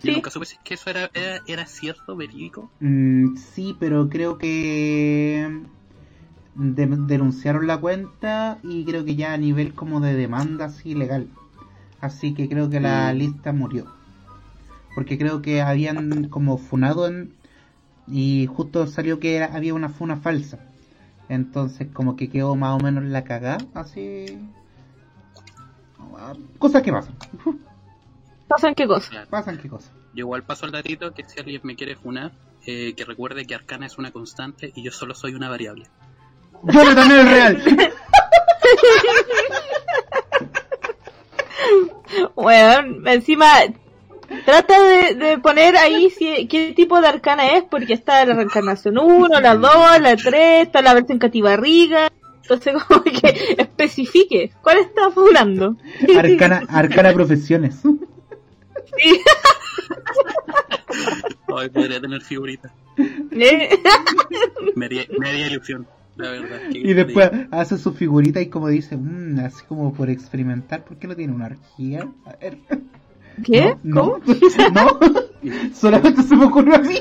Sí. 0.00 0.08
Yo 0.08 0.14
nunca 0.14 0.30
supe 0.30 0.46
si 0.46 0.54
es 0.56 0.60
que 0.64 0.74
eso 0.74 0.88
era, 0.90 1.10
era, 1.14 1.40
era 1.46 1.66
cierto, 1.66 2.16
verídico. 2.16 2.70
Mm, 2.80 3.36
sí, 3.36 3.76
pero 3.78 4.08
creo 4.08 4.38
que 4.38 5.60
de- 6.54 6.86
denunciaron 6.86 7.66
la 7.66 7.78
cuenta 7.78 8.58
y 8.62 8.84
creo 8.84 9.04
que 9.04 9.14
ya 9.16 9.32
a 9.34 9.36
nivel 9.36 9.74
como 9.74 10.00
de 10.00 10.14
demanda 10.14 10.64
así 10.66 10.94
legal. 10.94 11.28
Así 12.00 12.32
que 12.34 12.48
creo 12.48 12.70
que 12.70 12.80
la 12.80 13.12
Mm. 13.12 13.16
lista 13.18 13.52
murió. 13.52 13.84
Porque 14.94 15.18
creo 15.18 15.42
que 15.42 15.60
habían 15.62 16.28
como 16.30 16.56
funado 16.58 17.06
en, 17.06 17.32
y 18.08 18.46
justo 18.46 18.86
salió 18.86 19.20
que 19.20 19.36
era- 19.36 19.54
había 19.54 19.74
una 19.74 19.88
funa 19.90 20.16
falsa. 20.16 20.58
Entonces 21.28 21.88
como 21.92 22.16
que 22.16 22.28
quedó 22.30 22.56
más 22.56 22.80
o 22.80 22.82
menos 22.82 23.04
la 23.04 23.22
cagada, 23.24 23.58
así... 23.74 24.38
Cosas 26.58 26.82
que 26.82 26.90
pasan. 26.92 27.14
¿Pasan 28.50 28.74
qué 28.74 28.86
cosa? 28.88 29.08
Claro. 29.10 29.30
Pasan 29.30 29.58
qué 29.58 29.68
cosas. 29.68 29.92
Yo 30.12 30.24
igual 30.24 30.42
paso 30.42 30.66
al 30.66 30.72
datito 30.72 31.14
que 31.14 31.22
si 31.24 31.38
alguien 31.38 31.60
me 31.62 31.76
quiere 31.76 31.94
funar, 31.94 32.32
eh, 32.66 32.94
que 32.96 33.04
recuerde 33.04 33.46
que 33.46 33.54
Arcana 33.54 33.86
es 33.86 33.96
una 33.96 34.10
constante 34.10 34.72
y 34.74 34.82
yo 34.82 34.90
solo 34.90 35.14
soy 35.14 35.36
una 35.36 35.48
variable. 35.48 35.86
Yo 36.64 36.94
también 36.96 37.20
es 37.20 37.30
real. 37.30 37.62
Weón, 42.34 43.06
encima 43.06 43.46
trata 44.44 44.82
de, 44.82 45.14
de 45.14 45.38
poner 45.38 45.76
ahí 45.76 46.10
si, 46.10 46.48
qué 46.48 46.72
tipo 46.72 47.00
de 47.00 47.06
arcana 47.06 47.52
es, 47.52 47.62
porque 47.62 47.92
está 47.92 48.24
la 48.24 48.34
reencarnación 48.34 48.98
1, 48.98 49.40
la 49.40 49.54
2, 49.54 50.00
la 50.00 50.16
3, 50.16 50.66
está 50.66 50.82
la 50.82 50.94
versión 50.94 51.20
catibarriga. 51.20 52.10
Entonces, 52.42 52.74
como 52.88 53.04
que 53.04 53.54
especifique 53.58 54.50
cuál 54.60 54.78
está 54.78 55.12
funando. 55.12 55.76
Arcana, 56.18 56.64
arcana 56.68 57.12
profesiones. 57.12 57.80
Hoy 61.48 61.68
podría 61.68 62.00
tener 62.00 62.20
figuritas. 62.22 62.72
¿Eh? 63.32 63.78
Media, 64.74 65.04
media 65.18 65.46
ilusión, 65.48 65.86
la 66.16 66.30
verdad. 66.30 66.60
Y 66.70 66.92
después 66.92 67.30
hace 67.50 67.78
su 67.78 67.92
figurita 67.92 68.40
y 68.40 68.48
como 68.48 68.68
dice, 68.68 68.96
"Mm, 68.96 69.38
así 69.40 69.64
como 69.66 69.92
por 69.92 70.10
experimentar, 70.10 70.84
¿por 70.84 70.98
qué 70.98 71.06
no 71.08 71.16
tiene 71.16 71.32
una 71.32 71.46
orgía? 71.46 72.08
A 72.26 72.36
ver. 72.36 72.58
¿Qué? 73.44 73.76
No, 73.82 74.20
¿Cómo? 74.20 74.24
no, 74.74 74.98
no. 75.42 75.74
solamente 75.74 76.22
se 76.22 76.36
me 76.36 76.44
ocurrió 76.46 76.74
a 76.74 76.78
mí. 76.78 77.00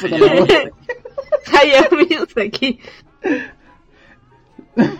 Puta 0.00 0.18
la 0.18 0.26
wea. 0.26 0.70
Ay, 1.58 1.72
amigos, 1.90 2.28
aquí. 2.36 2.78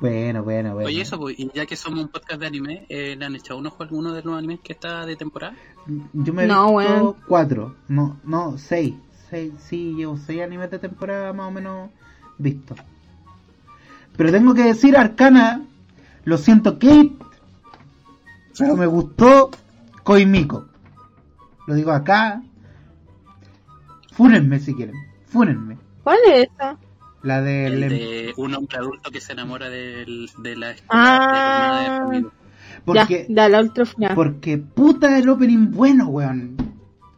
Bueno, 0.00 0.42
bueno, 0.42 0.74
bueno. 0.74 0.88
Oye, 0.88 1.00
eso, 1.00 1.18
pues, 1.18 1.38
y 1.38 1.50
ya 1.54 1.64
que 1.64 1.74
somos 1.76 2.00
un 2.00 2.08
podcast 2.08 2.40
de 2.40 2.46
anime, 2.46 2.86
eh, 2.88 3.16
¿le 3.16 3.24
han 3.24 3.34
echado 3.34 3.58
un 3.58 3.66
ojo 3.66 3.82
a 3.82 3.86
alguno 3.86 4.12
de 4.12 4.22
los 4.22 4.36
animes 4.36 4.60
que 4.60 4.74
está 4.74 5.06
de 5.06 5.16
temporada? 5.16 5.54
Yo 6.12 6.32
me 6.34 6.44
he 6.44 6.46
No, 6.46 6.76
visto 6.76 7.16
cuatro, 7.26 7.76
no, 7.88 8.18
no, 8.24 8.58
seis. 8.58 8.94
seis. 9.30 9.54
Sí, 9.58 9.94
llevo 9.96 10.18
seis 10.18 10.42
animes 10.42 10.70
de 10.70 10.78
temporada 10.78 11.32
más 11.32 11.48
o 11.48 11.50
menos 11.50 11.90
vistos. 12.36 12.78
Pero 14.16 14.30
tengo 14.30 14.54
que 14.54 14.64
decir, 14.64 14.96
Arcana, 14.96 15.64
lo 16.24 16.36
siento, 16.36 16.74
Kate, 16.78 17.12
pero 18.58 18.76
me 18.76 18.86
gustó 18.86 19.50
Koimiko. 20.02 20.66
Lo 21.66 21.74
digo 21.74 21.90
acá. 21.92 22.42
Fúnenme 24.12 24.58
si 24.60 24.74
quieren, 24.74 24.94
fúnenme. 25.26 25.76
¿Cuál 26.02 26.18
es 26.32 26.48
esa? 26.50 26.76
La 27.26 27.38
El 27.38 27.80
de 27.88 28.32
un 28.36 28.54
hombre 28.54 28.78
adulto 28.78 29.10
que 29.10 29.20
se 29.20 29.32
enamora 29.32 29.68
de 29.68 30.04
la 30.56 30.70
esposa 30.70 30.90
Ah. 30.92 32.08
de. 32.10 32.24
Porque, 32.84 33.26
Ya, 33.28 33.48
ultra 33.60 33.84
final. 33.84 34.14
porque 34.14 34.58
puta 34.58 35.18
el 35.18 35.28
opening 35.28 35.72
bueno, 35.72 36.06
weón. 36.06 36.56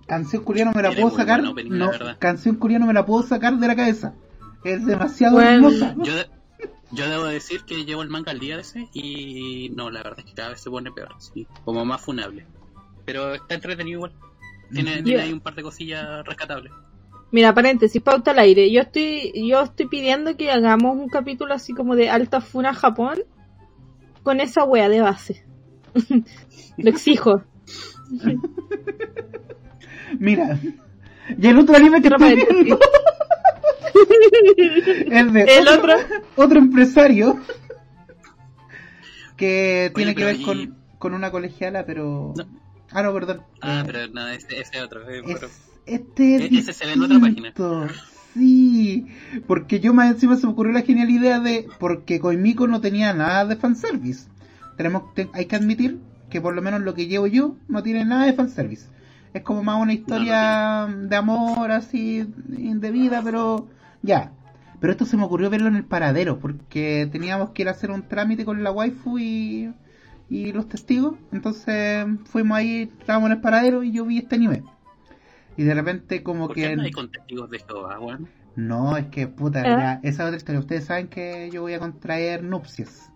Canción 0.06 0.42
coreana 0.44 0.72
me 0.74 0.82
la 0.82 0.92
puedo 0.92 1.10
sacar. 1.10 1.44
opening, 1.44 1.72
la 1.72 1.84
no, 1.84 1.90
verdad. 1.90 2.16
canción 2.18 2.56
coreana 2.56 2.86
me 2.86 2.94
la 2.94 3.04
puedo 3.04 3.22
sacar 3.22 3.58
de 3.58 3.66
la 3.68 3.76
cabeza. 3.76 4.14
Es 4.64 4.86
demasiado 4.86 5.34
Bueno. 5.34 5.68
hermosa. 5.68 5.94
Yo, 6.02 6.14
de- 6.16 6.26
yo 6.92 7.10
debo 7.10 7.24
decir 7.24 7.64
que 7.66 7.84
llevo 7.84 8.02
el 8.02 8.08
manga 8.08 8.32
al 8.32 8.38
día 8.40 8.56
de 8.56 8.62
ese 8.62 8.88
y 8.94 9.68
no, 9.76 9.90
la 9.90 10.02
verdad 10.02 10.20
es 10.20 10.24
que 10.24 10.32
cada 10.32 10.48
vez 10.50 10.60
se 10.62 10.70
pone 10.70 10.90
peor, 10.90 11.14
sí, 11.18 11.46
como 11.66 11.84
más 11.84 12.00
funable. 12.00 12.46
Pero 13.04 13.34
está 13.34 13.54
entretenido 13.54 13.98
igual. 13.98 14.12
Tiene, 14.72 15.02
tiene 15.02 15.20
ahí 15.22 15.32
un 15.34 15.40
par 15.40 15.54
de 15.54 15.62
cosillas 15.62 16.24
rescatables. 16.24 16.72
Mira, 17.30 17.52
paréntesis, 17.54 18.00
pauta 18.02 18.30
al 18.30 18.38
aire. 18.38 18.70
Yo 18.72 18.80
estoy, 18.80 19.32
yo 19.48 19.62
estoy 19.62 19.86
pidiendo 19.86 20.36
que 20.36 20.50
hagamos 20.50 20.96
un 20.96 21.08
capítulo 21.08 21.54
así 21.54 21.74
como 21.74 21.94
de 21.94 22.08
Alta 22.08 22.40
Funa 22.40 22.72
Japón 22.74 23.18
con 24.22 24.40
esa 24.40 24.64
wea 24.64 24.88
de 24.88 25.02
base. 25.02 25.44
Lo 26.78 26.90
exijo. 26.90 27.42
Mira. 30.18 30.58
Y 31.38 31.46
el 31.46 31.58
otro 31.58 31.76
anime 31.76 32.00
que 32.00 32.08
estoy 32.08 32.34
viendo 32.36 32.78
es 35.10 35.32
de 35.32 35.42
El 35.58 35.68
otro. 35.68 35.92
otro 36.36 36.58
empresario 36.58 37.38
que 39.36 39.92
tiene 39.94 40.14
que 40.14 40.24
ver 40.24 40.40
con, 40.42 40.76
con 40.98 41.14
una 41.14 41.30
colegiala, 41.30 41.84
pero... 41.84 42.32
No. 42.36 42.44
Ah, 42.90 43.02
no, 43.02 43.12
perdón. 43.12 43.42
Ah, 43.60 43.80
Eh, 43.80 43.82
pero 43.86 44.08
no, 44.08 44.26
ese, 44.28 44.60
ese 44.60 44.80
otro. 44.80 45.08
eh, 45.10 45.22
es- 45.24 45.34
pero- 45.38 45.48
este 45.88 46.36
es 46.36 46.42
E- 46.42 46.58
ese 46.58 46.72
se 46.72 46.86
ve 46.86 46.92
en 46.92 47.02
otra 47.02 47.18
página. 47.20 47.52
Sí, 48.34 49.06
porque 49.46 49.80
yo 49.80 49.92
más 49.94 50.10
encima 50.12 50.36
se 50.36 50.46
me 50.46 50.52
ocurrió 50.52 50.72
la 50.72 50.82
genial 50.82 51.10
idea 51.10 51.40
de 51.40 51.66
porque 51.78 52.20
Koimiko 52.20 52.66
no 52.68 52.80
tenía 52.80 53.12
nada 53.14 53.44
de 53.46 53.56
fanservice. 53.56 54.28
Tenemos, 54.76 55.12
te- 55.14 55.28
hay 55.32 55.46
que 55.46 55.56
admitir 55.56 55.98
que 56.30 56.40
por 56.40 56.54
lo 56.54 56.62
menos 56.62 56.82
lo 56.82 56.94
que 56.94 57.06
llevo 57.06 57.26
yo 57.26 57.56
no 57.68 57.82
tiene 57.82 58.04
nada 58.04 58.26
de 58.26 58.34
fanservice. 58.34 58.86
Es 59.34 59.42
como 59.42 59.62
más 59.62 59.80
una 59.80 59.92
historia 59.92 60.86
de 60.88 61.16
amor 61.16 61.70
así 61.72 62.26
indebida, 62.56 63.22
pero 63.22 63.66
ya. 64.02 64.32
Pero 64.80 64.92
esto 64.92 65.04
se 65.04 65.16
me 65.16 65.24
ocurrió 65.24 65.50
verlo 65.50 65.68
en 65.68 65.76
el 65.76 65.84
paradero 65.84 66.38
porque 66.38 67.08
teníamos 67.10 67.50
que 67.50 67.62
ir 67.62 67.68
a 67.68 67.72
hacer 67.72 67.90
un 67.90 68.02
trámite 68.06 68.44
con 68.44 68.62
la 68.62 68.70
waifu 68.70 69.18
y, 69.18 69.72
y 70.30 70.52
los 70.52 70.68
testigos. 70.68 71.16
Entonces 71.32 72.06
fuimos 72.26 72.56
ahí, 72.58 72.90
estábamos 73.00 73.30
en 73.30 73.36
el 73.36 73.40
paradero 73.40 73.82
y 73.82 73.90
yo 73.90 74.04
vi 74.04 74.18
este 74.18 74.36
anime. 74.36 74.62
Y 75.58 75.64
de 75.64 75.74
repente 75.74 76.22
como 76.22 76.46
¿Por 76.46 76.56
que... 76.56 76.62
qué 76.62 76.76
no 76.76 76.82
hay 76.84 76.90
con 76.92 77.10
testigos 77.10 77.50
de 77.50 77.58
Jehová, 77.58 77.98
weón? 78.00 78.28
No, 78.56 78.96
es 78.96 79.06
que 79.08 79.26
puta, 79.28 79.60
¿Eh? 79.60 79.64
ya, 79.64 80.00
esa 80.02 80.22
es 80.22 80.26
otra 80.28 80.36
historia. 80.36 80.60
Ustedes 80.60 80.84
saben 80.86 81.08
que 81.08 81.50
yo 81.52 81.60
voy 81.62 81.74
a 81.74 81.78
contraer 81.78 82.42
nupcias. 82.42 83.10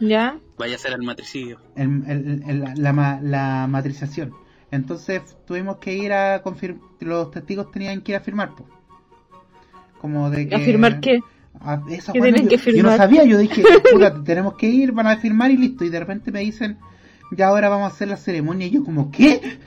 ¿Ya? 0.00 0.38
Vaya 0.58 0.76
a 0.76 0.78
ser 0.78 0.92
el 0.92 1.02
matricidio. 1.02 1.58
el- 1.74 2.04
el- 2.06 2.42
el- 2.46 2.64
la, 2.76 2.92
ma- 2.92 3.20
la 3.20 3.66
matrización. 3.68 4.32
Entonces 4.70 5.22
tuvimos 5.46 5.78
que 5.78 5.94
ir 5.96 6.12
a 6.12 6.42
confirmar, 6.42 6.82
los 7.00 7.30
testigos 7.30 7.70
tenían 7.72 8.00
que 8.02 8.12
ir 8.12 8.16
a 8.16 8.20
firmar, 8.20 8.54
po. 8.54 8.66
Como 10.00 10.30
de 10.30 10.48
que... 10.48 10.54
¿A 10.54 10.58
firmar 10.60 11.00
qué? 11.00 11.20
a- 11.60 11.82
esa 11.90 12.12
¿Qué 12.12 12.20
tienen 12.20 12.42
yo, 12.44 12.48
que 12.50 12.56
yo 12.58 12.64
no 12.64 12.72
firmar? 12.90 12.96
sabía, 12.98 13.24
yo 13.24 13.38
dije, 13.38 13.62
puta, 13.92 14.22
tenemos 14.22 14.54
que 14.54 14.68
ir, 14.68 14.92
van 14.92 15.06
a 15.08 15.16
firmar 15.16 15.50
y 15.50 15.56
listo. 15.56 15.84
Y 15.84 15.88
de 15.88 15.98
repente 15.98 16.30
me 16.30 16.40
dicen, 16.40 16.78
ya 17.32 17.48
ahora 17.48 17.68
vamos 17.68 17.90
a 17.90 17.94
hacer 17.94 18.08
la 18.08 18.16
ceremonia. 18.16 18.66
Y 18.68 18.70
yo 18.70 18.84
como, 18.84 19.10
¿qué? 19.10 19.58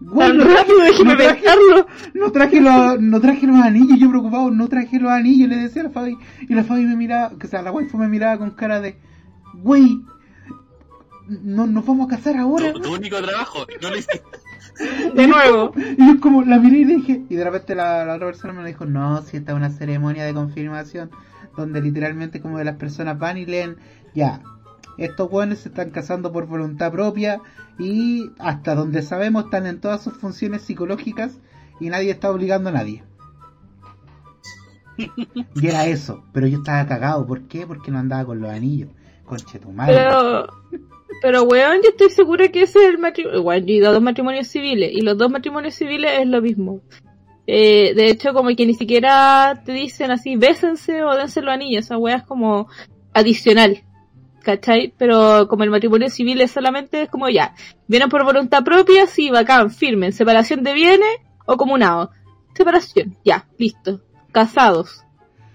Güey, 0.00 0.28
Tan 0.28 0.38
no, 0.38 0.44
rápido, 0.44 0.80
déjeme 0.80 1.12
no 1.12 1.18
pensarlo. 1.18 1.86
no 2.14 2.32
traje 2.32 2.60
los, 2.60 3.00
no 3.00 3.20
traje 3.20 3.46
los 3.46 3.56
anillos, 3.56 3.98
yo 3.98 4.08
preocupado, 4.08 4.50
no 4.50 4.68
traje 4.68 5.00
los 5.00 5.10
anillos, 5.10 5.48
le 5.48 5.56
decía 5.56 5.82
a 5.82 5.84
la 5.86 5.90
Fabi, 5.90 6.16
y 6.48 6.54
la 6.54 6.62
Fabi 6.62 6.84
me 6.84 6.94
miraba, 6.94 7.32
o 7.42 7.46
sea, 7.46 7.62
la 7.62 7.72
waifu 7.72 7.98
me 7.98 8.08
miraba 8.08 8.38
con 8.38 8.52
cara 8.52 8.80
de, 8.80 8.96
güey, 9.54 10.00
no, 11.28 11.66
nos 11.66 11.84
vamos 11.84 12.06
a 12.06 12.16
casar 12.16 12.36
ahora. 12.36 12.72
Tu, 12.72 12.80
tu 12.80 12.94
único 12.94 13.20
trabajo, 13.20 13.66
no 13.82 13.90
lo 13.90 13.96
hiciste. 13.96 14.22
De 15.14 15.26
nuevo. 15.26 15.72
Y 15.76 16.06
yo 16.06 16.20
como 16.20 16.42
la 16.42 16.58
miré 16.58 16.78
y 16.78 16.84
le 16.84 16.94
dije, 16.96 17.22
y 17.28 17.34
de 17.34 17.44
repente 17.44 17.74
la, 17.74 18.04
la 18.04 18.14
otra 18.14 18.28
persona 18.28 18.52
me 18.52 18.66
dijo, 18.66 18.86
no, 18.86 19.22
si 19.22 19.36
esta 19.36 19.52
es 19.52 19.56
una 19.56 19.70
ceremonia 19.70 20.24
de 20.24 20.32
confirmación, 20.34 21.10
donde 21.56 21.80
literalmente 21.80 22.40
como 22.40 22.58
de 22.58 22.64
las 22.64 22.76
personas 22.76 23.18
van 23.18 23.38
y 23.38 23.46
leen, 23.46 23.76
ya, 24.14 24.40
estos 24.98 25.30
buenos 25.30 25.60
se 25.60 25.68
están 25.68 25.90
casando 25.90 26.32
por 26.32 26.46
voluntad 26.46 26.92
propia 26.92 27.40
y 27.78 28.30
hasta 28.38 28.74
donde 28.74 29.02
sabemos 29.02 29.44
están 29.44 29.66
en 29.66 29.80
todas 29.80 30.02
sus 30.02 30.14
funciones 30.14 30.62
psicológicas 30.62 31.38
y 31.80 31.88
nadie 31.88 32.10
está 32.10 32.30
obligando 32.30 32.70
a 32.70 32.72
nadie. 32.72 33.02
Y 35.54 35.66
era 35.66 35.86
eso, 35.86 36.24
pero 36.32 36.46
yo 36.46 36.58
estaba 36.58 36.86
cagado, 36.86 37.26
¿por 37.26 37.42
qué? 37.42 37.66
Porque 37.66 37.90
no 37.90 37.98
andaba 37.98 38.24
con 38.24 38.40
los 38.40 38.50
anillos. 38.50 38.90
Conche 39.24 39.58
tu 39.58 39.70
madre. 39.70 39.94
Pero, 39.94 40.46
pero 41.22 41.42
weón, 41.44 41.80
yo 41.82 41.90
estoy 41.90 42.10
segura 42.10 42.48
que 42.48 42.62
ese 42.62 42.80
es 42.80 42.88
el 42.88 42.98
matrimonio. 42.98 43.38
Igual, 43.38 43.64
yo 43.64 43.74
he 43.74 43.76
ido 43.76 43.90
a 43.90 43.92
dos 43.92 44.02
matrimonios 44.02 44.48
civiles. 44.48 44.90
Y 44.92 45.02
los 45.02 45.16
dos 45.16 45.30
matrimonios 45.30 45.74
civiles 45.74 46.10
es 46.18 46.26
lo 46.26 46.42
mismo. 46.42 46.80
Eh, 47.46 47.94
de 47.94 48.10
hecho, 48.10 48.32
como 48.34 48.48
que 48.56 48.66
ni 48.66 48.74
siquiera 48.74 49.62
te 49.64 49.72
dicen 49.72 50.10
así, 50.10 50.36
bésense 50.36 51.02
o 51.04 51.14
dense 51.14 51.42
los 51.42 51.54
anillos. 51.54 51.84
Esa 51.84 51.98
weá 51.98 52.24
como 52.24 52.68
adicional. 53.12 53.82
¿Cachai? 54.52 54.94
Pero 54.96 55.46
como 55.46 55.64
el 55.64 55.70
matrimonio 55.70 56.08
civil 56.08 56.40
es 56.40 56.52
solamente, 56.52 57.02
es 57.02 57.10
como 57.10 57.28
ya. 57.28 57.54
Vienen 57.86 58.08
por 58.08 58.24
voluntad 58.24 58.64
propia, 58.64 59.06
sí, 59.06 59.28
bacán, 59.28 59.70
firmen. 59.70 60.10
Separación 60.14 60.62
de 60.62 60.72
bienes 60.72 61.06
o 61.44 61.58
comunado. 61.58 62.12
Separación, 62.54 63.14
ya, 63.26 63.46
listo. 63.58 64.00
Casados. 64.32 65.02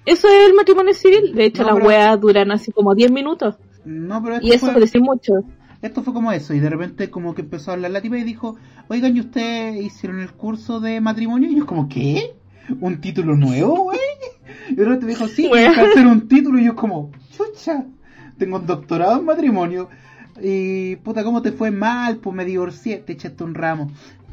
Eso 0.06 0.28
es 0.28 0.48
el 0.48 0.54
matrimonio 0.54 0.94
civil. 0.94 1.34
De 1.34 1.46
hecho, 1.46 1.64
No, 1.64 1.70
las 1.70 1.76
pero- 1.78 1.88
weas 1.88 2.22
duran 2.22 2.52
así 2.52 2.72
como 2.72 2.94
10 2.94 3.12
minutos. 3.12 3.56
No, 3.84 4.22
pero 4.22 4.36
esto 4.36 4.46
Y 4.48 4.52
eso 4.52 4.68
fue- 4.72 4.80
decir 4.82 5.02
mucho. 5.02 5.34
Esto 5.82 6.04
fue 6.04 6.14
como 6.14 6.32
eso, 6.32 6.54
y 6.54 6.60
de 6.60 6.70
repente 6.70 7.10
como 7.10 7.34
que 7.34 7.42
empezó 7.42 7.72
a 7.72 7.74
hablar 7.74 7.90
la 7.90 8.00
tipa 8.02 8.20
y 8.20 8.24
dijo, 8.24 8.58
oigan, 8.90 9.18
¿y 9.18 9.22
ustedes 9.22 9.84
hicieron 9.84 10.20
el 10.20 10.32
curso 10.34 10.80
de 10.80 11.02
matrimonio? 11.02 11.50
Y 11.50 11.56
yo 11.58 11.66
como, 11.66 11.90
¿qué? 11.90 12.36
¿Un 12.80 13.02
título 13.02 13.36
nuevo, 13.36 13.86
güey? 13.86 13.98
Y 14.70 14.76
de 14.76 14.84
repente 14.86 15.08
me 15.08 15.14
dijo, 15.14 15.28
sí, 15.28 15.48
hay 15.52 15.74
que 15.74 15.82
hacer 15.82 16.06
un 16.06 16.28
título, 16.28 16.60
y 16.60 16.66
yo 16.66 16.76
como, 16.76 17.12
chucha, 17.36 17.86
tengo 18.44 18.58
un 18.58 18.66
doctorado 18.66 19.20
en 19.20 19.26
matrimonio. 19.26 19.90
Y 20.42 20.98
puta, 20.98 21.24
¿cómo 21.24 21.42
te 21.42 21.54
fue 21.54 21.72
mal? 21.72 22.18
Pues 22.18 22.36
me 22.36 22.44
divorcié, 22.44 22.98
te 22.98 23.14
echaste 23.14 23.44
un 23.44 23.56
ramo. 23.56 23.90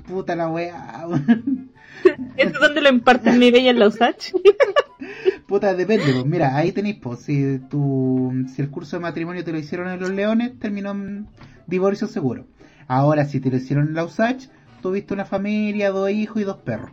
Puta 0.09 0.35
la 0.35 0.49
weá. 0.49 1.07
¿Eso 2.37 2.55
es 2.55 2.61
donde 2.61 2.81
lo 2.81 2.89
imparten 2.89 3.39
mi 3.39 3.51
bella 3.51 3.71
en 3.71 3.79
la 3.79 3.87
USACH? 3.87 4.33
Puta, 5.47 5.75
depende, 5.75 6.13
pues. 6.13 6.27
Mira, 6.27 6.57
ahí 6.57 6.73
tenéis, 6.73 6.97
pues, 7.01 7.21
si, 7.21 7.59
tu, 7.71 8.33
si 8.55 8.63
el 8.63 8.71
curso 8.71 8.97
de 8.97 9.03
matrimonio 9.03 9.45
te 9.45 9.53
lo 9.53 9.59
hicieron 9.59 9.89
en 9.89 10.01
Los 10.01 10.11
Leones, 10.11 10.59
terminó 10.59 10.91
en 10.91 11.29
divorcio 11.67 12.07
seguro. 12.07 12.47
Ahora, 12.89 13.25
si 13.25 13.41
te 13.41 13.51
lo 13.51 13.57
hicieron 13.57 13.89
en 13.89 13.95
la 13.95 14.05
USACH, 14.05 14.47
tuviste 14.83 15.15
una 15.15 15.25
familia, 15.25 15.91
dos 15.91 16.11
hijos 16.11 16.43
y 16.43 16.45
dos 16.45 16.57
perros. 16.59 16.91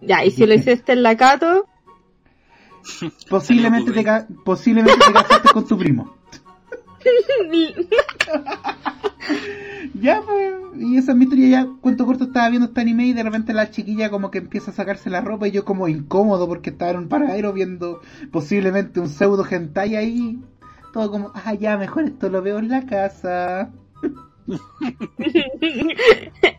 ya, 0.00 0.24
y 0.24 0.30
si 0.30 0.46
lo 0.46 0.54
hiciste 0.54 0.92
en 0.92 1.02
la 1.02 1.16
Cato, 1.16 1.66
Posiblemente 3.28 3.92
te, 3.92 4.04
ca- 4.04 4.26
posiblemente 4.44 4.98
te 5.06 5.12
casaste 5.12 5.48
con 5.52 5.66
tu 5.66 5.76
primo. 5.78 6.14
Ya, 10.00 10.22
pues, 10.24 10.54
y 10.76 10.96
esa 10.96 11.12
es 11.12 11.18
mi 11.18 11.24
historia. 11.24 11.48
Ya, 11.48 11.68
cuento 11.80 12.06
corto, 12.06 12.24
estaba 12.24 12.48
viendo 12.48 12.68
este 12.68 12.80
anime 12.80 13.06
y 13.06 13.12
de 13.12 13.22
repente 13.22 13.52
la 13.52 13.70
chiquilla 13.70 14.10
como 14.10 14.30
que 14.30 14.38
empieza 14.38 14.70
a 14.70 14.74
sacarse 14.74 15.10
la 15.10 15.20
ropa 15.20 15.48
y 15.48 15.50
yo 15.50 15.64
como 15.64 15.88
incómodo 15.88 16.46
porque 16.46 16.70
estaba 16.70 16.92
en 16.92 16.98
un 16.98 17.08
paradero 17.08 17.52
viendo 17.52 18.00
posiblemente 18.30 19.00
un 19.00 19.08
pseudo 19.08 19.44
hentai 19.48 19.96
ahí. 19.96 20.38
Todo 20.92 21.10
como, 21.10 21.32
ah, 21.34 21.54
ya, 21.54 21.76
mejor 21.76 22.04
esto 22.04 22.28
lo 22.30 22.42
veo 22.42 22.58
en 22.58 22.68
la 22.68 22.86
casa. 22.86 23.70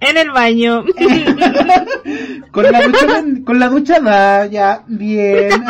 en 0.02 0.18
el 0.18 0.32
baño. 0.32 0.84
Con 2.52 2.64
la 2.72 2.82
ducha, 2.88 3.24
con 3.46 3.60
la 3.60 3.70
ducha 3.70 4.00
da, 4.00 4.46
ya, 4.48 4.84
bien. 4.88 5.52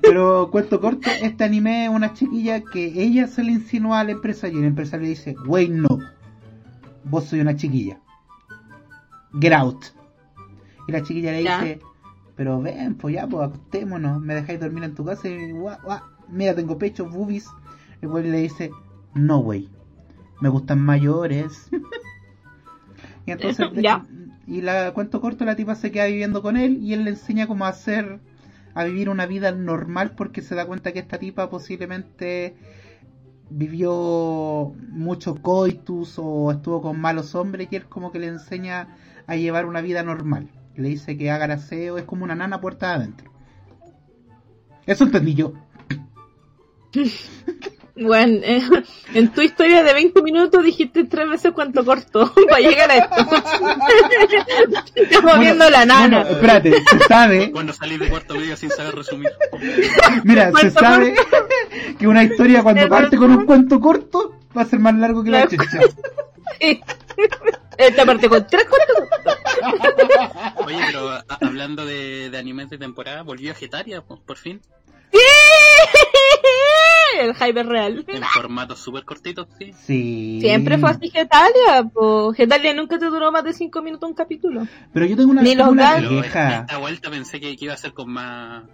Pero 0.00 0.50
cuento 0.50 0.80
corto, 0.80 1.10
este 1.22 1.44
anime 1.44 1.84
es 1.86 1.90
una 1.90 2.12
chiquilla 2.14 2.62
que 2.62 2.84
ella 3.02 3.26
se 3.26 3.42
le 3.42 3.52
insinúa 3.52 4.00
al 4.00 4.10
empresario 4.10 4.58
y 4.58 4.60
el 4.62 4.68
empresario 4.68 5.02
le 5.04 5.10
dice, 5.10 5.34
wey 5.46 5.68
no, 5.68 5.98
vos 7.04 7.24
soy 7.24 7.40
una 7.40 7.56
chiquilla. 7.56 7.98
Get 9.40 9.52
out. 9.52 9.84
Y 10.86 10.92
la 10.92 11.02
chiquilla 11.02 11.32
le 11.32 11.42
Ya. 11.42 11.60
dice, 11.60 11.80
pero 12.36 12.60
ven, 12.62 12.94
pues 12.94 13.14
ya, 13.14 13.26
pues 13.26 13.48
acostémonos, 13.48 14.20
me 14.20 14.34
dejáis 14.36 14.60
dormir 14.60 14.84
en 14.84 14.94
tu 14.94 15.04
casa 15.04 15.28
y 15.28 15.50
guau, 15.50 15.76
guau, 15.82 16.00
mira, 16.28 16.54
tengo 16.54 16.78
pecho, 16.78 17.04
boobies. 17.08 17.46
Y 18.00 18.04
el 18.04 18.10
güey 18.10 18.30
le 18.30 18.38
dice, 18.38 18.70
no, 19.14 19.38
wey, 19.38 19.68
me 20.40 20.48
gustan 20.48 20.80
mayores. 20.80 21.68
y 23.26 23.30
entonces, 23.32 23.66
Ya. 23.74 24.06
y 24.46 24.60
la 24.60 24.92
cuento 24.92 25.20
corto, 25.20 25.44
la 25.44 25.56
tipa 25.56 25.74
se 25.74 25.90
queda 25.90 26.06
viviendo 26.06 26.42
con 26.42 26.56
él 26.56 26.78
y 26.82 26.94
él 26.94 27.04
le 27.04 27.10
enseña 27.10 27.46
cómo 27.46 27.66
hacer, 27.66 28.20
a 28.74 28.84
vivir 28.84 29.08
una 29.08 29.26
vida 29.26 29.50
normal 29.52 30.12
porque 30.16 30.42
se 30.42 30.54
da 30.54 30.66
cuenta 30.66 30.92
que 30.92 31.00
esta 31.00 31.18
tipa 31.18 31.50
posiblemente 31.50 32.54
vivió 33.50 34.74
mucho 34.90 35.36
coitus 35.36 36.14
o 36.18 36.52
estuvo 36.52 36.82
con 36.82 37.00
malos 37.00 37.34
hombres 37.34 37.68
y 37.70 37.76
él 37.76 37.86
como 37.86 38.12
que 38.12 38.18
le 38.18 38.26
enseña 38.28 38.96
a 39.26 39.36
llevar 39.36 39.66
una 39.66 39.80
vida 39.80 40.02
normal. 40.02 40.50
Le 40.76 40.90
dice 40.90 41.16
que 41.16 41.30
haga 41.30 41.52
aseo, 41.52 41.98
es 41.98 42.04
como 42.04 42.24
una 42.24 42.36
nana 42.36 42.60
puerta 42.60 42.94
adentro. 42.94 43.32
Eso 44.86 45.04
entendí 45.04 45.34
yo. 45.34 45.54
Bueno, 48.00 48.38
eh, 48.44 48.62
en 49.14 49.32
tu 49.32 49.40
historia 49.42 49.82
de 49.82 49.92
20 49.92 50.22
minutos 50.22 50.62
dijiste 50.64 51.04
tres 51.04 51.28
veces 51.28 51.52
cuánto 51.52 51.84
corto 51.84 52.32
para 52.48 52.60
llegar 52.60 52.90
a 52.90 52.96
esto. 52.96 53.16
Estamos 54.94 55.22
Bueno, 55.24 55.40
viendo 55.40 55.70
la 55.70 55.84
nana. 55.86 56.18
bueno, 56.20 56.30
espérate, 56.30 56.72
se 56.84 56.98
sabe, 57.08 57.50
Cuando 57.50 57.72
salís 57.72 57.98
de 57.98 58.08
cuarto 58.08 58.34
medio 58.34 58.56
sin 58.56 58.70
saber 58.70 58.94
resumir. 58.94 59.30
mira, 60.24 60.46
se 60.46 60.50
¿Cuánto 60.52 60.80
sabe 60.80 61.14
que 61.98 62.06
una 62.06 62.22
historia 62.24 62.62
cuando 62.62 62.88
parte 62.88 63.16
con 63.16 63.30
un 63.32 63.44
cuento 63.46 63.80
corto 63.80 64.34
va 64.56 64.62
a 64.62 64.66
ser 64.66 64.78
más 64.78 64.94
largo 64.94 65.22
que 65.24 65.30
la. 65.30 65.48
Sí. 65.48 66.80
Esta 67.76 68.04
parte 68.06 68.28
con 68.28 68.46
tres 68.46 68.64
cortos. 68.64 69.08
Oye, 70.66 70.78
pero 70.86 71.10
a- 71.10 71.24
hablando 71.40 71.84
de, 71.86 72.30
de 72.30 72.38
animes 72.38 72.70
de 72.70 72.78
temporada, 72.78 73.22
volvió 73.22 73.52
a 73.52 73.54
Getaria, 73.54 74.02
po, 74.02 74.20
por 74.24 74.36
fin. 74.36 74.60
¡Sí! 75.12 75.18
El 77.20 77.34
hype 77.34 77.60
es 77.60 77.66
real. 77.66 78.04
En 78.08 78.22
formato 78.22 78.76
súper 78.76 79.04
cortito, 79.04 79.46
sí. 79.58 79.72
Sí. 79.86 80.38
Siempre 80.40 80.78
fue 80.78 80.90
así 80.90 81.10
Getalia, 81.10 81.88
pues 81.92 82.36
Getalia 82.36 82.74
nunca 82.74 82.98
te 82.98 83.06
duró 83.06 83.30
más 83.32 83.44
de 83.44 83.52
5 83.52 83.82
minutos 83.82 84.08
un 84.08 84.14
capítulo. 84.14 84.66
Pero 84.92 85.06
yo 85.06 85.16
tengo 85.16 85.30
una, 85.30 85.42
Ni 85.42 85.54
los 85.54 85.68
una 85.68 86.00
queja. 86.00 86.60
esta 86.60 86.78
vuelta 86.78 87.10
pensé 87.10 87.40
que, 87.40 87.56
que 87.56 87.64
iba 87.64 87.74
a 87.74 87.78
ser 87.78 87.92
con 87.92 88.10
más 88.12 88.64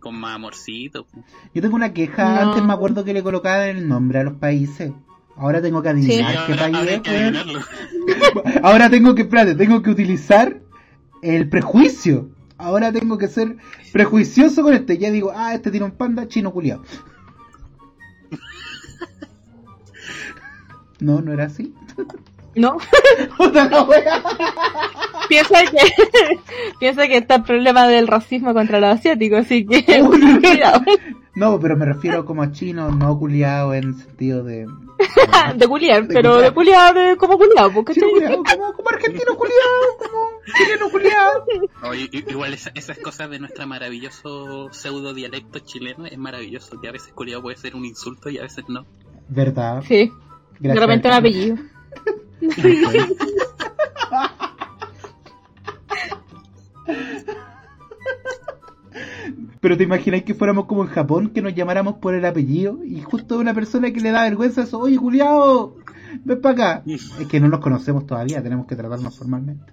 con 0.00 0.14
más 0.18 0.36
amorcito. 0.36 1.06
Yo 1.54 1.62
tengo 1.62 1.74
una 1.76 1.92
queja. 1.92 2.44
No. 2.44 2.50
Antes 2.50 2.64
me 2.64 2.72
acuerdo 2.72 3.04
que 3.04 3.12
le 3.12 3.22
colocaban 3.22 3.68
el 3.68 3.88
nombre 3.88 4.20
a 4.20 4.24
los 4.24 4.34
países. 4.34 4.92
Ahora 5.36 5.62
tengo 5.62 5.82
que 5.82 5.88
adivinar 5.88 6.30
Sí, 6.32 6.36
qué 6.46 6.52
ahora, 6.52 6.62
país 6.62 6.76
ahora 6.76 6.92
es, 6.92 7.00
que. 7.00 8.60
Ahora 8.62 8.90
tengo 8.90 9.14
que, 9.14 9.22
espérate, 9.22 9.54
tengo 9.54 9.82
que 9.82 9.90
utilizar 9.90 10.60
el 11.22 11.48
prejuicio. 11.48 12.30
Ahora 12.56 12.90
tengo 12.90 13.18
que 13.18 13.28
ser 13.28 13.56
prejuicioso 13.92 14.62
con 14.62 14.74
este. 14.74 14.98
Ya 14.98 15.10
digo, 15.10 15.32
ah, 15.34 15.54
este 15.54 15.70
tiene 15.70 15.86
un 15.86 15.92
panda 15.92 16.26
chino 16.26 16.52
culiado. 16.52 16.82
No, 21.00 21.20
no 21.20 21.32
era 21.32 21.44
así. 21.44 21.74
¿No? 22.54 22.76
Puta 23.36 23.68
la 23.68 23.82
wea. 23.84 24.22
piensa 25.28 25.60
que 25.64 25.78
piensa 26.80 27.06
que 27.06 27.18
está 27.18 27.36
el 27.36 27.42
problema 27.44 27.86
del 27.86 28.08
racismo 28.08 28.52
contra 28.52 28.80
los 28.80 28.98
asiáticos, 28.98 29.40
así 29.40 29.64
que 29.64 29.84
cuidado. 30.42 30.82
No, 31.36 31.60
pero 31.60 31.76
me 31.76 31.84
refiero 31.84 32.24
como 32.24 32.42
a 32.42 32.50
chino, 32.50 32.90
no 32.90 33.16
culiado 33.16 33.74
en 33.74 33.94
sentido 33.94 34.42
de. 34.42 34.66
de 35.56 35.68
culiar, 35.68 36.08
pero 36.08 36.38
de 36.38 36.50
culiar 36.50 36.92
de, 36.94 37.16
como 37.16 37.38
culiado, 37.38 37.70
porque 37.72 37.94
Sí, 37.94 38.00
como, 38.00 38.72
como 38.72 38.88
argentino 38.88 39.36
culiado, 39.36 39.98
como 39.98 40.26
chileno 40.56 40.88
culiado. 40.90 41.44
I- 41.94 42.24
igual 42.28 42.54
esa- 42.54 42.72
esas 42.74 42.98
cosas 42.98 43.30
de 43.30 43.38
nuestro 43.38 43.64
maravilloso 43.68 44.68
pseudo 44.72 45.14
dialecto 45.14 45.60
chileno 45.60 46.06
es 46.06 46.18
maravilloso, 46.18 46.80
que 46.80 46.88
a 46.88 46.92
veces 46.92 47.12
culiado 47.12 47.42
puede 47.42 47.56
ser 47.56 47.76
un 47.76 47.84
insulto 47.84 48.30
y 48.30 48.38
a 48.38 48.42
veces 48.42 48.64
no. 48.68 48.84
¿Verdad? 49.28 49.84
Sí, 49.86 50.10
Gracias. 50.60 50.74
de 50.74 50.80
repente 50.80 51.08
un 51.08 51.14
apellido. 51.14 51.56
Pero 59.60 59.76
te 59.76 59.84
imaginas 59.84 60.22
que 60.22 60.34
fuéramos 60.34 60.66
como 60.66 60.84
en 60.84 60.90
Japón, 60.90 61.30
que 61.30 61.42
nos 61.42 61.54
llamáramos 61.54 61.96
por 61.96 62.14
el 62.14 62.24
apellido 62.24 62.78
y 62.84 63.00
justo 63.00 63.38
una 63.38 63.54
persona 63.54 63.92
que 63.92 64.00
le 64.00 64.10
da 64.10 64.22
vergüenza 64.22 64.62
eso, 64.62 64.78
oye 64.78 64.96
culiao, 64.96 65.76
ven 66.24 66.40
para 66.40 66.52
acá. 66.52 66.82
Es 66.86 67.10
que 67.28 67.40
no 67.40 67.48
nos 67.48 67.60
conocemos 67.60 68.06
todavía, 68.06 68.42
tenemos 68.42 68.66
que 68.66 68.76
tratarnos 68.76 69.16
formalmente. 69.16 69.72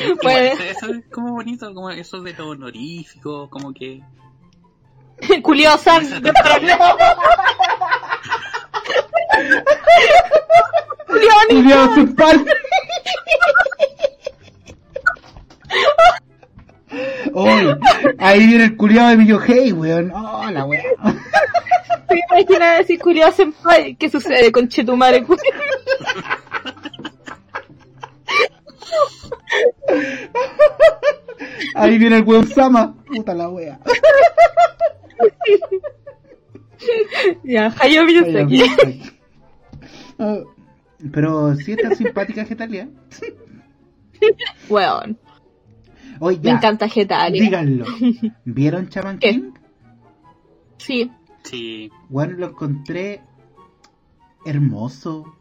Igual, 0.00 0.18
Puede. 0.20 0.70
eso 0.70 0.86
es 0.92 1.04
como 1.10 1.32
bonito, 1.32 1.72
como 1.72 1.90
eso 1.90 2.20
de 2.20 2.34
lo 2.34 2.50
honorífico, 2.50 3.48
como 3.48 3.72
que... 3.72 4.02
Culiao 5.42 5.78
San, 5.78 6.04
Ani. 11.40 11.62
Culiao 11.62 11.94
senpai. 11.94 12.44
Oye, 17.32 17.76
ahí 18.18 18.46
viene 18.46 18.64
el 18.64 18.76
culiao 18.76 19.16
de 19.16 19.38
Hey, 19.46 19.72
weón. 19.72 20.12
Oh, 20.12 20.50
la 20.50 20.64
weón. 20.64 20.84
¿Te 22.08 22.20
imaginas 22.30 22.78
decir 22.78 22.98
culiao 23.00 23.32
senpai? 23.32 23.94
¿Qué 23.96 24.08
sucede 24.08 24.50
con 24.52 24.68
Chetumare? 24.68 25.24
Ahí 31.74 31.98
viene 31.98 32.16
el 32.16 32.22
weón 32.24 32.46
Sama. 32.48 32.94
Puta 33.06 33.34
la 33.34 33.48
wea. 33.48 33.78
ya, 37.44 37.72
Hayo 37.78 38.04
Miyazaki. 38.04 39.15
Pero 41.12 41.54
sí 41.56 41.72
está 41.72 41.94
simpática 41.94 42.44
Getalia. 42.44 42.88
Weón, 44.68 45.18
Oye, 46.20 46.40
me 46.42 46.50
encanta 46.50 46.88
Getalia. 46.88 47.42
díganlo. 47.42 47.84
¿Vieron 48.44 48.88
Chaman 48.88 49.18
¿Qué? 49.18 49.32
King? 49.32 49.50
Sí, 50.78 51.10
Sí, 51.42 51.90
Bueno, 52.08 52.36
lo 52.38 52.46
encontré 52.48 53.20
hermoso. 54.44 55.36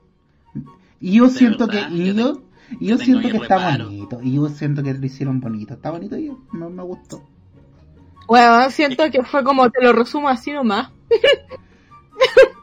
Y 1.00 1.14
yo 1.18 1.26
De 1.26 1.30
siento 1.32 1.68
verdad, 1.68 1.90
que, 1.90 1.96
y 1.96 2.14
yo 2.14 2.44
yo, 2.80 2.98
siento 2.98 3.30
que 3.30 3.38
está 3.38 3.58
reparo. 3.58 3.86
bonito. 3.86 4.20
Y 4.22 4.34
yo 4.36 4.50
siento 4.50 4.84
que 4.84 4.94
lo 4.94 5.06
hicieron 5.06 5.40
bonito. 5.40 5.74
Está 5.76 5.92
bonito 5.92 6.18
y 6.18 6.32
me, 6.52 6.70
me 6.70 6.84
gustó. 6.84 7.24
weón, 8.28 8.72
siento 8.72 9.10
que 9.12 9.24
fue 9.24 9.44
como 9.44 9.70
te 9.72 9.82
lo 9.84 9.94
resumo 9.94 10.30
así 10.30 10.52
nomás. 10.52 10.92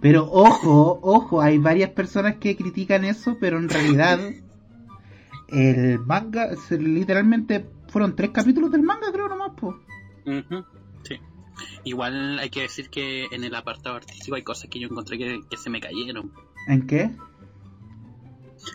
Pero 0.00 0.24
ojo, 0.30 1.00
ojo, 1.02 1.40
hay 1.40 1.58
varias 1.58 1.90
personas 1.90 2.36
que 2.36 2.56
critican 2.56 3.04
eso, 3.04 3.36
pero 3.40 3.58
en 3.58 3.68
realidad 3.68 4.20
el 5.48 5.98
manga, 6.00 6.50
literalmente 6.70 7.66
fueron 7.88 8.14
tres 8.14 8.30
capítulos 8.30 8.70
del 8.70 8.82
manga, 8.82 9.10
creo 9.12 9.28
nomás, 9.28 9.52
po. 9.54 9.76
Ujú, 10.26 10.64
sí. 11.02 11.16
Igual 11.84 12.38
hay 12.38 12.50
que 12.50 12.62
decir 12.62 12.90
que 12.90 13.26
en 13.32 13.42
el 13.42 13.54
apartado 13.54 13.96
artístico 13.96 14.36
hay 14.36 14.42
cosas 14.42 14.70
que 14.70 14.78
yo 14.78 14.88
encontré 14.88 15.18
que, 15.18 15.40
que 15.50 15.56
se 15.56 15.70
me 15.70 15.80
cayeron. 15.80 16.32
¿En 16.68 16.86
qué? 16.86 17.10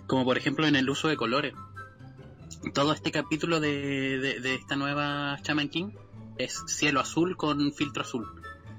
Como 0.07 0.25
por 0.25 0.37
ejemplo 0.37 0.65
en 0.65 0.75
el 0.75 0.89
uso 0.89 1.07
de 1.07 1.15
colores. 1.15 1.53
Todo 2.73 2.93
este 2.93 3.11
capítulo 3.11 3.59
de, 3.59 4.19
de, 4.19 4.39
de 4.39 4.55
esta 4.55 4.75
nueva 4.75 5.37
Shaman 5.43 5.69
King 5.69 5.91
es 6.37 6.63
cielo 6.67 6.99
azul 6.99 7.37
con 7.37 7.71
filtro 7.73 8.01
azul. 8.01 8.25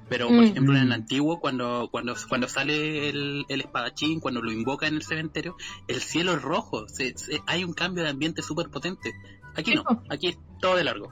Pero 0.09 0.29
por 0.29 0.37
Mm. 0.37 0.45
ejemplo 0.45 0.77
en 0.77 0.83
el 0.83 0.93
antiguo, 0.93 1.41
cuando, 1.41 1.89
cuando, 1.91 2.15
cuando 2.29 2.47
sale 2.47 3.09
el, 3.09 3.47
el 3.49 3.61
espadachín, 3.63 4.21
cuando 4.21 4.43
lo 4.43 4.53
invoca 4.53 4.87
en 4.87 4.95
el 4.97 5.03
cementerio, 5.03 5.57
el 5.89 6.01
cielo 6.01 6.33
es 6.35 6.43
rojo. 6.43 6.87
Se- 6.89 7.17
se- 7.17 7.41
hay 7.47 7.65
un 7.65 7.73
cambio 7.73 8.05
de 8.05 8.11
ambiente 8.11 8.43
súper 8.43 8.69
potente. 8.69 9.13
Aquí 9.57 9.75
no, 9.75 9.83
aquí 10.11 10.29
es 10.29 10.39
todo 10.61 10.77
de 10.77 10.85
largo. 10.85 11.09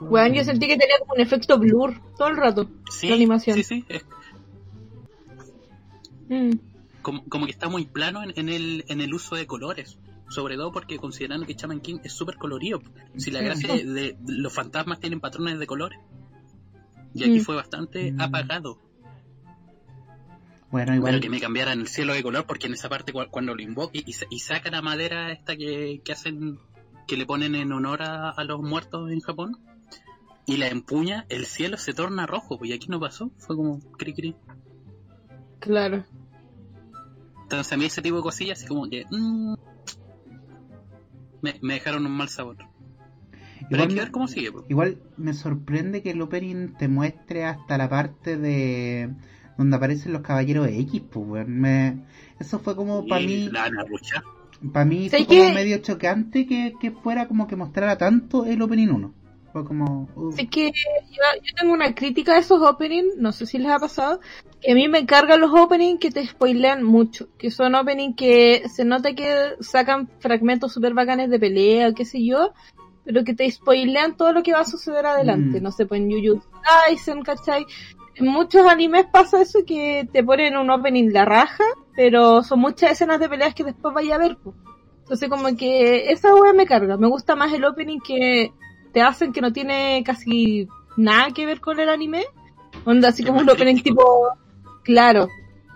Weón, 0.00 0.32
yo 0.32 0.44
sentí 0.44 0.66
que 0.66 0.76
tenía 0.76 0.98
como 0.98 1.14
un 1.14 1.20
efecto 1.20 1.58
blur 1.58 2.00
todo 2.16 2.28
el 2.28 2.36
rato. 2.36 2.68
Sí, 2.90 3.08
La 3.08 3.14
animación. 3.16 3.56
sí, 3.56 3.62
sí. 3.62 3.84
Mm. 6.28 6.52
como, 7.02 7.24
como 7.28 7.44
que 7.46 7.52
está 7.52 7.68
muy 7.68 7.84
plano 7.84 8.22
en, 8.22 8.32
en 8.36 8.48
el, 8.48 8.84
en 8.88 9.00
el 9.00 9.12
uso 9.14 9.36
de 9.36 9.46
colores. 9.46 9.98
Sobre 10.30 10.56
todo 10.56 10.72
porque 10.72 10.96
considerando 10.96 11.46
que 11.46 11.52
Shaman 11.54 11.80
King 11.80 11.98
es 12.02 12.12
súper 12.14 12.36
colorido. 12.36 12.80
Si 13.18 13.30
la 13.30 13.42
gracia 13.42 13.74
de, 13.74 13.84
de- 13.84 14.16
los 14.26 14.52
fantasmas 14.52 14.98
tienen 15.00 15.20
patrones 15.20 15.58
de 15.58 15.66
colores. 15.66 15.98
Y 17.14 17.22
aquí 17.24 17.38
Mm. 17.40 17.42
fue 17.44 17.54
bastante 17.56 18.12
Mm. 18.12 18.20
apagado. 18.20 18.78
Bueno, 20.70 20.86
Pero 20.86 20.94
igual. 20.96 21.20
que 21.20 21.30
me 21.30 21.40
cambiaran 21.40 21.80
el 21.80 21.86
cielo 21.88 22.14
de 22.14 22.22
color 22.22 22.46
porque 22.46 22.66
en 22.66 22.74
esa 22.74 22.88
parte 22.88 23.12
cu- 23.12 23.28
cuando 23.30 23.54
lo 23.54 23.62
invoque 23.62 24.00
y, 24.04 24.12
y 24.30 24.38
saca 24.40 24.70
la 24.70 24.82
madera 24.82 25.30
esta 25.30 25.56
que, 25.56 26.00
que 26.04 26.12
hacen, 26.12 26.58
que 27.06 27.16
le 27.16 27.26
ponen 27.26 27.54
en 27.54 27.70
honor 27.72 28.02
a, 28.02 28.30
a 28.30 28.42
los 28.44 28.60
muertos 28.60 29.10
en 29.12 29.20
Japón. 29.20 29.56
Y 30.46 30.56
la 30.56 30.66
empuña, 30.68 31.24
el 31.28 31.46
cielo 31.46 31.76
se 31.78 31.94
torna 31.94 32.26
rojo. 32.26 32.58
pues, 32.58 32.70
Y 32.70 32.74
aquí 32.74 32.88
no 32.88 32.98
pasó. 32.98 33.30
Fue 33.38 33.54
como 33.56 33.78
cri 33.96 34.12
cri. 34.14 34.36
Claro. 35.60 36.04
Entonces 37.44 37.72
a 37.72 37.76
mí 37.76 37.84
ese 37.84 38.02
tipo 38.02 38.16
de 38.16 38.22
cosillas 38.22 38.58
así 38.58 38.66
como 38.66 38.88
que... 38.90 39.04
mm, 39.10 39.54
me, 41.40 41.58
me 41.62 41.74
dejaron 41.74 42.04
un 42.04 42.12
mal 42.12 42.28
sabor. 42.28 42.56
Pero 43.70 43.82
hay 43.82 43.88
Igual 43.88 43.88
que 43.88 43.94
me- 43.94 44.00
ver 44.00 44.10
cómo 44.10 44.28
sigue. 44.28 44.50
Igual 44.68 44.98
me 45.16 45.32
sorprende 45.34 46.02
que 46.02 46.10
el 46.10 46.22
opening 46.22 46.68
te 46.78 46.88
muestre 46.88 47.44
hasta 47.44 47.78
la 47.78 47.88
parte 47.88 48.36
de 48.36 49.10
donde 49.56 49.76
aparecen 49.76 50.12
los 50.12 50.22
caballeros 50.22 50.68
X, 50.68 51.02
pues, 51.10 51.26
weón. 51.26 51.60
Me... 51.60 51.98
Eso 52.38 52.58
fue 52.58 52.74
como 52.74 53.06
para 53.06 53.24
mí, 53.24 53.48
para 54.72 54.84
mí 54.84 55.08
fue 55.08 55.20
¿Sabes 55.20 55.26
como 55.26 55.54
medio 55.54 55.78
chocante 55.78 56.46
que, 56.46 56.74
que 56.80 56.90
fuera 56.90 57.28
como 57.28 57.46
que 57.46 57.56
mostrara 57.56 57.96
tanto 57.96 58.44
el 58.46 58.60
opening 58.62 58.88
1. 58.88 59.14
Fue 59.52 59.64
como... 59.64 60.08
uh, 60.16 60.32
Así 60.32 60.48
que 60.48 60.66
yo, 60.66 61.22
yo 61.42 61.54
tengo 61.56 61.72
una 61.72 61.94
crítica 61.94 62.32
a 62.34 62.38
esos 62.38 62.60
openings, 62.60 63.16
no 63.18 63.30
sé 63.30 63.46
si 63.46 63.58
les 63.58 63.70
ha 63.70 63.78
pasado, 63.78 64.20
que 64.60 64.72
a 64.72 64.74
mí 64.74 64.88
me 64.88 65.06
cargan 65.06 65.40
los 65.40 65.52
openings 65.52 66.00
que 66.00 66.10
te 66.10 66.26
spoilean 66.26 66.82
mucho, 66.82 67.28
que 67.38 67.52
son 67.52 67.76
openings 67.76 68.16
que 68.16 68.62
se 68.68 68.84
nota 68.84 69.14
que 69.14 69.52
sacan 69.60 70.08
fragmentos 70.18 70.72
super 70.72 70.92
bacanes 70.94 71.30
de 71.30 71.38
pelea 71.38 71.88
o 71.88 71.94
qué 71.94 72.04
sé 72.04 72.24
yo, 72.24 72.52
pero 73.04 73.22
que 73.24 73.34
te 73.34 73.50
spoilean 73.50 74.16
todo 74.16 74.32
lo 74.32 74.42
que 74.42 74.52
va 74.52 74.60
a 74.60 74.64
suceder 74.64 75.04
adelante, 75.06 75.60
Mm. 75.60 75.62
no 75.62 75.70
sé, 75.72 75.86
pues 75.86 76.00
en 76.00 76.10
Jujutsu 76.10 76.48
Kaisen, 76.62 77.22
¿cachai? 77.22 77.66
En 78.16 78.26
muchos 78.28 78.64
animes 78.66 79.06
pasa 79.06 79.42
eso 79.42 79.60
que 79.66 80.08
te 80.12 80.22
ponen 80.22 80.56
un 80.56 80.70
opening 80.70 81.10
la 81.12 81.24
raja, 81.24 81.64
pero 81.96 82.42
son 82.42 82.60
muchas 82.60 82.92
escenas 82.92 83.18
de 83.20 83.28
peleas 83.28 83.54
que 83.54 83.64
después 83.64 83.92
vaya 83.94 84.14
a 84.14 84.18
ver, 84.18 84.36
pues. 84.42 84.56
Entonces 85.00 85.28
como 85.28 85.54
que 85.56 86.10
esa 86.12 86.34
wea 86.34 86.52
me 86.54 86.64
carga, 86.64 86.96
me 86.96 87.08
gusta 87.08 87.36
más 87.36 87.52
el 87.52 87.64
opening 87.64 87.98
que 88.00 88.52
te 88.92 89.02
hacen 89.02 89.32
que 89.32 89.40
no 89.40 89.52
tiene 89.52 90.02
casi 90.06 90.66
nada 90.96 91.30
que 91.32 91.44
ver 91.44 91.60
con 91.60 91.78
el 91.80 91.88
anime. 91.88 92.24
Onda 92.84 93.08
así 93.08 93.22
como 93.24 93.40
un 93.40 93.50
opening 93.50 93.82
tipo, 93.82 94.02
claro, 94.82 95.28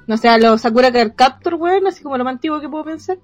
no 0.06 0.16
sé, 0.16 0.38
los 0.40 0.60
Sakura 0.62 0.90
Card 0.92 1.12
Captor, 1.14 1.54
weón, 1.54 1.86
así 1.88 2.02
como 2.02 2.16
lo 2.16 2.24
más 2.24 2.34
antiguo 2.34 2.60
que 2.60 2.68
puedo 2.68 2.84
pensar. 2.84 3.18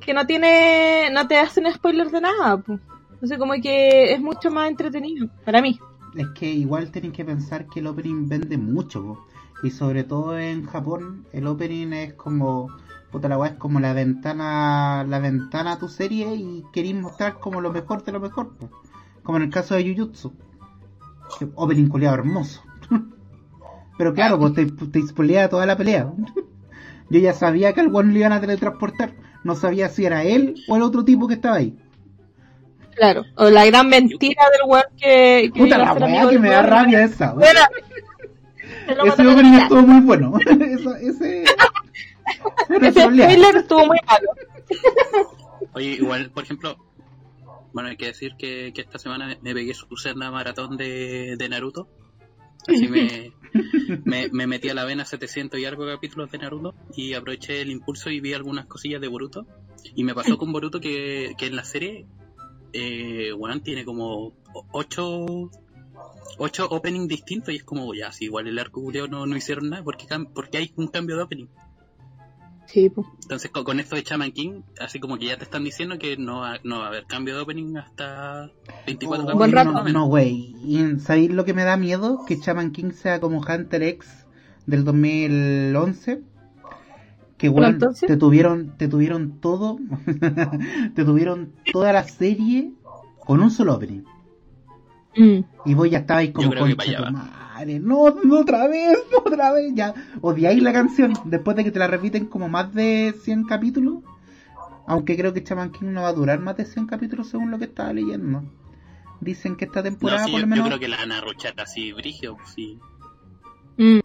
Que 0.00 0.14
no 0.14 0.24
tiene, 0.26 1.10
no 1.12 1.26
te 1.26 1.36
hacen 1.38 1.70
spoilers 1.72 2.12
de 2.12 2.20
nada, 2.20 2.56
pues. 2.58 2.80
Entonces 3.16 3.38
como 3.38 3.54
que 3.54 4.12
es 4.12 4.20
mucho 4.20 4.50
más 4.50 4.68
entretenido, 4.68 5.28
para 5.44 5.62
mí. 5.62 5.80
Es 6.14 6.28
que 6.28 6.50
igual 6.50 6.90
tienen 6.90 7.12
que 7.12 7.24
pensar 7.24 7.66
que 7.66 7.80
el 7.80 7.86
opening 7.86 8.28
vende 8.28 8.58
mucho, 8.58 9.24
y 9.62 9.70
sobre 9.70 10.04
todo 10.04 10.38
en 10.38 10.66
Japón 10.66 11.24
el 11.32 11.46
opening 11.46 11.92
es 11.92 12.14
como 12.14 12.68
puta 13.10 13.28
la 13.28 13.38
weá 13.38 13.52
es 13.52 13.56
como 13.56 13.80
la 13.80 13.94
ventana 13.94 15.04
la 15.08 15.18
ventana 15.18 15.72
a 15.72 15.78
tu 15.78 15.88
serie 15.88 16.34
y 16.34 16.64
querís 16.72 16.94
mostrar 16.94 17.38
como 17.38 17.60
lo 17.60 17.72
mejor 17.72 18.04
de 18.04 18.12
lo 18.12 18.20
mejor, 18.20 18.52
como 19.22 19.38
en 19.38 19.44
el 19.44 19.50
caso 19.50 19.74
de 19.74 19.94
Jujutsu. 19.94 20.32
Opening 21.54 21.88
culiado 21.88 22.14
hermoso. 22.14 22.62
Pero 23.98 24.14
claro, 24.14 24.38
pues 24.38 24.52
te, 24.52 24.66
te 24.66 25.48
toda 25.48 25.66
la 25.66 25.76
pelea. 25.76 26.12
Yo 27.10 27.20
ya 27.20 27.32
sabía 27.32 27.72
que 27.72 27.80
al 27.80 27.88
weón 27.88 28.12
le 28.12 28.20
iban 28.20 28.32
a 28.32 28.40
teletransportar. 28.40 29.14
No 29.42 29.54
sabía 29.54 29.88
si 29.88 30.04
era 30.04 30.22
él 30.22 30.54
o 30.68 30.76
el 30.76 30.82
otro 30.82 31.04
tipo 31.04 31.26
que 31.26 31.34
estaba 31.34 31.56
ahí. 31.56 31.76
Claro. 32.96 33.24
O 33.36 33.48
la 33.50 33.64
gran 33.66 33.88
mentira 33.88 34.42
del 34.52 34.62
weón 34.68 34.84
que, 34.98 35.50
que 35.54 35.60
Puta 35.60 35.78
la 35.78 35.92
weá 35.94 36.28
que 36.28 36.38
me 36.38 36.50
da 36.50 36.62
rabia 36.62 37.04
esa. 37.04 37.34
weón. 37.34 37.56
Ese 39.06 39.26
opening 39.26 39.54
estuvo 39.54 39.82
muy 39.82 40.00
bueno. 40.00 40.32
Ese. 41.00 41.44
Ese 42.80 43.00
spoiler 43.00 43.56
estuvo 43.56 43.86
muy 43.86 43.98
malo. 44.06 44.28
Oye, 45.74 45.90
igual, 45.90 46.30
por 46.30 46.44
ejemplo, 46.44 46.76
Bueno, 47.72 47.90
hay 47.90 47.96
que 47.96 48.06
decir 48.06 48.32
que, 48.38 48.72
que 48.74 48.80
esta 48.80 48.98
semana 48.98 49.36
me- 49.42 49.54
pegué 49.54 49.74
su 49.74 49.86
senda 49.96 50.30
maratón 50.30 50.76
de, 50.76 51.36
de 51.36 51.48
Naruto. 51.48 51.88
Así 52.68 52.88
me, 52.88 53.32
me, 54.04 54.28
me 54.32 54.46
metí 54.48 54.68
a 54.70 54.74
la 54.74 54.84
vena 54.84 55.04
700 55.04 55.60
y 55.60 55.64
algo 55.66 55.86
capítulos 55.86 56.30
de 56.32 56.38
Naruto 56.38 56.74
y 56.96 57.14
aproveché 57.14 57.60
el 57.60 57.70
impulso 57.70 58.10
y 58.10 58.20
vi 58.20 58.32
algunas 58.34 58.66
cosillas 58.66 59.00
de 59.00 59.08
Boruto. 59.08 59.46
Y 59.94 60.02
me 60.02 60.14
pasó 60.14 60.36
con 60.38 60.52
Boruto 60.52 60.80
que, 60.80 61.34
que 61.38 61.46
en 61.46 61.54
la 61.56 61.64
serie, 61.64 62.06
eh, 62.76 63.32
bueno, 63.32 63.60
tiene 63.60 63.84
como 63.84 64.34
8 64.72 65.50
ocho 66.38 66.68
openings 66.68 67.08
distintos 67.08 67.54
y 67.54 67.56
es 67.56 67.64
como, 67.64 67.94
ya, 67.94 68.12
si 68.12 68.26
igual 68.26 68.46
el 68.46 68.58
arco 68.58 68.82
culiao 68.82 69.08
no, 69.08 69.26
no 69.26 69.36
hicieron 69.36 69.70
nada, 69.70 69.82
porque, 69.82 70.06
porque 70.34 70.58
hay 70.58 70.72
un 70.76 70.88
cambio 70.88 71.16
de 71.16 71.22
opening. 71.22 71.46
Sí, 72.66 72.90
pues. 72.90 73.06
Entonces, 73.22 73.50
con, 73.50 73.64
con 73.64 73.80
esto 73.80 73.94
de 73.94 74.02
Chaman 74.02 74.32
King, 74.32 74.62
así 74.80 74.98
como 74.98 75.18
que 75.18 75.26
ya 75.26 75.38
te 75.38 75.44
están 75.44 75.64
diciendo 75.64 75.98
que 75.98 76.16
no 76.16 76.40
va, 76.40 76.58
no 76.64 76.80
va 76.80 76.86
a 76.86 76.88
haber 76.88 77.06
cambio 77.06 77.36
de 77.36 77.42
opening 77.42 77.76
hasta 77.76 78.50
24 78.86 79.24
Oh, 79.24 79.26
capítulos. 79.26 79.38
Buen 79.38 79.52
rato. 79.52 79.72
No, 79.72 79.88
no, 79.88 80.06
güey. 80.06 80.56
¿Y 80.64 80.98
¿Sabéis 80.98 81.30
lo 81.30 81.44
que 81.44 81.54
me 81.54 81.64
da 81.64 81.76
miedo? 81.76 82.24
Que 82.26 82.40
Chaman 82.40 82.72
King 82.72 82.90
sea 82.90 83.20
como 83.20 83.40
Hunter 83.40 83.82
X 83.82 84.26
del 84.66 84.84
2011. 84.84 86.22
Que 87.38 87.48
Bueno, 87.50 87.68
entonces- 87.68 88.06
te 88.08 88.16
tuvieron, 88.16 88.76
te 88.78 88.88
tuvieron 88.88 89.40
todo, 89.40 89.78
te 90.94 91.04
tuvieron 91.04 91.52
toda 91.72 91.92
la 91.92 92.04
serie 92.04 92.72
con 93.20 93.40
un 93.40 93.50
solo 93.50 93.74
opening. 93.74 94.02
Mm. 95.16 95.40
Y 95.64 95.74
vos 95.74 95.90
ya 95.90 95.98
estabais 95.98 96.30
como 96.32 96.52
Yo 96.54 96.66
tu 96.76 97.12
madre. 97.12 97.78
No, 97.80 98.10
no 98.22 98.40
otra 98.40 98.68
vez, 98.68 98.98
no 99.10 99.18
otra 99.18 99.52
vez. 99.52 99.72
Ya 99.74 99.94
odiáis 100.20 100.62
la 100.62 100.72
canción 100.72 101.12
después 101.24 101.56
de 101.56 101.64
que 101.64 101.70
te 101.70 101.78
la 101.78 101.86
repiten 101.86 102.26
como 102.26 102.48
más 102.48 102.72
de 102.74 103.14
100 103.22 103.44
capítulos. 103.44 103.98
Aunque 104.86 105.16
creo 105.16 105.32
que 105.32 105.42
Chaman 105.42 105.72
King 105.72 105.86
no 105.92 106.02
va 106.02 106.08
a 106.08 106.12
durar 106.12 106.38
más 106.38 106.56
de 106.56 106.64
100 106.64 106.86
capítulos 106.86 107.28
según 107.28 107.50
lo 107.50 107.58
que 107.58 107.64
estaba 107.64 107.92
leyendo. 107.92 108.44
Dicen 109.20 109.56
que 109.56 109.64
esta 109.64 109.80
No, 109.80 109.84
temporada 109.84 110.24
sí, 110.26 110.30
por 110.32 110.40
yo, 110.40 110.46
lo 110.46 110.54
yo 110.54 110.62
menos. 110.62 110.66
creo 110.68 110.78
que 110.80 110.88
la 110.88 110.96
van 110.98 111.12
a 111.12 111.20
ruchar 111.22 111.54
así, 111.60 111.92
brigio, 111.92 112.36
pues, 112.36 112.50
sí. 112.50 112.78
Mm. 113.78 113.98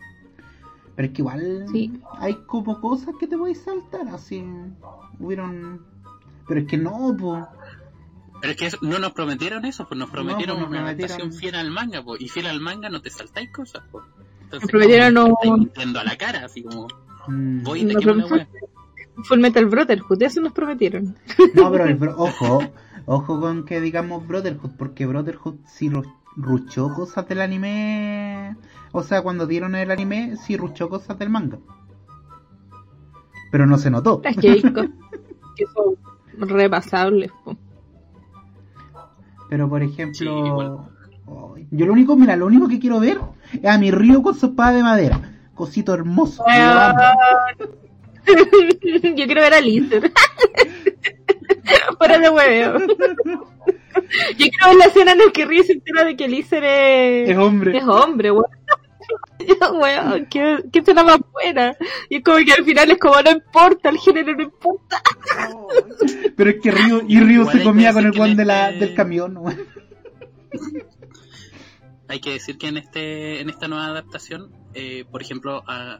Pero 0.95 1.07
es 1.07 1.13
que 1.13 1.21
igual 1.21 1.65
Sí. 1.71 1.99
hay 2.19 2.35
como 2.45 2.79
cosas 2.81 3.15
que 3.19 3.27
te 3.27 3.35
voy 3.35 3.51
a 3.51 3.55
saltar, 3.55 4.07
así. 4.09 4.43
Hubieron. 5.19 5.81
Pero 6.47 6.61
es 6.61 6.67
que 6.67 6.77
no, 6.77 7.15
pues. 7.17 7.45
Pero 8.41 8.51
es 8.53 8.57
que 8.59 8.65
eso- 8.67 8.77
no 8.81 8.97
nos 8.99 9.11
prometieron 9.13 9.65
eso, 9.65 9.87
pues 9.87 9.97
nos 9.99 10.09
prometieron 10.09 10.57
pues, 10.57 10.69
nos 10.69 10.69
una 10.79 10.79
prometieron- 10.91 11.11
adaptación 11.11 11.31
fiel 11.33 11.55
al 11.55 11.69
manga, 11.71 12.03
pues, 12.03 12.21
y 12.21 12.27
fiel 12.27 12.47
al 12.47 12.59
manga 12.59 12.89
no 12.89 13.01
te 13.01 13.09
saltáis 13.11 13.51
cosas, 13.51 13.83
pues. 13.91 14.03
Entonces, 14.41 14.61
Nos 14.63 14.71
prometieron 14.71 15.13
no- 15.13 15.37
mintiendo 15.43 15.99
a 15.99 16.03
la 16.03 16.17
cara, 16.17 16.45
así 16.45 16.63
como, 16.63 16.87
mm, 17.27 17.63
voy 17.63 17.81
y 17.81 17.85
te 17.85 17.93
No. 17.93 18.27
Full 19.23 19.39
Metal 19.39 19.65
Brotherhood, 19.67 20.21
eso 20.23 20.41
nos 20.41 20.53
prometieron. 20.53 21.15
No, 21.53 21.71
pero 21.71 21.85
el 21.85 21.95
bro- 21.95 22.15
ojo, 22.17 22.63
ojo 23.05 23.39
con 23.39 23.63
que 23.65 23.79
digamos 23.79 24.27
Brotherhood, 24.27 24.71
porque 24.77 25.05
Brotherhood 25.05 25.55
sí 25.67 25.89
ru- 25.89 26.11
ruchó 26.35 26.93
cosas 26.93 27.27
del 27.27 27.41
anime. 27.41 28.55
O 28.91 29.03
sea, 29.03 29.21
cuando 29.21 29.47
dieron 29.47 29.75
el 29.75 29.91
anime, 29.91 30.35
sí 30.37 30.57
ruchó 30.57 30.89
cosas 30.89 31.17
del 31.19 31.29
manga. 31.29 31.59
Pero 33.51 33.65
no 33.65 33.77
se 33.77 33.89
notó. 33.91 34.21
Es 34.23 34.37
que 34.37 34.61
que 35.55 35.65
son 35.73 35.97
repasables. 36.49 37.31
po. 37.43 37.57
Pero 39.49 39.69
por 39.69 39.81
Sí, 39.81 39.85
ejemplo, 39.91 40.89
yo 41.71 41.85
lo 41.85 41.93
único, 41.93 42.15
mira, 42.15 42.35
lo 42.35 42.45
único 42.45 42.67
que 42.67 42.79
quiero 42.79 42.99
ver 42.99 43.19
es 43.53 43.65
a 43.69 43.77
mi 43.77 43.91
río 43.91 44.21
con 44.23 44.33
su 44.35 44.47
espada 44.47 44.71
de 44.71 44.83
madera. 44.83 45.21
Cosito 45.53 45.93
hermoso. 45.93 46.43
yo 48.27 49.25
quiero 49.25 49.41
ver 49.41 49.53
a 49.53 49.61
Lizer. 49.61 50.11
Fuera 51.97 52.17
de 52.19 52.29
hueveo. 52.29 52.77
Yo 54.37 54.47
quiero 54.49 54.67
ver 54.67 54.75
la 54.77 54.85
escena 54.85 55.11
en 55.13 55.17
la 55.19 55.31
que 55.31 55.45
Río 55.45 55.63
se 55.63 55.73
entera 55.73 56.03
de 56.03 56.15
que 56.15 56.27
Lizer 56.27 56.63
es, 56.63 57.29
Es 57.29 57.37
hombre. 57.37 57.77
es 57.77 57.83
hombre, 57.83 58.31
weón. 58.31 58.45
Yo, 59.39 59.73
weón, 59.73 60.27
qué, 60.27 60.63
qué 60.71 60.79
escena 60.79 61.03
más 61.03 61.19
buena. 61.33 61.75
Y 62.09 62.17
es 62.17 62.23
como 62.23 62.37
que 62.37 62.53
al 62.53 62.63
final 62.63 62.91
es 62.91 62.97
como 62.97 63.21
no 63.21 63.31
importa, 63.31 63.89
el 63.89 63.97
género 63.97 64.35
no 64.35 64.43
importa. 64.43 65.01
Pero 66.37 66.49
es 66.49 66.59
que 66.61 66.71
Río, 66.71 67.01
y 67.07 67.19
Río 67.19 67.41
Igual 67.41 67.57
se 67.57 67.63
comía 67.63 67.91
con 67.93 68.05
el 68.05 68.11
guan 68.11 68.35
de 68.35 68.45
la, 68.45 68.69
este- 68.69 68.85
del 68.85 68.95
camión. 68.95 69.37
weón. 69.37 69.65
Hay 72.07 72.19
que 72.19 72.31
decir 72.33 72.57
que 72.57 72.67
en 72.67 72.77
este 72.77 73.39
en 73.41 73.49
esta 73.49 73.67
nueva 73.67 73.85
adaptación, 73.85 74.51
eh, 74.73 75.05
por 75.09 75.21
ejemplo, 75.21 75.63
a 75.67 75.99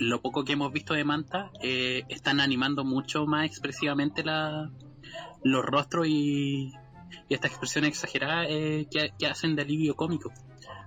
lo 0.00 0.20
poco 0.22 0.44
que 0.44 0.52
hemos 0.52 0.72
visto 0.72 0.94
de 0.94 1.02
Manta, 1.04 1.50
eh, 1.60 2.04
están 2.08 2.40
animando 2.40 2.84
mucho 2.84 3.26
más 3.26 3.44
expresivamente 3.46 4.22
la, 4.22 4.70
los 5.42 5.64
rostros 5.66 6.06
y, 6.08 6.72
y 7.28 7.34
estas 7.34 7.50
expresiones 7.50 7.90
exageradas 7.90 8.46
eh, 8.48 8.86
que, 8.90 9.10
que 9.18 9.26
hacen 9.26 9.56
de 9.56 9.62
alivio 9.62 9.94
cómico. 9.96 10.32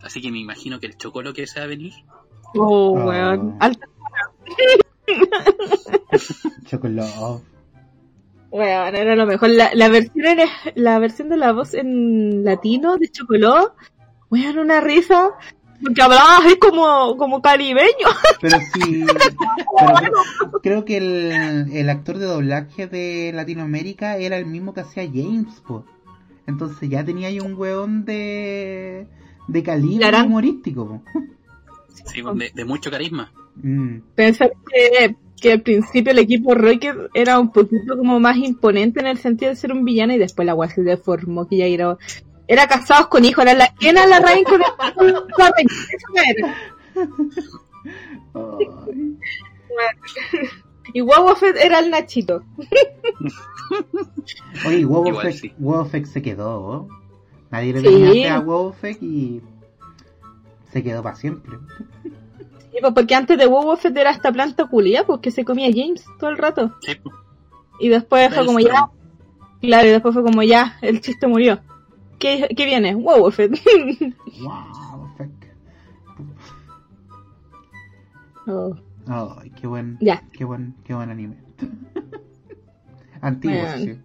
Así 0.03 0.22
que 0.22 0.32
me 0.32 0.39
imagino 0.39 0.80
que 0.80 0.88
el 0.88 0.97
chocolo 0.97 1.34
que 1.34 1.45
se 1.47 1.59
va 1.59 1.65
a 1.65 1.69
venir, 1.69 1.93
Oh, 2.55 2.89
Oh. 2.99 3.05
weón. 3.05 3.55
Alta, 3.59 3.88
Chocolate. 6.65 7.43
weón, 8.51 8.95
era 8.95 9.15
lo 9.15 9.26
mejor. 9.26 9.49
La, 9.49 9.72
la 9.74 9.89
versión 9.89 10.38
la 10.76 10.99
versión 10.99 11.30
de 11.30 11.38
la 11.38 11.51
voz 11.53 11.74
en 11.74 12.43
latino 12.43 12.97
de 12.97 13.09
Chocoló, 13.09 13.74
weón, 14.30 14.59
una 14.59 14.82
risa. 14.82 15.32
Porque 15.84 15.99
hablaba 16.03 16.38
así 16.38 16.59
como, 16.59 17.17
como 17.17 17.41
caribeño. 17.41 18.07
Pero 18.39 18.59
sí, 18.72 19.03
pero 19.80 19.95
creo, 19.95 20.61
creo 20.61 20.86
que 20.86 20.97
el, 20.97 21.72
el 21.74 21.89
actor 21.89 22.19
de 22.19 22.28
doblaje 22.28 22.86
de 22.86 23.32
Latinoamérica 23.34 24.17
era 24.17 24.38
el 24.38 24.45
mismo 24.45 24.76
que 24.76 24.82
hacía 24.82 25.05
James, 25.11 25.59
po. 25.67 25.84
Entonces 26.47 26.89
ya 26.89 27.03
tenía 27.03 27.27
ahí 27.27 27.39
un 27.39 27.53
weón 27.53 28.05
de, 28.05 29.07
de 29.47 29.63
calibre 29.63 29.99
Clarán. 29.99 30.27
humorístico, 30.27 31.01
sí, 32.05 32.21
de, 32.21 32.51
de 32.53 32.65
mucho 32.65 32.89
carisma. 32.89 33.31
Mm. 33.55 33.97
Pensar 34.15 34.51
que, 34.69 35.15
que 35.39 35.51
al 35.53 35.61
principio 35.61 36.11
el 36.11 36.19
equipo 36.19 36.55
Rocket 36.55 36.95
era 37.13 37.39
un 37.39 37.51
poquito 37.51 37.97
como 37.97 38.19
más 38.19 38.37
imponente 38.37 38.99
en 38.99 39.07
el 39.07 39.17
sentido 39.17 39.49
de 39.49 39.55
ser 39.55 39.71
un 39.73 39.83
villano 39.83 40.13
y 40.13 40.17
después 40.17 40.45
la 40.45 40.55
weá 40.55 40.69
se 40.69 40.83
deformó, 40.83 41.47
que 41.47 41.57
ya 41.57 41.65
era, 41.65 41.97
era 42.47 42.67
casados 42.67 43.07
con 43.07 43.25
hijos, 43.25 43.43
era 43.43 43.53
la, 43.53 43.73
era 43.81 44.05
la 44.07 44.19
reina 44.19 44.49
con 44.49 44.61
el 44.61 45.13
con 45.13 45.27
la 45.37 45.51
reina, 45.55 45.73
eso 45.93 46.07
era. 46.37 46.55
Y 50.93 51.01
Wawa 51.01 51.35
Fett 51.35 51.57
era 51.57 51.79
el 51.79 51.89
Nachito. 51.89 52.43
Oye, 54.67 54.85
Wobofek, 54.85 55.33
sí. 55.33 55.53
Se 56.11 56.21
quedó. 56.21 56.87
Nadie 57.49 57.73
le 57.73 57.79
Sí. 57.81 57.85
tenía 57.85 58.11
fe 58.11 58.29
a 58.29 58.39
Wobofek 58.39 59.01
y 59.01 59.41
se 60.71 60.83
quedó 60.83 61.03
para 61.03 61.15
siempre. 61.15 61.57
Sí, 62.71 62.77
pues, 62.81 62.93
porque 62.93 63.15
antes 63.15 63.37
de 63.37 63.47
Wawa 63.47 63.77
Fett 63.77 63.95
era 63.97 64.11
esta 64.11 64.31
planta 64.31 64.65
culia, 64.67 65.05
pues 65.05 65.19
que 65.21 65.31
se 65.31 65.43
comía 65.45 65.69
James 65.73 66.05
todo 66.19 66.29
el 66.29 66.37
rato. 66.37 66.73
Sí, 66.81 66.95
pues. 67.01 67.15
Y 67.79 67.89
después 67.89 68.33
fue 68.33 68.45
como 68.45 68.59
ya, 68.59 68.89
claro, 69.59 69.87
y 69.87 69.91
después 69.91 70.13
fue 70.13 70.23
como 70.23 70.43
ya, 70.43 70.77
el 70.81 71.01
chiste 71.01 71.27
murió. 71.27 71.59
¿Qué, 72.19 72.47
qué 72.55 72.65
viene? 72.65 72.95
Wawa 72.95 73.31
Fett. 73.31 73.53
Wobofek. 74.41 75.31
Oh, 78.47 78.75
Ay, 79.14 79.49
qué 79.51 79.68
buen, 79.68 79.97
ya. 79.99 80.24
qué 80.32 80.45
buen, 80.45 80.74
qué 80.86 80.93
buen 80.93 81.09
anime. 81.09 81.36
Antiguo, 83.22 83.57
Bueno. 83.59 83.78
sí. 83.84 83.99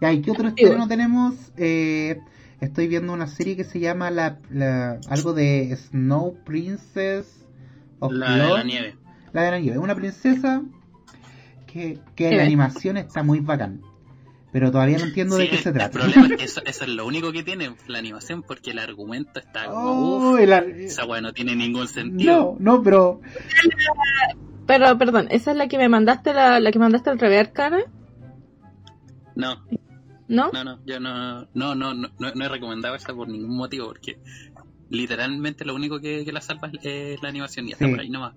Ya, 0.00 0.12
¿y 0.12 0.20
qué 0.22 0.30
otro 0.30 0.48
estreno 0.48 0.88
tenemos? 0.88 1.34
Eh, 1.56 2.20
estoy 2.60 2.88
viendo 2.88 3.12
una 3.12 3.26
serie 3.26 3.56
que 3.56 3.64
se 3.64 3.80
llama 3.80 4.10
la, 4.10 4.38
la- 4.50 4.98
algo 5.08 5.32
de 5.32 5.74
Snow 5.76 6.36
Princess 6.44 7.46
of 8.00 8.12
La 8.12 8.30
de 8.32 8.38
la 8.54 8.62
nieve. 8.64 8.96
La 9.32 9.42
de 9.42 9.50
la 9.50 9.58
nieve. 9.60 9.78
Una 9.78 9.94
princesa 9.94 10.62
que, 11.66 11.98
que 12.14 12.30
Sí. 12.30 12.34
la 12.36 12.42
animación 12.44 12.96
está 12.96 13.22
muy 13.22 13.40
bacán. 13.40 13.82
Pero 14.52 14.70
todavía 14.70 14.98
no 14.98 15.04
entiendo 15.04 15.36
de 15.36 15.50
qué 15.50 15.56
se 15.58 15.72
trata. 15.72 15.86
El 15.86 15.90
problema 15.90 16.26
es 16.28 16.36
que 16.36 16.44
eso, 16.44 16.60
eso 16.64 16.84
es 16.84 16.90
lo 16.90 17.06
único 17.06 17.32
que 17.32 17.42
tiene 17.42 17.74
la 17.88 17.98
animación, 17.98 18.42
porque 18.42 18.70
el 18.70 18.78
argumento 18.78 19.40
está 19.40 19.66
como, 19.66 20.18
Oh, 20.32 20.36
ar- 20.36 20.68
esa 20.70 21.04
weá 21.04 21.20
no 21.20 21.32
tiene 21.32 21.54
ningún 21.56 21.88
sentido. 21.88 22.56
no, 22.60 22.76
no, 22.76 22.82
pero 22.82 23.20
Pero, 24.66 24.98
perdón, 24.98 25.28
¿esa 25.30 25.50
es 25.52 25.56
la 25.56 25.68
que 25.68 25.78
me 25.78 25.88
mandaste, 25.88 26.32
la, 26.32 26.58
la 26.60 26.72
que 26.72 26.78
mandaste 26.78 27.10
al 27.10 27.18
revés, 27.18 27.40
Arcana? 27.48 27.80
No, 29.34 29.62
¿No? 30.28 30.50
no, 30.50 30.64
no, 30.64 30.80
yo 30.86 30.98
no, 30.98 31.46
no, 31.54 31.74
no, 31.74 31.94
no, 31.94 32.08
he 32.44 32.48
recomendado 32.48 32.94
esa 32.94 33.14
por 33.14 33.28
ningún 33.28 33.56
motivo, 33.56 33.88
porque 33.88 34.16
literalmente 34.88 35.64
lo 35.64 35.74
único 35.74 36.00
que, 36.00 36.24
que 36.24 36.32
la 36.32 36.40
salva 36.40 36.70
es, 36.72 36.80
es 36.82 37.22
la 37.22 37.28
animación 37.28 37.68
y 37.68 37.72
hasta 37.72 37.84
Sí. 37.84 37.90
por 37.90 38.00
ahí 38.00 38.08
nomás. 38.08 38.34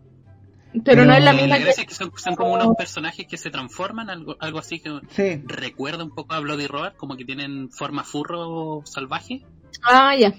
Pero 0.83 1.05
no 1.05 1.13
es 1.13 1.23
la 1.23 1.33
misma 1.33 1.57
la 1.57 1.63
que... 1.63 1.69
es 1.69 1.77
que 1.85 1.93
son, 1.95 2.11
son 2.15 2.35
como 2.35 2.53
unos 2.53 2.75
personajes 2.75 3.25
que 3.27 3.37
se 3.37 3.49
transforman, 3.49 4.09
algo, 4.09 4.35
algo 4.39 4.59
así 4.59 4.79
que 4.79 4.99
sí. 5.09 5.41
recuerda 5.45 6.03
un 6.03 6.11
poco 6.13 6.33
a 6.35 6.39
Bloody 6.39 6.67
Roar, 6.67 6.95
como 6.95 7.17
que 7.17 7.25
tienen 7.25 7.69
forma 7.71 8.03
furro 8.03 8.81
salvaje, 8.85 9.43
Ah, 9.83 10.15
ya. 10.15 10.33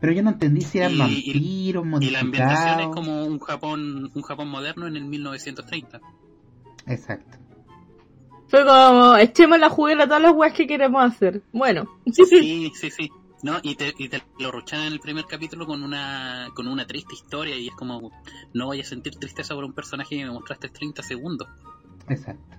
Pero 0.00 0.12
yo 0.12 0.22
no 0.22 0.30
entendí 0.30 0.60
si 0.60 0.78
eran 0.78 0.92
Y- 0.92 0.98
vampiros, 0.98 1.86
y 2.02 2.10
la 2.10 2.20
ambientación 2.20 2.80
es 2.80 2.88
como 2.88 3.24
un 3.24 3.38
Japón, 3.38 4.10
un 4.14 4.22
Japón 4.22 4.48
moderno 4.48 4.86
en 4.86 4.96
el 4.96 5.04
1930. 5.04 6.00
Exacto. 6.86 7.38
Fue 8.48 8.64
como, 8.64 9.16
echemos 9.16 9.58
la 9.58 9.70
juguera 9.70 10.04
a 10.04 10.06
todas 10.06 10.22
las 10.22 10.32
weas 10.34 10.52
que 10.52 10.66
queremos 10.66 11.02
hacer. 11.02 11.42
Bueno. 11.52 11.86
Sí, 12.12 12.70
sí, 12.74 12.90
sí. 12.90 13.10
No, 13.44 13.58
y 13.62 13.74
te, 13.74 13.92
y 13.98 14.08
te 14.08 14.22
lo 14.38 14.50
ruchan 14.50 14.80
en 14.80 14.94
el 14.94 15.00
primer 15.00 15.26
capítulo 15.26 15.66
con 15.66 15.82
una 15.82 16.48
con 16.54 16.66
una 16.66 16.86
triste 16.86 17.12
historia 17.12 17.54
y 17.58 17.68
es 17.68 17.74
como, 17.74 18.10
no 18.54 18.66
voy 18.66 18.80
a 18.80 18.84
sentir 18.84 19.16
tristeza 19.16 19.54
por 19.54 19.64
un 19.64 19.74
personaje 19.74 20.16
que 20.16 20.24
me 20.24 20.30
mostraste 20.30 20.70
30 20.70 21.02
segundos. 21.02 21.46
Exacto. 22.08 22.56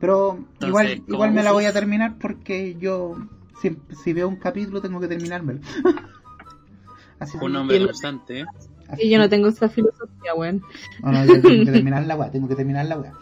Pero 0.00 0.38
Entonces, 0.38 0.68
igual, 0.68 1.02
igual 1.06 1.32
me 1.32 1.42
la 1.42 1.52
voy 1.52 1.66
a 1.66 1.74
terminar 1.74 2.16
porque 2.18 2.74
yo 2.80 3.18
si, 3.60 3.76
si 4.02 4.14
veo 4.14 4.28
un 4.28 4.36
capítulo 4.36 4.80
tengo 4.80 4.98
que 4.98 5.08
terminármelo. 5.08 5.60
Así 7.18 7.36
Un 7.38 7.54
hombre 7.54 7.84
constante, 7.84 8.40
¿eh? 8.40 8.44
así 8.88 9.02
Y 9.02 9.10
yo 9.10 9.18
no 9.18 9.28
tengo 9.28 9.48
esa 9.48 9.68
filosofía, 9.68 10.34
weón. 10.34 10.62
Tengo 11.02 11.42
que 11.42 11.64
terminar 11.70 12.06
la 12.06 12.16
weá, 12.16 12.30
tengo 12.30 12.48
que 12.48 12.56
terminar 12.56 12.86
la 12.86 12.98
weá. 12.98 13.12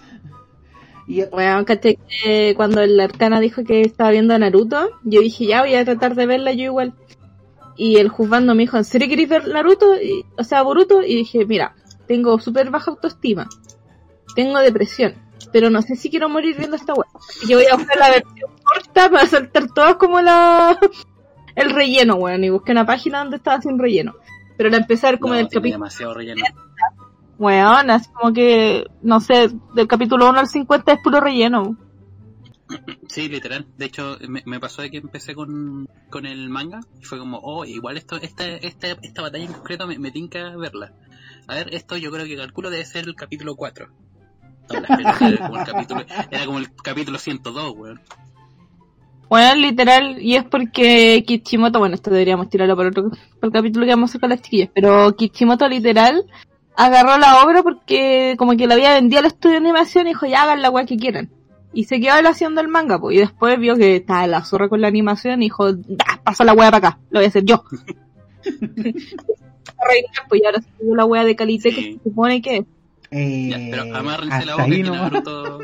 Y 1.11 1.24
Weón, 1.24 1.64
caché 1.64 1.98
que 2.22 2.54
cuando 2.56 2.80
el 2.82 3.00
Arcana 3.00 3.40
dijo 3.40 3.64
que 3.64 3.80
estaba 3.80 4.12
viendo 4.12 4.32
a 4.32 4.38
Naruto, 4.38 4.90
yo 5.02 5.20
dije, 5.20 5.44
ya 5.46 5.62
voy 5.62 5.74
a 5.74 5.84
tratar 5.84 6.14
de 6.14 6.24
verla 6.24 6.52
yo 6.52 6.62
igual. 6.66 6.94
Y 7.76 7.96
el 7.96 8.08
juzgando 8.08 8.54
me 8.54 8.62
dijo, 8.62 8.76
¿en 8.76 8.84
serio 8.84 9.08
queréis 9.08 9.28
ver 9.28 9.48
Naruto? 9.48 10.00
Y- 10.00 10.24
o 10.38 10.44
sea, 10.44 10.62
Boruto. 10.62 11.02
Y 11.02 11.16
dije, 11.16 11.44
mira, 11.46 11.74
tengo 12.06 12.38
súper 12.38 12.70
baja 12.70 12.92
autoestima. 12.92 13.48
Tengo 14.36 14.61
depresión. 14.61 15.14
Pero 15.52 15.68
no 15.68 15.82
sé 15.82 15.96
si 15.96 16.11
quiero 16.11 16.28
morir 16.28 16.56
viendo 16.56 16.76
esta. 16.76 16.92
Así 16.92 17.48
que 17.48 17.56
voy 17.56 17.66
a 17.66 17.74
buscar 17.74 17.98
la 17.98 18.11
versión 18.11 18.50
corta 18.62 19.11
para 19.11 19.26
saltar 19.26 19.66
todas 19.74 19.96
como 19.96 20.20
la... 20.20 20.78
el 21.56 21.70
relleno, 21.70 22.14
weón. 22.14 22.44
Y 22.44 22.50
busqué 22.50 22.70
una 22.70 22.86
página 22.86 23.18
donde 23.18 23.38
estaba 23.38 23.61
sin 23.61 23.80
relleno. 23.80 24.14
Pero 24.56 24.70
la 24.70 24.86
ver 24.86 25.18
como 25.18 25.32
No, 25.34 25.38
del 25.38 25.48
capítulo... 25.48 25.72
demasiado 25.72 26.14
relleno. 26.14 26.44
Weón, 27.41 27.88
así 27.88 28.11
como 28.12 28.34
que, 28.34 28.84
no 29.01 29.18
sé, 29.18 29.49
del 29.74 29.88
capítulo 29.88 30.28
1 30.28 30.41
al 30.41 30.47
50 30.47 30.93
es 30.93 30.99
puro 31.03 31.20
relleno. 31.20 31.74
Sí, 33.09 33.30
literal. 33.30 33.66
De 33.78 33.86
hecho, 33.86 34.18
me, 34.28 34.43
me 34.45 34.61
pasó 34.61 34.82
de 34.82 34.91
que 34.91 34.99
empecé 34.99 35.34
con, 35.34 35.88
con 36.11 36.26
el 36.26 36.51
manga 36.51 36.80
y 37.01 37.05
fue 37.07 37.18
como, 37.18 37.38
oh, 37.38 37.64
igual 37.64 37.97
esto, 37.97 38.16
esta, 38.16 38.45
esta, 38.47 38.88
esta 38.88 39.22
batalla 39.22 39.47
en 39.47 39.55
concreto 39.55 39.86
me, 39.86 39.99
me 39.99 40.11
tinca 40.11 40.55
verla. 40.55 40.93
A 41.49 41.55
ver, 41.55 41.74
esto 41.74 41.97
yo 41.97 42.11
creo 42.11 42.26
que 42.26 42.36
calculo 42.36 42.68
debe 42.68 42.84
ser 42.84 43.07
el 43.07 43.14
capítulo 43.14 43.57
4. 43.57 43.88
No, 44.74 44.80
la 44.80 44.97
pelota 44.97 45.28
era 45.28 45.47
como 45.49 45.59
el 45.59 45.64
capítulo, 45.64 46.05
era 46.30 46.45
como 46.45 46.59
el 46.59 46.74
capítulo 46.74 47.18
102, 47.18 47.74
weón. 47.74 48.01
Bueno, 49.30 49.55
literal, 49.55 50.20
y 50.20 50.36
es 50.36 50.45
porque 50.45 51.24
Kichimoto, 51.26 51.78
bueno, 51.78 51.95
esto 51.95 52.11
deberíamos 52.11 52.51
tirarlo 52.51 52.76
para 52.76 52.91
otro 52.91 53.09
para 53.09 53.18
el 53.45 53.53
capítulo 53.53 53.86
que 53.86 53.93
vamos 53.93 54.11
a 54.11 54.12
hacer 54.12 54.20
con 54.20 54.28
las 54.28 54.43
chiquillas, 54.43 54.68
pero 54.74 55.16
Kichimoto 55.16 55.66
literal 55.68 56.26
agarró 56.85 57.18
la 57.18 57.43
obra 57.45 57.62
porque 57.62 58.35
como 58.39 58.57
que 58.57 58.66
la 58.66 58.74
había 58.74 58.95
vendido 58.95 59.20
al 59.20 59.26
estudio 59.26 59.53
de 59.55 59.59
animación 59.59 60.07
y 60.07 60.11
dijo, 60.11 60.26
ya 60.26 60.43
hagan 60.43 60.62
la 60.62 60.70
weá 60.70 60.87
que 60.87 60.97
quieran. 60.97 61.31
Y 61.72 61.85
se 61.85 62.01
quedó 62.01 62.16
él 62.18 62.26
haciendo 62.26 62.61
el 62.61 62.68
manga, 62.68 62.99
pues, 62.99 63.16
y 63.16 63.20
después 63.20 63.59
vio 63.59 63.76
que 63.76 63.97
estaba 63.97 64.26
la 64.26 64.45
zorra 64.45 64.68
con 64.68 64.81
la 64.81 64.89
animación 64.89 65.41
y 65.43 65.47
dijo, 65.47 65.72
da, 65.72 66.20
pasa 66.24 66.45
la 66.45 66.53
weá 66.53 66.70
para 66.70 66.89
acá, 66.89 66.99
lo 67.11 67.20
voy 67.20 67.26
a 67.26 67.28
hacer 67.28 67.45
yo. 67.45 67.62
Pues, 70.28 70.43
y 70.43 70.47
ahora 70.47 70.61
se 70.61 70.68
la 70.85 71.05
weá 71.05 71.24
de 71.24 71.37
Calite 71.37 71.70
que 71.74 71.83
se 71.95 72.01
supone 72.05 72.43
que 72.43 72.57
es. 72.59 72.64
eh, 73.11 73.49
Ya, 73.51 73.59
pero 73.70 73.97
amárrense 73.97 74.45
la 74.47 74.55
boca 74.57 74.64
que. 74.66 74.83
Naruto, 74.83 75.59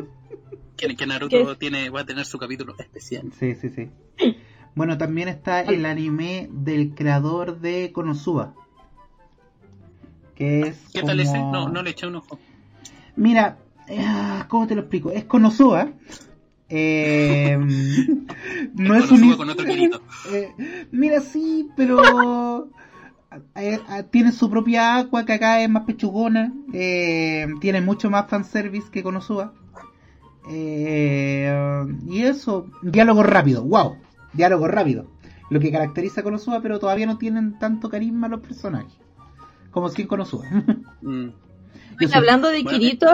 que, 0.76 0.96
que 0.96 1.06
Naruto 1.06 1.56
tiene, 1.58 1.90
va 1.90 2.00
a 2.00 2.06
tener 2.06 2.24
su 2.24 2.38
capítulo 2.38 2.74
especial. 2.78 3.30
Sí, 3.38 3.54
sí, 3.54 3.68
sí. 3.70 3.88
Bueno, 4.74 4.98
también 4.98 5.28
está 5.28 5.60
el 5.60 5.86
anime 5.86 6.48
del 6.50 6.94
creador 6.94 7.60
de 7.60 7.92
Konosuba. 7.92 8.54
Que 10.36 10.60
es. 10.60 10.76
¿Qué 10.92 11.02
tal 11.02 11.18
ese? 11.18 11.38
No, 11.38 11.68
no 11.68 11.82
le 11.82 11.90
eché 11.90 12.06
un 12.06 12.16
ojo. 12.16 12.38
Mira, 13.16 13.56
eh, 13.88 14.04
¿cómo 14.48 14.66
te 14.66 14.74
lo 14.74 14.82
explico? 14.82 15.10
Es 15.10 15.24
Konosuba. 15.24 15.88
Eh, 16.68 17.56
no 18.74 18.94
es 18.94 19.10
un. 19.10 19.36
con 19.36 19.50
otro. 19.50 19.66
Eh, 20.32 20.86
mira, 20.90 21.20
sí, 21.20 21.68
pero. 21.76 22.68
eh, 23.54 23.78
tiene 24.10 24.32
su 24.32 24.50
propia 24.50 24.96
agua 24.96 25.24
que 25.24 25.34
acá 25.34 25.62
es 25.62 25.70
más 25.70 25.84
pechugona. 25.84 26.52
eh, 26.72 27.46
tiene 27.60 27.80
mucho 27.80 28.10
más 28.10 28.28
fanservice 28.28 28.90
que 28.90 29.02
Konosuba. 29.02 29.54
Y 30.48 32.22
eso, 32.22 32.66
diálogo 32.82 33.22
rápido, 33.22 33.64
wow, 33.64 33.96
diálogo 34.32 34.68
rápido. 34.68 35.06
Lo 35.48 35.60
que 35.60 35.72
caracteriza 35.72 36.20
a 36.20 36.24
Konosuba, 36.24 36.60
pero 36.60 36.78
todavía 36.78 37.06
no 37.06 37.18
tienen 37.18 37.58
tanto 37.58 37.88
carisma 37.88 38.28
los 38.28 38.40
personajes. 38.40 39.05
Como 39.76 39.90
si 39.90 40.00
en 40.00 40.08
Konosuba. 40.08 40.46
Mm. 41.02 41.26
Hablando 42.14 42.48
de 42.48 42.62
Bueno, 42.62 42.78
Kirito, 42.78 43.08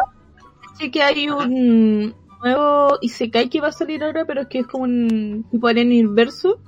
sí 0.78 0.92
que 0.92 1.02
hay 1.02 1.28
un 1.28 2.14
nuevo 2.40 2.98
Isekai 3.00 3.48
que 3.50 3.60
va 3.60 3.66
a 3.66 3.72
salir 3.72 4.04
ahora, 4.04 4.24
pero 4.24 4.42
es 4.42 4.46
que 4.46 4.60
es 4.60 4.66
como 4.68 4.84
un 4.84 5.44
tipo 5.50 5.66
arena 5.66 5.92
inverso, 5.92 6.60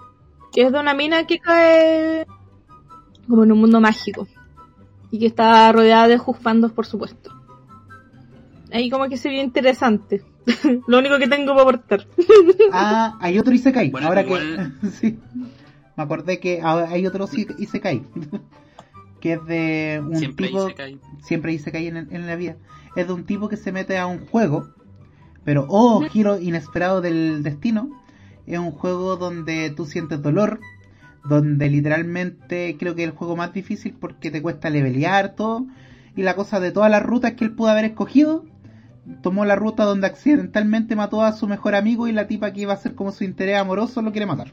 que 0.53 0.63
es 0.63 0.73
de 0.73 0.81
una 0.81 0.95
mina 0.95 1.29
que 1.29 1.39
cae 1.39 2.27
como 3.29 3.45
en 3.45 3.53
un 3.53 3.61
mundo 3.61 3.81
mágico 3.81 4.27
y 5.13 5.21
que 5.21 5.27
está 5.27 5.71
rodeada 5.71 6.09
de 6.09 6.19
juzbandos, 6.19 6.73
por 6.73 6.87
supuesto. 6.87 7.31
Ahí 8.73 8.91
como 8.91 9.09
que 9.09 9.17
se 9.17 9.29
ve 9.29 9.37
interesante. 9.37 10.25
Lo 10.89 10.99
único 10.99 11.19
que 11.21 11.29
tengo 11.29 11.53
para 11.53 11.63
aportar. 11.63 12.07
Ah, 12.73 13.17
hay 13.21 13.39
otro 13.39 13.55
Isekai. 13.55 13.91
Bueno, 13.91 14.09
ahora 14.09 14.23
igual- 14.23 14.73
que. 14.81 14.87
sí. 14.91 15.19
Me 15.97 16.03
acordé 16.03 16.41
que 16.41 16.61
hay 16.61 17.07
otro 17.07 17.27
Ise- 17.29 17.55
Isekai. 17.61 18.03
Que 19.25 19.33
es 19.33 19.47
de 19.47 20.03
un 20.07 20.17
Siempre 20.19 20.49
tipo. 20.49 20.65
dice 20.65 20.75
que 20.75 20.83
hay. 20.83 21.01
Siempre 21.23 21.59
en, 21.89 21.97
en 22.15 22.27
la 22.27 22.37
vida. 22.37 22.57
Es 22.95 23.07
de 23.07 23.15
un 23.15 23.25
tipo 23.25 23.49
que 23.49 23.57
se 23.57 23.73
mete 23.73 23.97
a 23.97 24.07
un 24.07 24.27
juego. 24.27 24.69
Pero, 25.45 25.65
oh, 25.71 26.03
giro 26.11 26.39
inesperado 26.39 27.01
del 27.01 27.43
destino. 27.43 27.89
Es 28.47 28.59
un 28.59 28.71
juego 28.71 29.17
donde 29.17 29.71
tú 29.71 29.87
sientes 29.87 30.21
dolor. 30.21 30.61
Donde 31.25 31.71
literalmente 31.71 32.77
creo 32.79 32.95
que 32.95 33.05
es 33.05 33.09
el 33.09 33.15
juego 33.17 33.35
más 33.35 33.55
difícil 33.55 33.95
porque 33.99 34.31
te 34.31 34.43
cuesta 34.43 34.69
levelear 34.69 35.35
todo. 35.35 35.65
Y 36.15 36.21
la 36.21 36.37
cosa 36.37 36.61
de 36.61 36.71
todas 36.71 36.91
las 36.91 37.03
rutas 37.03 37.33
que 37.33 37.47
él 37.47 37.55
pudo 37.55 37.71
haber 37.71 37.87
escogido, 37.87 38.45
tomó 39.23 39.47
la 39.47 39.57
ruta 39.57 39.85
donde 39.85 40.07
accidentalmente 40.07 40.97
mató 40.97 41.23
a 41.23 41.33
su 41.33 41.49
mejor 41.49 41.77
amigo 41.77 42.09
y 42.09 42.13
la 42.13 42.27
tipa 42.27 42.53
que 42.53 42.61
iba 42.61 42.75
a 42.75 42.77
ser 42.77 42.95
como 42.95 43.11
su 43.11 43.25
interés 43.25 43.57
amoroso 43.57 44.03
lo 44.03 44.13
quiere 44.13 44.27
matar. 44.27 44.53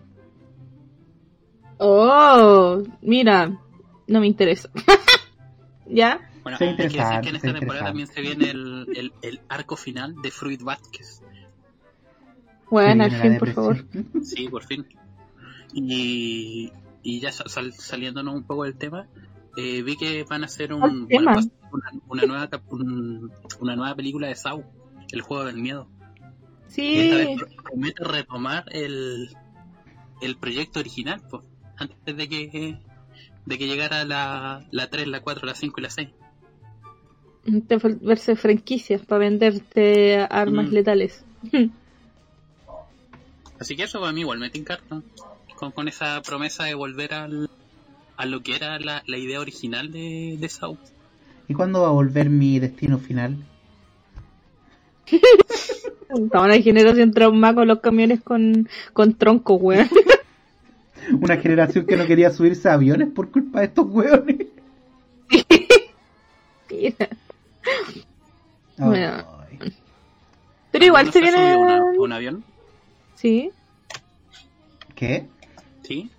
Oh, 1.77 2.83
mira, 3.01 3.59
no 4.11 4.19
me 4.19 4.27
interesa. 4.27 4.69
¿Ya? 5.87 6.19
Bueno, 6.43 6.57
hay 6.61 6.75
que 6.75 6.83
decir 6.83 7.01
que 7.21 7.29
en 7.29 7.35
esta 7.35 7.53
temporada 7.53 7.85
también 7.85 8.07
se 8.07 8.21
viene 8.21 8.49
el, 8.51 8.87
el, 8.95 9.13
el 9.21 9.41
arco 9.49 9.75
final 9.75 10.15
de 10.21 10.31
Fruit 10.31 10.61
Vázquez. 10.61 11.21
Bueno, 12.69 13.03
al 13.03 13.11
fin, 13.11 13.37
por 13.37 13.51
favor. 13.53 13.83
depresión. 13.83 14.23
Sí, 14.23 14.47
por 14.47 14.63
fin. 14.63 14.85
Y, 15.73 16.71
y 17.03 17.19
ya 17.19 17.31
sal- 17.31 17.73
saliéndonos 17.73 18.35
un 18.35 18.43
poco 18.43 18.63
del 18.63 18.75
tema, 18.77 19.07
eh, 19.57 19.81
vi 19.83 19.97
que 19.97 20.23
van 20.23 20.43
a 20.43 20.45
hacer 20.45 20.73
un, 20.73 21.07
¿Cuál 21.07 21.25
bueno, 21.25 21.31
una, 21.71 21.91
una 22.07 22.23
nueva 22.25 22.49
un- 22.69 23.31
una 23.59 23.75
nueva 23.75 23.95
película 23.95 24.27
de 24.27 24.35
Saw, 24.35 24.63
el 25.11 25.21
juego 25.21 25.45
del 25.45 25.57
miedo. 25.57 25.87
Y 26.75 26.99
esta 26.99 27.45
Sí, 27.45 27.53
promete 27.63 28.03
retomar 28.05 28.63
el, 28.71 29.29
el 30.21 30.37
proyecto 30.37 30.79
original, 30.79 31.21
pues, 31.29 31.43
antes 31.77 32.15
de 32.15 32.29
que 32.29 32.79
de 33.45 33.57
que 33.57 33.67
llegara 33.67 34.03
la, 34.05 34.63
la 34.71 34.87
3, 34.89 35.07
la 35.07 35.21
4, 35.21 35.45
la 35.45 35.55
5 35.55 35.79
y 35.79 35.83
la 35.83 35.89
6. 35.89 36.09
te 37.67 37.79
fal- 37.79 37.99
verse 38.01 38.35
franquicias 38.35 39.03
para 39.05 39.19
venderte 39.19 40.19
armas 40.29 40.69
Mm. 40.69 40.73
letales. 40.73 41.25
Así 43.59 43.75
que 43.75 43.83
eso 43.83 44.03
a 44.05 44.11
mí 44.13 44.21
igual 44.21 44.39
me 44.39 44.47
encarta 44.53 45.01
con, 45.55 45.71
con 45.71 45.87
esa 45.87 46.21
promesa 46.21 46.63
de 46.65 46.73
volver 46.73 47.13
al, 47.13 47.49
a 48.17 48.25
lo 48.25 48.41
que 48.41 48.55
era 48.55 48.79
la, 48.79 49.03
la 49.05 49.17
idea 49.17 49.39
original 49.39 49.91
de, 49.91 50.35
de 50.39 50.49
Saw. 50.49 50.77
¿Y 51.47 51.53
cuándo 51.53 51.81
va 51.81 51.89
a 51.89 51.91
volver 51.91 52.29
mi 52.29 52.59
destino 52.59 52.97
final? 52.97 53.35
Estamos 55.11 56.45
una 56.47 56.59
generación 56.61 57.11
trauma 57.11 57.53
con 57.53 57.67
los 57.67 57.79
camiones 57.79 58.21
con, 58.21 58.67
con 58.93 59.13
tronco, 59.15 59.55
weón. 59.55 59.89
Una 61.19 61.37
generación 61.37 61.85
que 61.85 61.95
no 61.97 62.05
quería 62.05 62.31
subirse 62.31 62.69
a 62.69 62.73
aviones 62.73 63.09
por 63.09 63.31
culpa 63.31 63.59
de 63.59 63.65
estos 63.67 63.85
hueones. 63.89 64.47
Mira. 66.69 67.09
Bueno. 68.77 69.25
Ay. 69.61 69.73
Pero 70.71 70.85
igual 70.85 71.05
¿No 71.07 71.11
se 71.11 71.21
viene... 71.21 71.55
una- 71.57 71.83
un 71.83 72.11
avión? 72.13 72.43
Sí, 73.15 73.51
¿Qué? 74.95 75.27
¿Sí? 75.83 76.09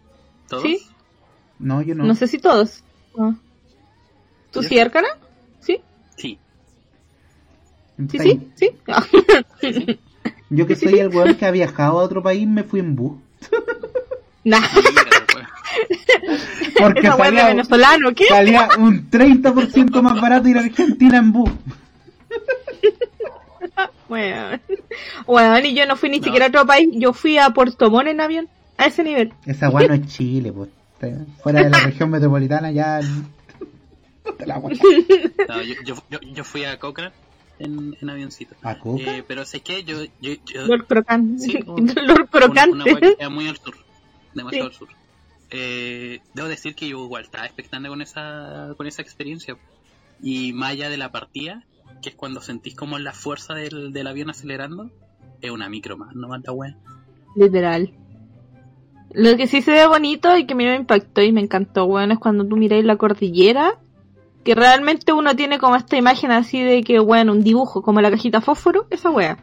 ¿Todos? 0.48 0.62
sí. 0.62 0.78
No, 1.58 1.82
yo 1.82 1.94
no. 1.94 2.04
No 2.04 2.14
sé 2.14 2.26
si 2.28 2.38
todos. 2.38 2.82
Ah. 3.18 3.34
¿Tú 4.50 4.62
sí, 4.62 4.78
Arcana? 4.78 5.08
Sí, 5.60 5.80
Sí. 6.16 6.38
sí, 8.10 8.18
sí, 8.18 8.48
sí. 8.56 8.70
Ah. 8.88 9.04
sí, 9.60 9.72
sí. 9.72 10.00
Yo 10.50 10.66
que 10.66 10.76
soy 10.76 10.98
el 10.98 11.08
hueón 11.08 11.34
que 11.36 11.46
ha 11.46 11.50
viajado 11.50 11.98
a 12.00 12.02
otro 12.04 12.22
país 12.22 12.46
me 12.46 12.62
fui 12.64 12.80
en 12.80 12.94
bus. 12.96 13.18
Nah, 14.44 14.60
pues. 14.72 14.84
Porque 16.78 17.00
esa 17.00 17.16
salía, 17.16 17.46
venezolano, 17.46 18.12
¿qué? 18.14 18.26
salía 18.26 18.68
un 18.78 19.10
30% 19.10 20.02
más 20.02 20.20
barato 20.20 20.48
ir 20.48 20.58
a 20.58 20.60
Argentina 20.60 21.18
en 21.18 21.32
bus. 21.32 21.50
Weón. 24.08 24.60
Weón, 25.26 25.66
y 25.66 25.74
yo 25.74 25.86
no 25.86 25.96
fui 25.96 26.10
ni 26.10 26.18
No. 26.18 26.24
siquiera 26.24 26.46
a 26.46 26.48
otro 26.48 26.66
país, 26.66 26.88
yo 26.92 27.12
fui 27.12 27.38
a 27.38 27.50
Puerto 27.50 27.90
Montt 27.90 28.08
en 28.08 28.20
avión, 28.20 28.48
a 28.76 28.86
ese 28.86 29.02
nivel. 29.04 29.32
Esa 29.46 29.70
weá 29.70 29.88
no 29.88 29.94
es 29.94 30.06
Chile, 30.06 30.52
pues. 30.52 30.68
Fuera 31.42 31.64
de 31.64 31.70
la 31.70 31.78
región 31.80 32.10
metropolitana 32.10 32.70
ya. 32.70 33.00
Te 34.38 34.46
la 34.46 34.58
weá. 34.58 34.76
No, 35.48 35.62
yo, 35.62 35.74
yo, 35.84 35.94
yo, 36.10 36.20
yo 36.20 36.44
fui 36.44 36.64
a 36.64 36.78
Cochrane 36.78 37.12
en, 37.58 37.96
en 38.00 38.10
avioncito. 38.10 38.54
¿A 38.62 38.78
Coca? 38.78 39.16
Eh, 39.16 39.24
pero 39.26 39.44
sé 39.44 39.60
que 39.60 39.82
yo, 39.84 40.04
yo, 40.20 40.34
yo 40.46 40.66
Lord 40.66 40.86
Crocante. 40.86 41.42
Sí, 41.42 41.58
un- 41.66 41.86
Lord 41.86 41.96
una, 41.96 42.12
una 42.12 42.26
Crocante. 42.26 42.94
que 43.00 43.16
queda 43.16 43.30
muy 43.30 43.48
al 43.48 43.56
sur, 43.56 43.74
demasiado 44.34 44.70
Sí. 44.70 44.74
al 44.74 44.78
sur. 44.78 44.88
Eh, 45.50 46.20
debo 46.34 46.48
decir 46.48 46.74
que 46.74 46.88
yo 46.88 47.04
igual 47.04 47.24
estaba 47.24 47.44
expectante 47.44 47.88
con 47.88 48.00
esa, 48.00 48.74
con 48.76 48.86
esa 48.86 49.02
experiencia. 49.02 49.56
Y 50.22 50.52
más 50.52 50.70
allá 50.70 50.88
de 50.88 50.96
la 50.96 51.10
partida, 51.12 51.64
que 52.00 52.10
es 52.10 52.14
cuando 52.14 52.40
sentís 52.40 52.74
como 52.74 52.98
la 52.98 53.12
fuerza 53.12 53.54
del, 53.54 53.92
del 53.92 54.06
avión 54.06 54.30
acelerando, 54.30 54.90
es 55.40 55.50
una 55.50 55.68
micro 55.68 55.96
más, 55.96 56.14
no 56.14 56.28
manda 56.28 56.52
weá. 56.52 56.76
Literal. 57.36 57.92
Lo 59.12 59.36
que 59.36 59.46
sí 59.46 59.60
se 59.60 59.72
ve 59.72 59.86
bonito 59.86 60.36
y 60.38 60.46
que 60.46 60.54
a 60.54 60.56
mí 60.56 60.64
me 60.64 60.74
impactó 60.76 61.20
y 61.20 61.32
me 61.32 61.40
encantó, 61.42 61.84
weón, 61.84 62.12
es 62.12 62.18
cuando 62.18 62.46
tú 62.46 62.56
miráis 62.56 62.84
la 62.84 62.96
cordillera, 62.96 63.78
que 64.44 64.54
realmente 64.54 65.12
uno 65.12 65.36
tiene 65.36 65.58
como 65.58 65.76
esta 65.76 65.96
imagen 65.96 66.30
así 66.30 66.62
de 66.62 66.82
que, 66.82 66.98
bueno, 66.98 67.32
un 67.32 67.42
dibujo, 67.44 67.82
como 67.82 68.00
la 68.00 68.10
cajita 68.10 68.40
fósforo, 68.40 68.86
esa 68.90 69.10
wea. 69.10 69.38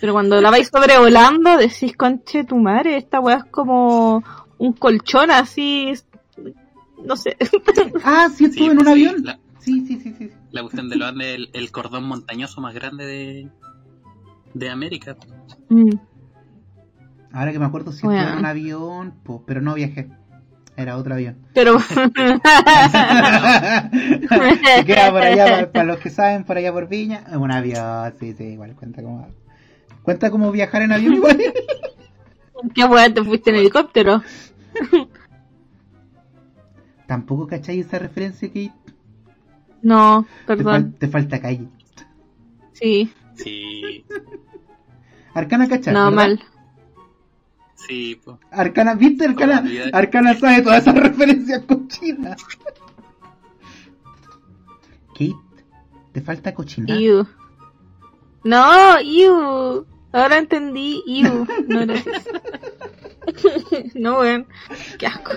Pero 0.00 0.12
cuando 0.12 0.40
la 0.40 0.50
vais 0.50 0.68
sobrevolando, 0.68 1.56
decís, 1.56 1.96
conche 1.96 2.44
tu 2.44 2.56
madre, 2.56 2.96
esta 2.96 3.20
wea 3.20 3.36
es 3.38 3.44
como 3.44 4.22
un 4.58 4.72
colchón 4.74 5.30
así, 5.30 5.92
no 7.04 7.16
sé. 7.16 7.36
Ah, 8.04 8.28
sí, 8.34 8.44
estuve 8.46 8.64
Sí, 8.66 8.70
en 8.70 8.78
un 8.78 8.84
sí, 8.84 8.90
avión. 8.90 9.14
La, 9.24 9.38
Sí, 9.58 9.86
sí, 9.86 10.00
sí, 10.00 10.12
sí. 10.18 10.30
la 10.50 10.62
cuestión 10.62 10.88
de 10.88 10.96
lo 10.96 11.06
ande 11.06 11.34
el, 11.36 11.50
el 11.52 11.70
cordón 11.70 12.02
montañoso 12.04 12.60
más 12.60 12.74
grande 12.74 13.06
de, 13.06 13.48
de 14.54 14.70
América. 14.70 15.16
Mm. 15.68 15.90
Ahora 17.32 17.52
que 17.52 17.58
me 17.60 17.66
acuerdo, 17.66 17.92
sí 17.92 18.00
Bueno. 18.04 18.18
estuve 18.20 18.32
en 18.34 18.38
un 18.40 18.46
avión, 18.46 19.14
pues, 19.22 19.40
pero 19.46 19.60
no 19.60 19.74
viajé. 19.74 20.10
Era 20.76 20.96
otro 20.96 21.14
avión. 21.14 21.36
Pero... 21.54 21.76
queda 24.86 25.10
por 25.12 25.22
allá, 25.22 25.44
para, 25.44 25.72
para 25.72 25.84
los 25.84 25.98
que 25.98 26.10
saben, 26.10 26.44
por 26.44 26.56
allá 26.56 26.72
por 26.72 26.88
Viña, 26.88 27.22
es 27.30 27.36
un 27.36 27.52
avión, 27.52 28.14
sí, 28.18 28.34
sí, 28.36 28.44
igual 28.44 28.74
cuenta 28.74 29.02
como. 29.02 29.28
Cuenta 30.02 30.30
como 30.30 30.50
viajar 30.52 30.82
en 30.82 30.92
avión 30.92 31.14
igual. 31.14 31.38
Qué 32.74 32.84
wea, 32.84 33.12
te 33.12 33.22
fuiste 33.24 33.50
en 33.50 33.56
helicóptero. 33.56 34.22
Tampoco 37.06 37.46
cacháis 37.46 37.86
esa 37.86 37.98
referencia 37.98 38.50
que 38.50 38.70
No, 39.82 40.24
te, 40.46 40.56
perdón. 40.56 40.92
fal- 40.92 40.98
te 40.98 41.08
falta 41.08 41.40
calle. 41.40 41.68
Sí, 42.72 43.12
Sí, 43.34 44.04
Arcana 45.34 45.68
cachai. 45.68 45.94
no, 45.94 46.04
¿verdad? 46.10 46.16
mal. 46.16 46.40
sí, 47.74 48.20
po. 48.22 48.38
Arcana, 48.50 48.94
¿viste? 48.94 49.24
Arcana. 49.26 49.64
Arcana 49.92 50.34
sabe 50.34 50.62
todas 50.62 50.82
esas 50.82 50.94
referencias 50.96 51.62
cochinas. 51.64 52.36
Kate, 55.12 55.34
te 56.12 56.20
falta 56.20 56.54
cochinar. 56.54 56.98
Iu. 57.00 57.26
No, 58.44 59.00
iu. 59.00 59.86
Ahora 60.12 60.38
entendí, 60.38 61.02
iu. 61.06 61.46
No, 61.68 61.86
gracias. 61.86 62.24
no, 63.94 64.18
weón. 64.18 64.46
Qué 64.98 65.06
asco. 65.06 65.32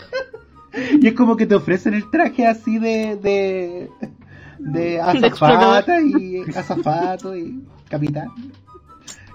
Y 0.99 1.07
es 1.07 1.13
como 1.13 1.37
que 1.37 1.45
te 1.45 1.55
ofrecen 1.55 1.93
el 1.93 2.09
traje 2.09 2.45
así 2.45 2.79
de. 2.79 3.15
de. 3.15 3.89
de 4.59 4.99
azafata 5.01 6.01
y 6.01 6.41
azafato 6.55 7.35
y 7.35 7.63
capitán. 7.89 8.29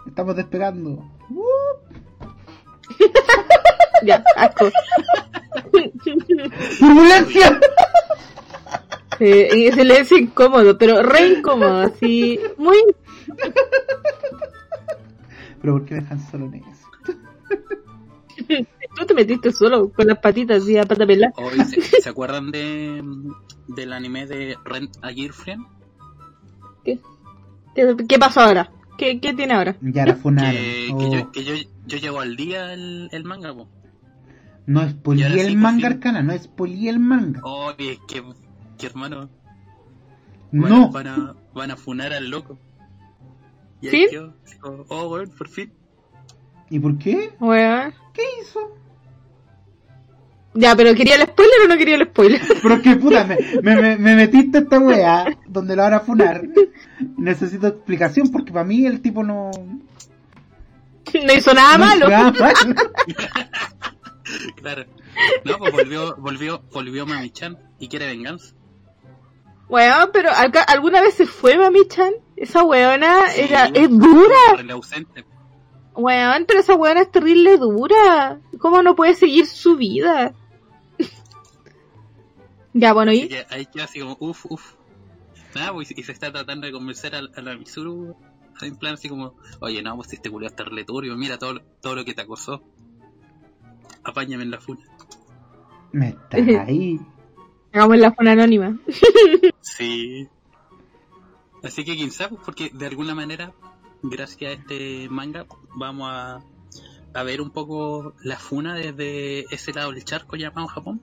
Estamos 0.07 0.37
despegando. 0.37 1.05
Uh, 1.31 1.81
Ya, 4.03 4.25
asco. 4.37 4.71
¡Turbulencia! 6.79 7.61
Eh, 9.19 9.49
y 9.55 9.73
silencio 9.73 10.17
incómodo, 10.17 10.79
pero 10.79 11.03
re 11.03 11.27
incómodo, 11.29 11.83
así. 11.83 12.41
Muy. 12.57 12.79
Pero 15.61 15.75
¿por 15.75 15.85
qué 15.85 15.95
me 15.95 16.01
dejan 16.01 16.31
solo 16.31 16.47
en 16.47 16.55
eso? 16.55 16.89
Tú 18.97 19.07
te 19.07 19.15
metiste 19.15 19.53
solo 19.53 19.93
con 19.93 20.07
las 20.07 20.19
patitas 20.19 20.63
así 20.63 20.77
a 20.77 20.85
pata 20.85 21.07
pelada. 21.07 21.33
¿se, 21.69 21.81
se 21.81 22.09
acuerdan 22.09 22.51
de, 22.51 23.03
del 23.69 23.93
anime 23.93 24.27
de 24.27 24.57
Rent 24.65 24.97
a 25.03 25.11
Girlfriend? 25.11 25.65
¿Qué, 26.85 26.99
qué 28.09 28.19
pasó 28.19 28.41
ahora? 28.41 28.71
¿Qué, 28.99 29.21
¿Qué 29.21 29.33
tiene 29.33 29.55
ahora? 29.55 29.77
Ya 29.81 30.05
la 30.07 30.17
funaron. 30.17 30.53
Que, 30.53 30.87
que 30.87 30.93
Oh, 30.95 31.13
yo, 31.13 31.33
que 31.33 31.45
yo, 31.45 31.55
yo 31.87 31.99
llevo 31.99 32.21
al 32.21 32.37
día 32.37 32.73
el, 32.75 33.09
el 33.13 33.25
manga, 33.25 33.55
po. 33.55 33.69
No 34.67 34.83
es 34.83 34.93
Y 34.93 34.97
poli 34.97 35.23
el 35.23 35.49
sí, 35.49 35.57
manga 35.57 35.89
arcana, 35.89 36.23
no 36.23 36.33
es 36.33 36.49
poli 36.49 36.89
el 36.89 36.99
manga. 36.99 37.41
Oye, 37.43 37.99
que, 38.07 38.23
que 38.79 38.87
hermano, 38.87 39.31
van, 40.53 40.71
No, 40.71 40.91
van, 40.91 41.07
a, 41.07 41.35
van 41.55 41.71
a 41.71 41.77
funar 41.77 42.13
al 42.13 42.29
loco. 42.31 42.59
Y 43.83 43.89
ahí 43.89 43.93
¿Sí? 43.93 44.07
quedó, 44.11 44.35
oh, 44.89 45.09
bueno, 45.09 45.31
por 45.37 45.49
fin. 45.49 45.73
¿y 46.69 46.79
por 46.79 46.99
qué? 46.99 47.33
Weón. 47.41 47.95
¿Qué 48.13 48.23
hizo? 48.41 48.77
Ya, 50.55 50.75
pero 50.75 50.95
¿quería 50.95 51.15
el 51.15 51.23
spoiler 51.29 51.61
o 51.65 51.69
no 51.69 51.77
quería 51.79 51.95
el 51.95 52.07
spoiler? 52.09 52.41
Pero 52.63 52.75
es 52.75 52.83
que 52.83 52.97
puta, 52.97 53.25
me, 53.25 53.37
me, 53.63 53.77
me- 53.81 53.97
me 53.97 54.17
metiste 54.17 54.59
a 54.59 54.61
esta 54.63 54.81
wea 54.81 55.39
donde 55.47 55.77
lo 55.77 55.83
van 55.83 55.95
a 55.95 56.01
funar. 56.01 56.43
Necesito 57.17 57.69
explicación 57.69 58.31
porque 58.33 58.53
para 58.53 58.65
mí 58.65 58.85
el 58.85 59.01
tipo 59.01 59.23
no. 59.23 59.51
no 59.53 61.33
hizo 61.33 61.55
nada 61.55 61.79
no 61.79 61.87
malo. 61.87 62.07
hizo 62.07 62.11
nada 62.11 62.33
malo. 62.65 62.91
Claro. 64.57 64.85
No, 65.45 65.59
pues 65.59 65.73
volvió, 65.73 66.17
volvió, 66.17 66.63
volvió 66.73 67.07
Mami-chan 67.07 67.57
y 67.79 67.87
quiere 67.89 68.07
venganza. 68.07 68.53
Weón, 69.69 70.11
pero 70.13 70.31
¿alguna 70.67 71.01
vez 71.01 71.15
se 71.15 71.27
fue 71.27 71.57
Mami-chan? 71.59 72.13
Esa 72.41 72.65
weona 72.65 73.29
Sí, 73.29 73.41
era, 73.43 73.67
es 73.67 73.89
dura. 73.91 74.35
Por 74.51 74.61
el 74.61 74.71
ausente. 74.71 75.25
Weón, 75.95 76.45
pero 76.49 76.61
esa 76.61 76.75
weona 76.75 77.03
es 77.03 77.11
terrible 77.13 77.57
dura. 77.59 78.41
¿Cómo 78.59 78.83
no 78.83 78.97
puede 78.97 79.15
seguir 79.15 79.47
su 79.47 79.77
vida? 79.77 80.33
ya, 82.73 82.93
bueno, 82.93 83.13
y... 83.13 83.29
ahí 83.51 83.67
queda 83.67 83.85
así 83.85 84.01
como, 84.01 84.17
uff, 84.21 84.47
uff. 84.49 84.73
Nada, 85.55 85.73
pues, 85.73 85.91
y 85.97 86.03
se 86.03 86.13
está 86.13 86.33
tratando 86.33 86.67
de 86.67 86.73
convencer 86.73 87.15
a, 87.15 87.19
a 87.19 87.41
la 87.43 87.57
Mitsuru 87.57 88.17
en 88.63 88.77
plan 88.77 88.95
así 88.95 89.09
como, 89.09 89.35
oye, 89.61 89.83
no, 89.83 89.97
pues 89.97 90.13
este 90.13 90.31
culo 90.31 90.47
está 90.47 90.65
turbio, 90.87 91.17
mira 91.17 91.39
todo, 91.39 91.55
lo- 91.55 91.63
todo 91.81 91.95
lo 91.97 92.05
que 92.05 92.13
te 92.15 92.21
acosó. 92.23 92.63
Apáñame 94.05 94.43
en 94.45 94.51
la 94.51 94.61
funa. 94.61 94.83
Me 95.93 96.09
está 96.11 96.37
ahí. 96.65 97.01
Hagamos 97.73 97.99
la 97.99 98.13
funa 98.13 98.33
anónima. 98.33 98.79
Sí. 99.63 100.29
Así 101.63 101.85
que 101.85 102.11
sabe, 102.11 102.37
porque 102.45 102.71
de 102.73 102.87
alguna 102.87 103.15
manera, 103.15 103.53
gracias 104.03 104.51
a 104.51 104.55
este 104.55 105.09
manga, 105.11 105.47
vamos 105.77 106.09
a, 106.11 106.41
a 107.15 107.23
ver 107.23 107.41
un 107.41 107.51
poco 107.51 108.15
la 108.23 108.37
funa 108.37 108.75
desde 108.75 109.41
ese 109.55 109.73
lado 109.73 109.93
del 109.93 110.05
charco 110.05 110.37
llamado 110.37 110.67
Japón. 110.69 111.01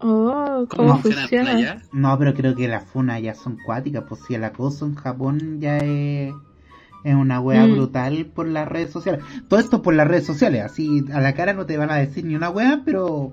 Oh, 0.00 0.64
¿Cómo 0.68 0.88
¿cómo 0.90 0.98
funciona 0.98 1.50
allá? 1.56 1.82
No, 1.92 2.16
pero 2.18 2.32
creo 2.34 2.54
que 2.54 2.68
las 2.68 2.84
funas 2.88 3.20
ya 3.20 3.34
son 3.34 3.58
cuáticas. 3.64 4.04
Pues 4.08 4.20
si 4.26 4.34
el 4.34 4.44
acoso 4.44 4.86
en 4.86 4.94
Japón 4.94 5.60
ya 5.60 5.78
es, 5.78 6.32
es 7.02 7.14
una 7.14 7.40
wea 7.40 7.66
Mm. 7.66 7.72
brutal 7.72 8.26
por 8.26 8.46
las 8.46 8.68
redes 8.68 8.92
sociales. 8.92 9.24
Todo 9.48 9.58
esto 9.58 9.82
por 9.82 9.94
las 9.94 10.06
redes 10.06 10.24
sociales. 10.26 10.62
Así 10.62 11.04
a 11.12 11.20
la 11.20 11.34
cara 11.34 11.52
no 11.52 11.66
te 11.66 11.76
van 11.78 11.90
a 11.90 11.96
decir 11.96 12.24
ni 12.24 12.36
una 12.36 12.50
wea, 12.50 12.82
pero. 12.84 13.32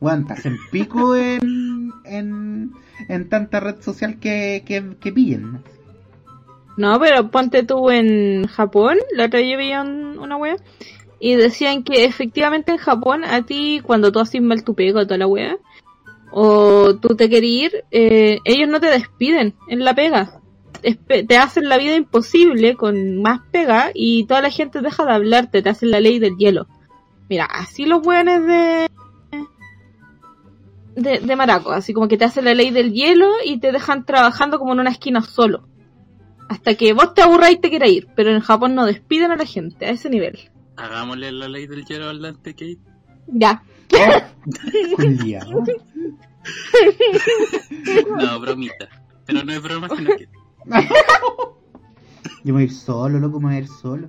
Weón, 0.00 0.26
te 0.26 0.32
hacen 0.32 0.56
pico 0.72 1.14
en, 1.14 1.69
en, 2.04 2.72
en 3.08 3.28
tanta 3.28 3.60
red 3.60 3.80
social 3.80 4.18
que, 4.18 4.62
que, 4.66 4.96
que 5.00 5.12
pillen. 5.12 5.62
No, 6.76 6.98
pero 6.98 7.30
ponte 7.30 7.62
tú 7.62 7.90
en 7.90 8.46
Japón, 8.46 8.98
la 9.12 9.26
otra 9.26 9.40
yo 9.40 9.58
una 10.20 10.36
wea, 10.36 10.56
y 11.18 11.34
decían 11.34 11.82
que 11.82 12.04
efectivamente 12.04 12.72
en 12.72 12.78
Japón 12.78 13.24
a 13.24 13.42
ti, 13.42 13.82
cuando 13.84 14.10
tú 14.10 14.20
haces 14.20 14.40
mal 14.40 14.64
tu 14.64 14.74
pega 14.74 15.00
o 15.00 15.04
toda 15.04 15.18
la 15.18 15.26
wea, 15.26 15.58
o 16.30 16.96
tú 16.96 17.16
te 17.16 17.28
quieres 17.28 17.50
ir, 17.50 17.84
eh, 17.90 18.38
ellos 18.44 18.68
no 18.68 18.80
te 18.80 18.86
despiden 18.86 19.54
en 19.68 19.84
la 19.84 19.94
pega. 19.94 20.40
Te 21.06 21.36
hacen 21.36 21.68
la 21.68 21.76
vida 21.76 21.94
imposible 21.94 22.74
con 22.74 23.20
más 23.20 23.40
pega 23.50 23.90
y 23.92 24.24
toda 24.24 24.40
la 24.40 24.50
gente 24.50 24.80
deja 24.80 25.04
de 25.04 25.12
hablarte, 25.12 25.60
te 25.60 25.68
hacen 25.68 25.90
la 25.90 26.00
ley 26.00 26.18
del 26.18 26.38
hielo. 26.38 26.66
Mira, 27.28 27.44
así 27.44 27.84
los 27.84 28.04
weones 28.06 28.46
de, 28.46 28.88
de, 31.02 31.18
de 31.20 31.36
Maraco, 31.36 31.72
así 31.72 31.92
como 31.92 32.08
que 32.08 32.16
te 32.16 32.24
hacen 32.24 32.44
la 32.44 32.54
ley 32.54 32.70
del 32.70 32.92
hielo 32.92 33.28
y 33.44 33.58
te 33.58 33.72
dejan 33.72 34.04
trabajando 34.04 34.58
como 34.58 34.72
en 34.72 34.80
una 34.80 34.90
esquina 34.90 35.20
solo. 35.22 35.68
Hasta 36.48 36.74
que 36.74 36.92
vos 36.92 37.14
te 37.14 37.22
aburras 37.22 37.52
y 37.52 37.56
te 37.60 37.70
quieras 37.70 37.90
ir. 37.90 38.08
Pero 38.16 38.30
en 38.30 38.40
Japón 38.40 38.74
no 38.74 38.84
despiden 38.86 39.30
a 39.30 39.36
la 39.36 39.46
gente 39.46 39.86
a 39.86 39.90
ese 39.90 40.10
nivel. 40.10 40.38
Hagámosle 40.76 41.30
la 41.32 41.48
ley 41.48 41.66
del 41.66 41.84
hielo 41.84 42.08
al 42.08 42.20
Dante 42.20 42.52
Kate. 42.54 42.78
Ya. 43.28 43.62
Culiao. 44.96 45.64
No, 48.18 48.40
bromita. 48.40 48.88
Pero 49.26 49.44
no 49.44 49.52
es 49.52 49.62
broma, 49.62 49.88
sino 49.94 50.16
que 50.16 50.28
Yo 52.44 52.44
me 52.44 52.52
voy 52.52 52.62
a 52.62 52.64
ir 52.64 52.72
solo, 52.72 53.18
loco, 53.18 53.38
me 53.40 53.46
voy 53.48 53.54
a 53.56 53.58
ir 53.58 53.68
solo. 53.68 54.08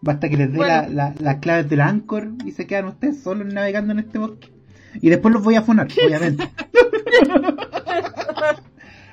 Basta 0.00 0.28
que 0.28 0.36
les 0.36 0.50
dé 0.52 0.56
Bueno. 0.58 0.72
la- 0.74 0.88
la- 0.88 1.14
las 1.18 1.36
claves 1.36 1.68
del 1.68 1.80
Anchor 1.80 2.28
y 2.44 2.52
se 2.52 2.66
quedan 2.66 2.86
ustedes 2.86 3.22
solos 3.22 3.46
navegando 3.52 3.92
en 3.92 4.00
este 4.00 4.18
bosque. 4.18 4.52
Y 4.94 5.08
después 5.10 5.32
los 5.34 5.42
voy 5.42 5.54
a 5.56 5.62
funar, 5.62 5.88
obviamente. 6.06 6.48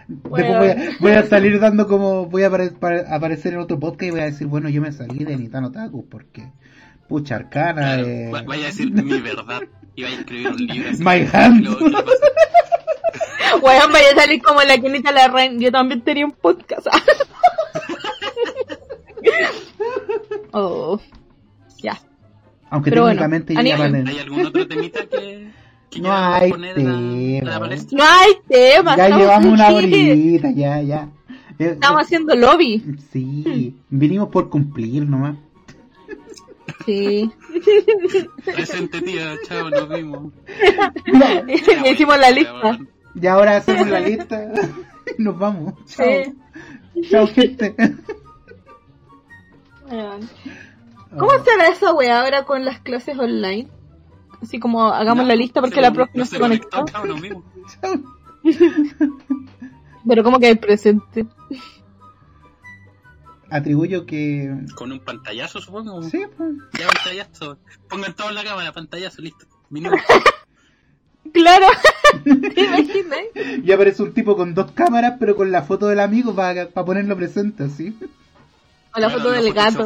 Después 0.10 0.48
voy 0.48 0.68
a, 0.70 0.76
voy 1.02 1.12
a 1.12 1.26
salir 1.26 1.60
dando 1.60 1.86
como. 1.88 2.28
Voy 2.28 2.44
a 2.44 2.50
apare- 2.50 2.72
para- 2.80 3.14
aparecer 3.14 3.52
en 3.54 3.60
otro 3.60 3.78
podcast 3.78 4.04
y 4.04 4.12
voy 4.12 4.22
a 4.22 4.26
decir, 4.26 4.48
bueno, 4.48 4.70
yo 4.70 4.82
me 4.82 4.92
salí 4.94 5.26
de 5.26 5.36
Nitano 5.36 5.70
Taku 5.72 6.08
porque. 6.08 6.50
Pucha 7.10 7.36
arcana. 7.36 7.74
Claro, 7.96 8.08
eh, 8.08 8.32
va- 8.34 8.44
vaya 8.44 8.64
a 8.64 8.68
decir 8.68 8.92
mi 8.92 9.20
verdad. 9.20 9.64
Y 9.96 10.04
vaya 10.04 10.16
a 10.16 10.20
escribir 10.20 10.48
un 10.50 10.58
libro. 10.58 10.90
así, 10.92 11.04
My 11.04 11.28
hand. 11.34 11.68
Weón, 13.62 13.92
vaya 13.92 14.12
a 14.16 14.16
salir 14.22 14.42
como 14.42 14.62
la 14.62 14.78
quinita 14.78 15.12
la 15.12 15.28
reina. 15.28 15.60
Yo 15.60 15.72
también 15.72 16.02
tenía 16.02 16.26
un 16.26 16.32
podcast. 16.34 16.88
oh. 20.52 21.00
Ya. 21.82 22.00
Aunque 22.70 22.90
pero 22.92 23.04
bueno, 23.04 23.20
técnicamente 23.22 23.54
ya 23.54 23.60
anime. 23.60 23.78
valen- 23.78 24.08
¿Hay 24.10 24.20
algún 24.20 24.46
otro 24.46 24.68
temita 24.68 25.06
que, 25.06 25.48
que 25.90 26.00
No 26.02 26.12
hay 26.12 26.52
poner 26.52 26.78
en 26.80 26.86
la, 26.86 26.92
en 26.98 27.34
la 27.46 27.52
tema. 27.52 27.60
palestra? 27.60 27.98
No 27.98 28.04
hay 28.06 28.32
tema. 28.48 28.98
Ya 28.98 29.18
llevamos 29.18 29.46
una 29.54 29.70
horita, 29.70 30.52
ya, 30.52 30.82
ya. 30.82 31.10
Eh, 31.60 31.72
Estamos 31.74 32.02
haciendo 32.02 32.36
lobby. 32.36 32.84
Sí, 33.12 33.76
vinimos 33.90 34.30
por 34.30 34.50
cumplir 34.50 35.08
nomás. 35.08 35.36
Sí. 36.86 37.30
Presente 38.46 39.02
tía, 39.02 39.34
chao, 39.48 39.70
nos 39.70 39.90
vimos. 39.90 40.34
Ya 41.14 41.44
hicimos 41.92 42.18
la 42.18 42.32
lista. 42.32 42.80
Y 43.20 43.28
ahora 43.28 43.58
hacemos 43.58 43.88
la 43.88 44.00
lista 44.00 44.52
y 45.18 45.22
nos 45.24 45.38
vamos. 45.38 45.74
Chao. 45.86 46.06
Sí. 46.94 47.02
Chao, 47.10 47.28
gente. 47.28 47.76
¿Cómo 51.18 51.32
será 51.44 51.68
esa 51.70 51.94
wea 51.94 52.22
ahora 52.22 52.44
con 52.44 52.66
las 52.66 52.80
clases 52.80 53.18
online? 53.18 53.68
Así 54.42 54.60
como 54.60 54.88
hagamos 54.90 55.26
la 55.26 55.36
lista 55.36 55.62
porque 55.62 55.82
la 55.82 55.92
profe 55.92 56.12
no 56.18 56.26
se 56.26 56.40
conectó. 56.40 56.86
Vimos. 57.22 57.44
Chao. 57.82 57.96
Pero 60.08 60.24
como 60.24 60.40
que 60.40 60.48
hay 60.48 60.56
presente. 60.56 61.26
Atribuyo 63.50 64.06
que. 64.06 64.54
Con 64.76 64.92
un 64.92 65.00
pantallazo, 65.00 65.60
supongo. 65.60 66.04
Sí, 66.04 66.22
pues. 66.38 66.50
Ya 66.80 66.88
pantallazo. 66.88 67.58
Pongan 67.90 68.14
todo 68.14 68.30
en 68.30 68.36
la 68.36 68.44
cámara, 68.44 68.72
pantallazo, 68.74 69.22
listo. 69.22 69.46
Minuto. 69.70 69.98
Claro. 71.34 71.68
¿Te 72.24 72.62
imaginas? 72.62 73.20
Y 73.62 73.72
aparece 73.74 74.02
un 74.02 74.14
tipo 74.14 74.38
con 74.38 74.54
dos 74.54 74.72
cámaras, 74.72 75.16
pero 75.20 75.36
con 75.36 75.52
la 75.52 75.62
foto 75.62 75.88
del 75.88 76.00
amigo 76.00 76.34
para 76.34 76.70
ponerlo 76.70 77.18
presente, 77.18 77.64
así. 77.66 77.94
O 78.96 79.00
la 79.00 79.08
Bueno, 79.08 79.24
foto 79.24 79.32
del 79.32 79.54
gato. 79.54 79.86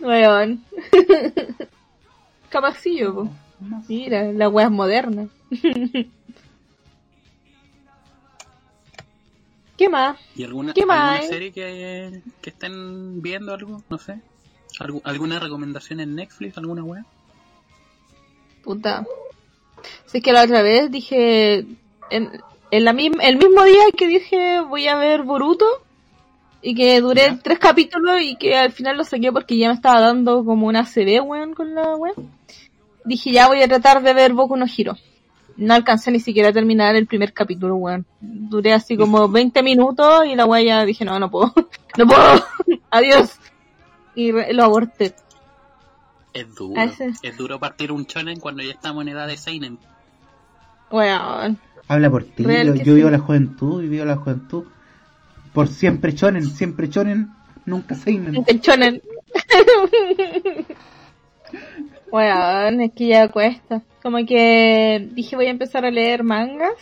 Weón. 0.00 0.64
Capacillo, 2.54 3.12
po. 3.14 3.28
Mira, 3.88 4.30
la 4.32 4.48
wea 4.48 4.66
es 4.66 4.70
moderna. 4.70 5.26
¿Qué 9.76 9.88
más? 9.88 10.16
¿Y 10.36 10.44
alguna, 10.44 10.72
¿Qué 10.72 10.82
alguna 10.82 10.96
más? 11.16 11.26
serie 11.26 11.50
que, 11.52 12.22
que 12.40 12.50
estén 12.50 13.20
viendo 13.20 13.52
algo? 13.52 13.82
No 13.90 13.98
sé. 13.98 14.20
¿Algu- 14.78 15.00
¿Alguna 15.04 15.40
recomendación 15.40 15.98
en 15.98 16.14
Netflix? 16.14 16.56
¿Alguna 16.58 16.84
wea? 16.84 17.04
Puta. 18.62 19.04
Si 20.06 20.18
es 20.18 20.24
que 20.24 20.32
la 20.32 20.44
otra 20.44 20.62
vez 20.62 20.92
dije. 20.92 21.66
En, 22.10 22.30
en 22.70 22.84
la 22.84 22.92
misma, 22.92 23.24
el 23.24 23.36
mismo 23.36 23.64
día 23.64 23.82
que 23.96 24.06
dije 24.06 24.60
voy 24.60 24.86
a 24.86 24.94
ver 24.96 25.22
Boruto. 25.24 25.66
Y 26.62 26.74
que 26.76 27.00
duré 27.00 27.26
Ya. 27.26 27.38
tres 27.42 27.58
capítulos 27.58 28.20
y 28.22 28.36
que 28.36 28.56
al 28.56 28.70
final 28.72 28.96
lo 28.96 29.02
saqué 29.04 29.30
porque 29.32 29.58
ya 29.58 29.68
me 29.68 29.74
estaba 29.74 30.00
dando 30.00 30.44
como 30.44 30.66
una 30.68 30.86
CD, 30.86 31.20
weón, 31.20 31.52
con 31.52 31.74
la 31.74 31.94
weón. 31.96 32.14
Dije 33.04 33.32
ya 33.32 33.48
voy 33.48 33.62
a 33.62 33.68
tratar 33.68 34.02
de 34.02 34.14
ver 34.14 34.32
Boku 34.32 34.56
no 34.56 34.66
Hiro. 34.66 34.96
No 35.56 35.74
alcancé 35.74 36.10
ni 36.10 36.18
siquiera 36.20 36.48
a 36.48 36.52
terminar 36.52 36.96
el 36.96 37.06
primer 37.06 37.32
capítulo, 37.32 37.76
weón. 37.76 38.06
Duré 38.20 38.72
así 38.72 38.96
como 38.96 39.28
20 39.28 39.62
minutos 39.62 40.26
y 40.26 40.34
la 40.34 40.46
weón 40.46 40.66
ya 40.66 40.84
dije 40.84 41.04
no, 41.04 41.18
no 41.18 41.30
puedo. 41.30 41.52
no 41.98 42.06
puedo. 42.06 42.44
Adiós. 42.90 43.38
Y 44.14 44.32
lo 44.32 44.64
aborté. 44.64 45.14
Es 46.32 46.52
duro. 46.54 46.80
Ah. 46.80 46.90
Es 47.22 47.36
duro 47.36 47.60
partir 47.60 47.92
un 47.92 48.04
shonen 48.04 48.40
cuando 48.40 48.62
ya 48.62 48.72
estamos 48.72 49.02
en 49.02 49.08
edad 49.08 49.28
de 49.28 49.36
seinen. 49.36 49.78
Weón. 50.90 51.58
Habla 51.86 52.10
por 52.10 52.24
ti. 52.24 52.44
Real 52.44 52.66
Yo, 52.68 52.74
yo 52.74 52.84
sí. 52.84 52.94
vivo 52.94 53.10
la 53.10 53.18
juventud 53.18 53.82
y 53.82 53.88
vivo 53.88 54.04
la 54.04 54.16
juventud. 54.16 54.64
Por 55.52 55.68
siempre 55.68 56.14
chonen, 56.14 56.44
siempre 56.46 56.88
chonen, 56.88 57.30
nunca 57.64 57.94
seinen. 57.94 58.42
El 58.46 58.60
chonen. 58.60 59.00
Weón, 62.14 62.80
es 62.80 62.92
que 62.94 63.08
ya 63.08 63.28
cuesta. 63.28 63.82
Como 64.00 64.24
que 64.24 65.08
dije 65.14 65.34
voy 65.34 65.46
a 65.46 65.50
empezar 65.50 65.84
a 65.84 65.90
leer 65.90 66.22
mangas. 66.22 66.76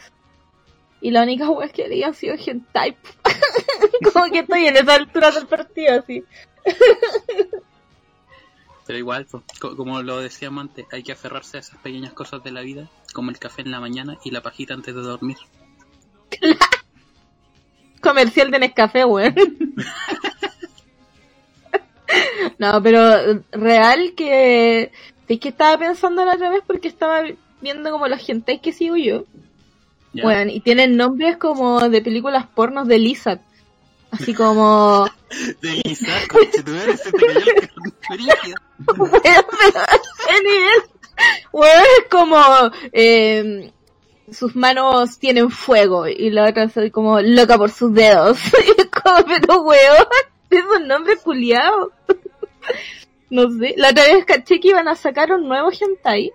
Y 1.01 1.11
la 1.11 1.23
única 1.23 1.49
wea 1.49 1.71
que 1.71 1.89
leí 1.89 2.03
han 2.03 2.13
sido 2.13 2.35
hentai. 2.37 2.99
Como 4.13 4.27
que 4.31 4.41
estoy 4.41 4.67
en 4.67 4.77
esa 4.77 4.95
altura 4.95 5.31
del 5.31 5.47
partido 5.47 5.99
así. 6.01 6.23
Pero 8.87 8.99
igual, 8.99 9.25
pues, 9.25 9.43
co- 9.59 9.75
como 9.75 10.03
lo 10.03 10.21
decíamos 10.21 10.61
antes, 10.63 10.85
hay 10.93 11.03
que 11.03 11.13
aferrarse 11.13 11.57
a 11.57 11.61
esas 11.61 11.79
pequeñas 11.79 12.13
cosas 12.13 12.45
de 12.45 12.53
la 12.53 12.61
vida, 12.61 12.91
como 13.15 13.31
el 13.31 13.39
café 13.39 13.63
en 13.63 13.71
la 13.71 13.81
mañana 13.81 14.19
y 14.25 14.33
la 14.33 14.43
pajita 14.43 14.75
antes 14.75 14.95
de 14.95 15.01
dormir. 15.01 15.39
Comercial 18.03 18.51
de 18.51 18.59
Nescafé, 18.59 19.07
weón. 19.07 19.35
No, 22.59 22.83
pero 22.83 23.43
real 23.53 24.13
que... 24.15 24.93
Es 25.33 25.41
que 25.41 25.49
estaba 25.49 25.79
pensando 25.79 26.27
la 26.27 26.35
otra 26.35 26.51
vez 26.51 26.63
porque 26.67 26.89
estaba 26.89 27.23
viendo 27.63 27.91
como 27.91 28.07
los 28.07 28.29
hentai 28.29 28.61
que 28.61 28.71
sigo 28.71 28.97
yo. 28.97 29.25
Bueno, 30.13 30.51
y 30.53 30.61
tienen 30.61 30.99
nombres 30.99 31.39
como 31.39 31.89
de 31.89 32.03
películas 32.03 32.47
pornos 32.55 32.87
de 32.87 32.99
Lizard. 32.99 33.41
Así 34.11 34.35
como... 34.35 35.09
De 35.63 35.81
Lizard, 35.85 36.21
se 36.53 37.13
te 37.13 37.21
cayó 37.21 37.41
el 37.41 37.61
ese 39.25 40.43
nivel. 40.43 40.83
Weón, 41.51 41.83
es 41.99 42.09
como... 42.11 42.43
eh, 42.93 43.73
sus 44.31 44.55
manos 44.55 45.19
tienen 45.19 45.49
fuego 45.49 46.07
y 46.09 46.29
la 46.29 46.51
otra 46.51 46.69
soy 46.69 46.91
como 46.91 47.23
loca 47.23 47.57
por 47.57 47.71
sus 47.71 47.95
dedos. 47.95 48.39
Y 48.67 48.83
es 48.83 48.89
como, 48.91 49.25
pero 49.25 49.63
weón, 49.63 50.07
esos 50.51 50.87
nombres 50.87 51.21
culiados. 51.21 51.89
No 53.33 53.51
sé. 53.51 53.75
La 53.79 53.89
otra 53.89 54.05
vez 54.05 54.27
caché 54.27 54.61
que 54.61 54.69
iban 54.69 54.89
a 54.89 54.95
sacar 54.95 55.33
un 55.33 55.49
nuevo 55.49 55.71
hentai. 55.71 56.33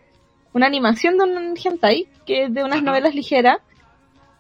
Una 0.52 0.66
animación 0.66 1.16
de 1.20 1.26
un 1.26 1.56
hentai, 1.56 2.08
que 2.26 2.46
es 2.46 2.54
de 2.54 2.64
unas 2.64 2.82
novelas 2.82 3.14
ligeras. 3.14 3.60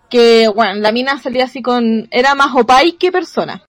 Que, 0.10 0.48
bueno, 0.48 0.74
la 0.82 0.92
mina 0.92 1.20
salía 1.20 1.44
así 1.44 1.62
con... 1.62 2.08
Era 2.10 2.34
más 2.34 2.56
opai 2.56 2.94
que 2.94 3.12
persona. 3.12 3.64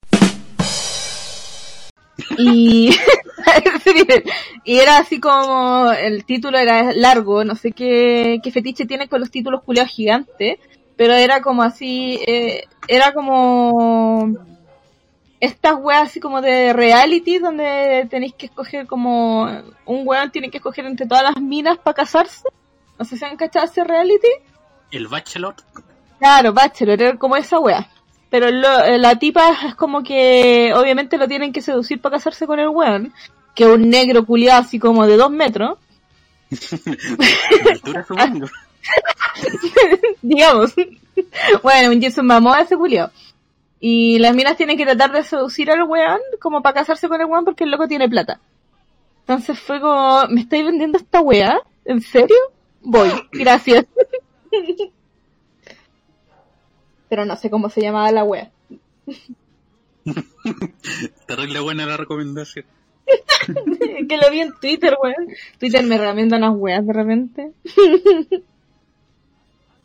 Y... 2.39 2.89
y 4.65 4.79
era 4.79 4.97
así 4.97 5.21
como... 5.21 5.93
El 5.93 6.25
título 6.25 6.57
era 6.57 6.95
largo, 6.95 7.45
no 7.45 7.57
sé 7.57 7.73
qué, 7.73 8.41
qué 8.43 8.51
fetiche 8.51 8.87
tiene 8.87 9.07
con 9.07 9.21
los 9.21 9.31
títulos 9.31 9.65
culiados 9.65 9.93
gigantes. 9.93 10.61
Pero 10.97 11.13
era 11.13 11.43
como 11.43 11.63
así... 11.63 12.21
eh, 12.27 12.65
era 12.89 13.13
como 13.13 14.33
estas 15.41 15.75
weas 15.81 16.09
así 16.09 16.21
como 16.21 16.41
de 16.41 16.73
reality 16.73 17.39
donde 17.39 18.07
tenéis 18.11 18.35
que 18.35 18.47
escoger 18.47 18.87
como 18.87 19.45
un 19.87 20.03
weón 20.07 20.31
tiene 20.31 20.51
que 20.51 20.59
escoger 20.59 20.87
entre 20.87 21.07
todas 21.07 21.23
las 21.25 21.41
minas 21.41 21.79
para 21.79 21.95
casarse. 21.95 22.43
No 22.99 23.05
sé 23.05 23.17
si 23.17 23.25
han 23.25 23.37
cachado 23.37 23.67
ese 23.67 23.85
reality. 23.85 24.29
El 24.91 25.07
Bachelor, 25.07 25.55
Claro, 26.19 26.53
Bachelor, 26.53 27.01
era 27.01 27.17
como 27.17 27.37
esa 27.37 27.59
wea. 27.61 27.89
Pero 28.31 28.51
lo- 28.51 28.99
la 28.99 29.15
tipa 29.17 29.51
es 29.69 29.75
como 29.77 30.03
que 30.03 30.73
obviamente 30.75 31.17
lo 31.17 31.29
tienen 31.29 31.53
que 31.53 31.63
seducir 31.63 32.01
para 32.01 32.17
casarse 32.17 32.47
con 32.47 32.59
el 32.59 32.69
weón. 32.69 33.13
Que 33.55 33.65
es 33.65 33.71
un 33.71 33.89
negro 33.89 34.25
culiado 34.27 34.61
así 34.63 34.79
como 34.79 35.07
de 35.07 35.17
dos 35.17 35.31
metros. 35.31 35.79
digamos. 40.23 40.75
bueno, 41.63 41.91
un 41.93 42.03
Jason 42.03 42.27
Momoa 42.27 42.61
ese 42.63 42.77
culiao. 42.77 43.11
Y 43.81 44.19
las 44.19 44.35
minas 44.35 44.57
tienen 44.57 44.77
que 44.77 44.85
tratar 44.85 45.13
de 45.13 45.23
seducir 45.23 45.71
al 45.71 45.85
weón 45.85 46.19
como 46.41 46.63
para 46.63 46.75
casarse 46.75 47.09
con 47.09 47.21
el 47.21 47.27
weón 47.27 47.45
porque 47.45 47.63
el 47.65 47.71
loco 47.71 47.87
tiene 47.87 48.09
plata. 48.09 48.41
Entonces 49.21 49.59
fue 49.61 49.81
como, 49.81 50.27
¿me 50.31 50.41
estáis 50.41 50.65
vendiendo 50.65 50.99
esta 50.99 51.21
weá? 51.21 51.61
¿En 51.85 52.01
serio? 52.01 52.37
Voy, 52.83 53.09
gracias. 53.33 53.87
Pero 57.09 57.25
no 57.25 57.37
sé 57.37 57.49
cómo 57.51 57.69
se 57.71 57.81
llamaba 57.81 58.11
la 58.13 58.25
wea. 58.25 58.51
Terrible 61.27 61.61
buena 61.61 61.87
la 61.87 61.97
recomendación. 61.97 62.67
que 64.09 64.17
lo 64.19 64.31
vi 64.31 64.41
en 64.41 64.53
Twitter, 64.61 64.97
weón. 65.03 65.29
Twitter 65.59 65.83
me 65.85 65.97
recomienda 65.99 66.37
unas 66.37 66.55
weas 66.57 66.87
de 66.87 66.93
repente. 66.93 67.51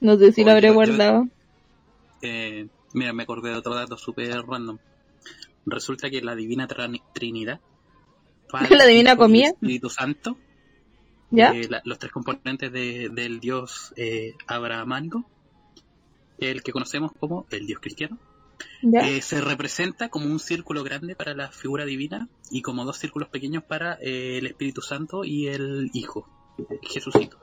no 0.01 0.17
sé 0.17 0.31
si 0.33 0.43
lo 0.43 0.51
habré 0.51 0.67
yo- 0.69 0.73
guardado. 0.73 1.27
Eh, 2.21 2.67
Mira, 2.93 3.13
me 3.13 3.23
acordé 3.23 3.49
de 3.49 3.57
otro 3.57 3.73
dato 3.75 3.97
súper 3.97 4.41
random. 4.45 4.77
Resulta 5.65 6.09
que 6.09 6.21
la 6.21 6.35
Divina 6.35 6.67
Trinidad, 7.13 7.59
Padre, 8.49 8.69
¿La 8.77 8.85
Divina 8.85 9.15
Comida? 9.15 9.47
Espíritu 9.49 9.89
Santo, 9.89 10.37
¿Ya? 11.31 11.51
eh, 11.51 11.67
la- 11.69 11.81
los 11.85 11.97
tres 11.99 12.11
componentes 12.11 12.71
de- 12.71 13.09
del 13.09 13.39
Dios 13.39 13.93
eh, 13.95 14.33
abrahámico, 14.47 15.25
el 16.37 16.61
que 16.63 16.71
conocemos 16.71 17.11
como 17.19 17.47
el 17.51 17.65
Dios 17.65 17.79
cristiano, 17.81 18.19
eh, 19.05 19.21
se 19.21 19.41
representa 19.41 20.09
como 20.09 20.25
un 20.27 20.39
círculo 20.39 20.83
grande 20.83 21.15
para 21.15 21.33
la 21.33 21.49
figura 21.51 21.85
divina 21.85 22.27
y 22.51 22.61
como 22.61 22.85
dos 22.85 22.97
círculos 22.97 23.29
pequeños 23.29 23.63
para 23.63 23.95
eh, 24.01 24.37
el 24.37 24.45
Espíritu 24.47 24.81
Santo 24.81 25.23
y 25.23 25.47
el 25.47 25.89
Hijo, 25.93 26.27
Jesucito. 26.83 27.37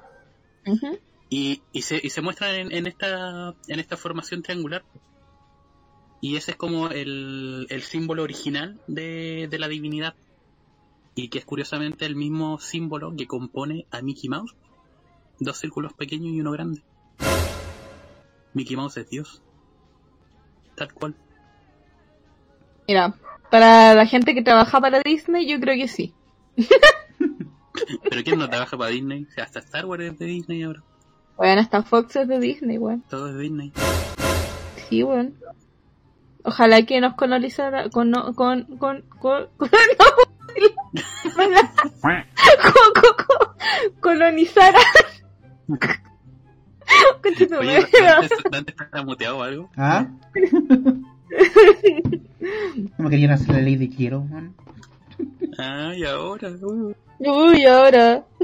Y, 1.31 1.62
se, 1.82 2.01
y 2.02 2.10
se 2.10 2.20
muestran 2.22 2.55
en, 2.56 2.72
en 2.72 2.86
esta, 2.86 3.55
en 3.68 3.81
esta 3.81 3.97
formación 3.97 4.43
triangular. 4.43 4.85
Y 6.20 6.36
ese 6.36 6.52
es 6.52 6.56
como 6.56 6.88
el, 6.88 7.66
el 7.70 7.82
símbolo 7.82 8.22
original 8.22 8.78
de, 8.86 9.48
de 9.51 9.59
la 9.59 9.68
divinidad. 9.68 10.14
Y 11.14 11.28
que 11.28 11.38
es 11.38 11.44
curiosamente 11.44 12.05
el 12.06 12.14
mismo 12.14 12.59
símbolo 12.59 13.14
que 13.16 13.26
compone 13.26 13.86
a 13.90 14.02
Mickey 14.02 14.28
Mouse. 14.28 14.55
Dos 15.38 15.59
círculos 15.59 15.92
pequeños 15.94 16.32
y 16.34 16.40
uno 16.40 16.52
grande. 16.52 16.82
Mickey 18.52 18.76
Mouse 18.76 18.98
es 18.98 19.09
Dios. 19.09 19.42
Tal 20.74 20.92
cual. 20.92 21.14
Mira, 22.86 23.14
para 23.51 23.94
la 23.94 24.06
gente 24.06 24.34
que 24.34 24.42
trabaja 24.42 24.80
para 24.80 25.01
Disney, 25.01 25.48
yo 25.48 25.60
creo 25.60 25.76
que 25.76 25.88
sí. 25.88 26.14
Pero 28.10 28.22
¿quién 28.24 28.38
no 28.38 28.48
trabaja 28.48 28.76
para 28.76 28.90
Disney? 28.90 29.26
O 29.28 29.30
sea, 29.32 29.44
hasta 29.44 29.60
Star 29.60 29.86
Wars 29.86 30.05
es 30.05 30.18
de 30.18 30.26
Disney 30.26 30.62
ahora. 30.62 30.82
Bueno, 31.36 31.60
hasta 31.60 31.82
Fox 31.82 32.16
es 32.16 32.28
de 32.28 32.38
Disney, 32.38 32.78
weón. 32.78 33.02
Todo 33.09 33.30
es 33.30 33.38
Disney. 33.38 33.72
Sí, 34.88 35.02
weón. 35.02 35.34
Ojalá 36.45 36.83
que 36.85 37.01
nos 37.01 37.15
colonizara, 37.15 37.91
con, 37.91 38.12
con, 38.35 38.65
con, 38.79 39.05
con, 39.19 39.19
con, 39.19 39.49
con, 43.17 43.37
colonizara. 44.01 44.79
Oye. 47.59 47.87
¿Dante, 48.51 48.73
está 48.73 49.03
muteado 49.05 49.39
o 49.39 49.43
algo? 49.43 49.71
¿Ah? 49.77 50.09
No 52.99 53.05
me 53.05 53.11
querían 53.11 53.31
hacer 53.31 53.55
la 53.55 53.61
ley 53.61 53.77
de 53.77 53.89
quiero, 53.89 54.25
man. 54.25 54.55
Ah, 55.59 55.93
y 55.95 56.05
ahora. 56.05 56.51
uh. 56.51 56.95
Uy, 57.19 57.67
ahora. 57.67 58.25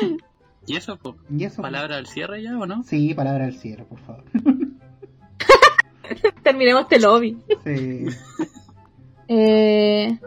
Uh. 0.00 0.14
¿Y 0.66 0.76
eso, 0.76 0.96
po? 0.96 1.16
¿Y 1.30 1.44
eso? 1.44 1.62
¿Palabra 1.62 1.96
al 1.96 2.06
cierre 2.06 2.42
ya 2.42 2.58
o 2.58 2.66
no? 2.66 2.82
Sí, 2.84 3.14
palabra 3.14 3.46
al 3.46 3.54
cierre, 3.54 3.84
por 3.84 3.98
favor. 4.00 4.24
Terminemos 6.42 6.82
este 6.82 7.00
lobby. 7.00 7.38
Sí. 7.64 8.06
Eh, 9.28 10.18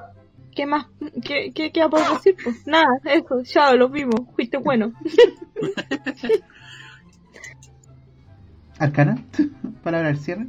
¿Qué 0.55 0.65
más? 0.65 0.87
¿Qué, 1.23 1.51
qué, 1.53 1.71
qué 1.71 1.89
puedo 1.89 2.13
decir? 2.13 2.35
Pues 2.43 2.67
nada, 2.67 2.99
eso, 3.05 3.41
ya 3.43 3.73
lo 3.73 3.89
vimos, 3.89 4.21
fuiste 4.35 4.57
bueno. 4.57 4.93
¿Arcana? 8.79 9.23
palabra 9.83 10.09
al 10.09 10.17
cierre. 10.17 10.47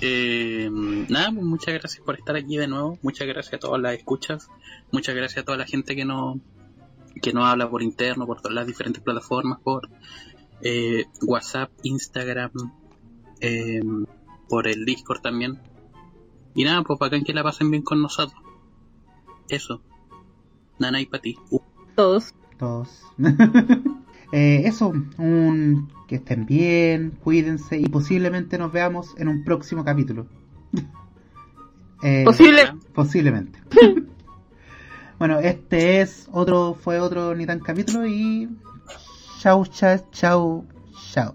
Eh, 0.00 0.68
nada, 1.08 1.30
pues 1.32 1.44
muchas 1.44 1.74
gracias 1.74 2.04
por 2.04 2.16
estar 2.16 2.34
aquí 2.36 2.56
de 2.56 2.66
nuevo. 2.66 2.98
Muchas 3.02 3.28
gracias 3.28 3.54
a 3.54 3.58
todas 3.58 3.80
las 3.80 3.94
escuchas. 3.94 4.48
Muchas 4.90 5.14
gracias 5.14 5.42
a 5.42 5.44
toda 5.44 5.58
la 5.58 5.66
gente 5.66 5.94
que 5.94 6.04
no 6.04 6.40
que 7.20 7.32
nos 7.32 7.44
habla 7.44 7.68
por 7.68 7.82
interno, 7.82 8.26
por 8.26 8.40
todas 8.40 8.54
las 8.54 8.66
diferentes 8.66 9.02
plataformas, 9.02 9.60
por 9.60 9.88
eh, 10.62 11.04
WhatsApp, 11.22 11.70
Instagram, 11.82 12.50
eh, 13.40 13.80
por 14.48 14.66
el 14.66 14.84
Discord 14.84 15.20
también. 15.20 15.58
Y 16.54 16.64
nada, 16.64 16.82
pues 16.82 16.98
para 16.98 17.20
que 17.20 17.32
la 17.32 17.42
pasen 17.42 17.70
bien 17.70 17.82
con 17.82 18.02
nosotros. 18.02 18.40
Eso. 19.48 19.80
Nana 20.78 21.00
y 21.00 21.06
para 21.06 21.22
ti. 21.22 21.36
Uh, 21.50 21.60
Todos. 21.94 22.34
Todos. 22.58 23.02
Eh, 24.32 24.62
eso, 24.66 24.92
un 25.18 25.88
que 26.06 26.14
estén 26.14 26.46
bien, 26.46 27.18
cuídense 27.22 27.80
y 27.80 27.88
posiblemente 27.88 28.58
nos 28.58 28.70
veamos 28.70 29.12
en 29.18 29.26
un 29.26 29.42
próximo 29.44 29.84
capítulo. 29.84 30.26
Eh, 32.02 32.24
Posible. 32.24 32.62
Posiblemente. 32.94 33.58
bueno, 35.18 35.38
este 35.38 36.00
es 36.00 36.30
otro, 36.32 36.72
fue 36.72 36.98
otro 36.98 37.34
ni 37.34 37.44
tan 37.44 37.60
capítulo 37.60 38.06
y 38.06 38.48
chau, 39.38 39.66
chau, 39.66 39.98
chau, 40.10 40.64
chau. 41.12 41.34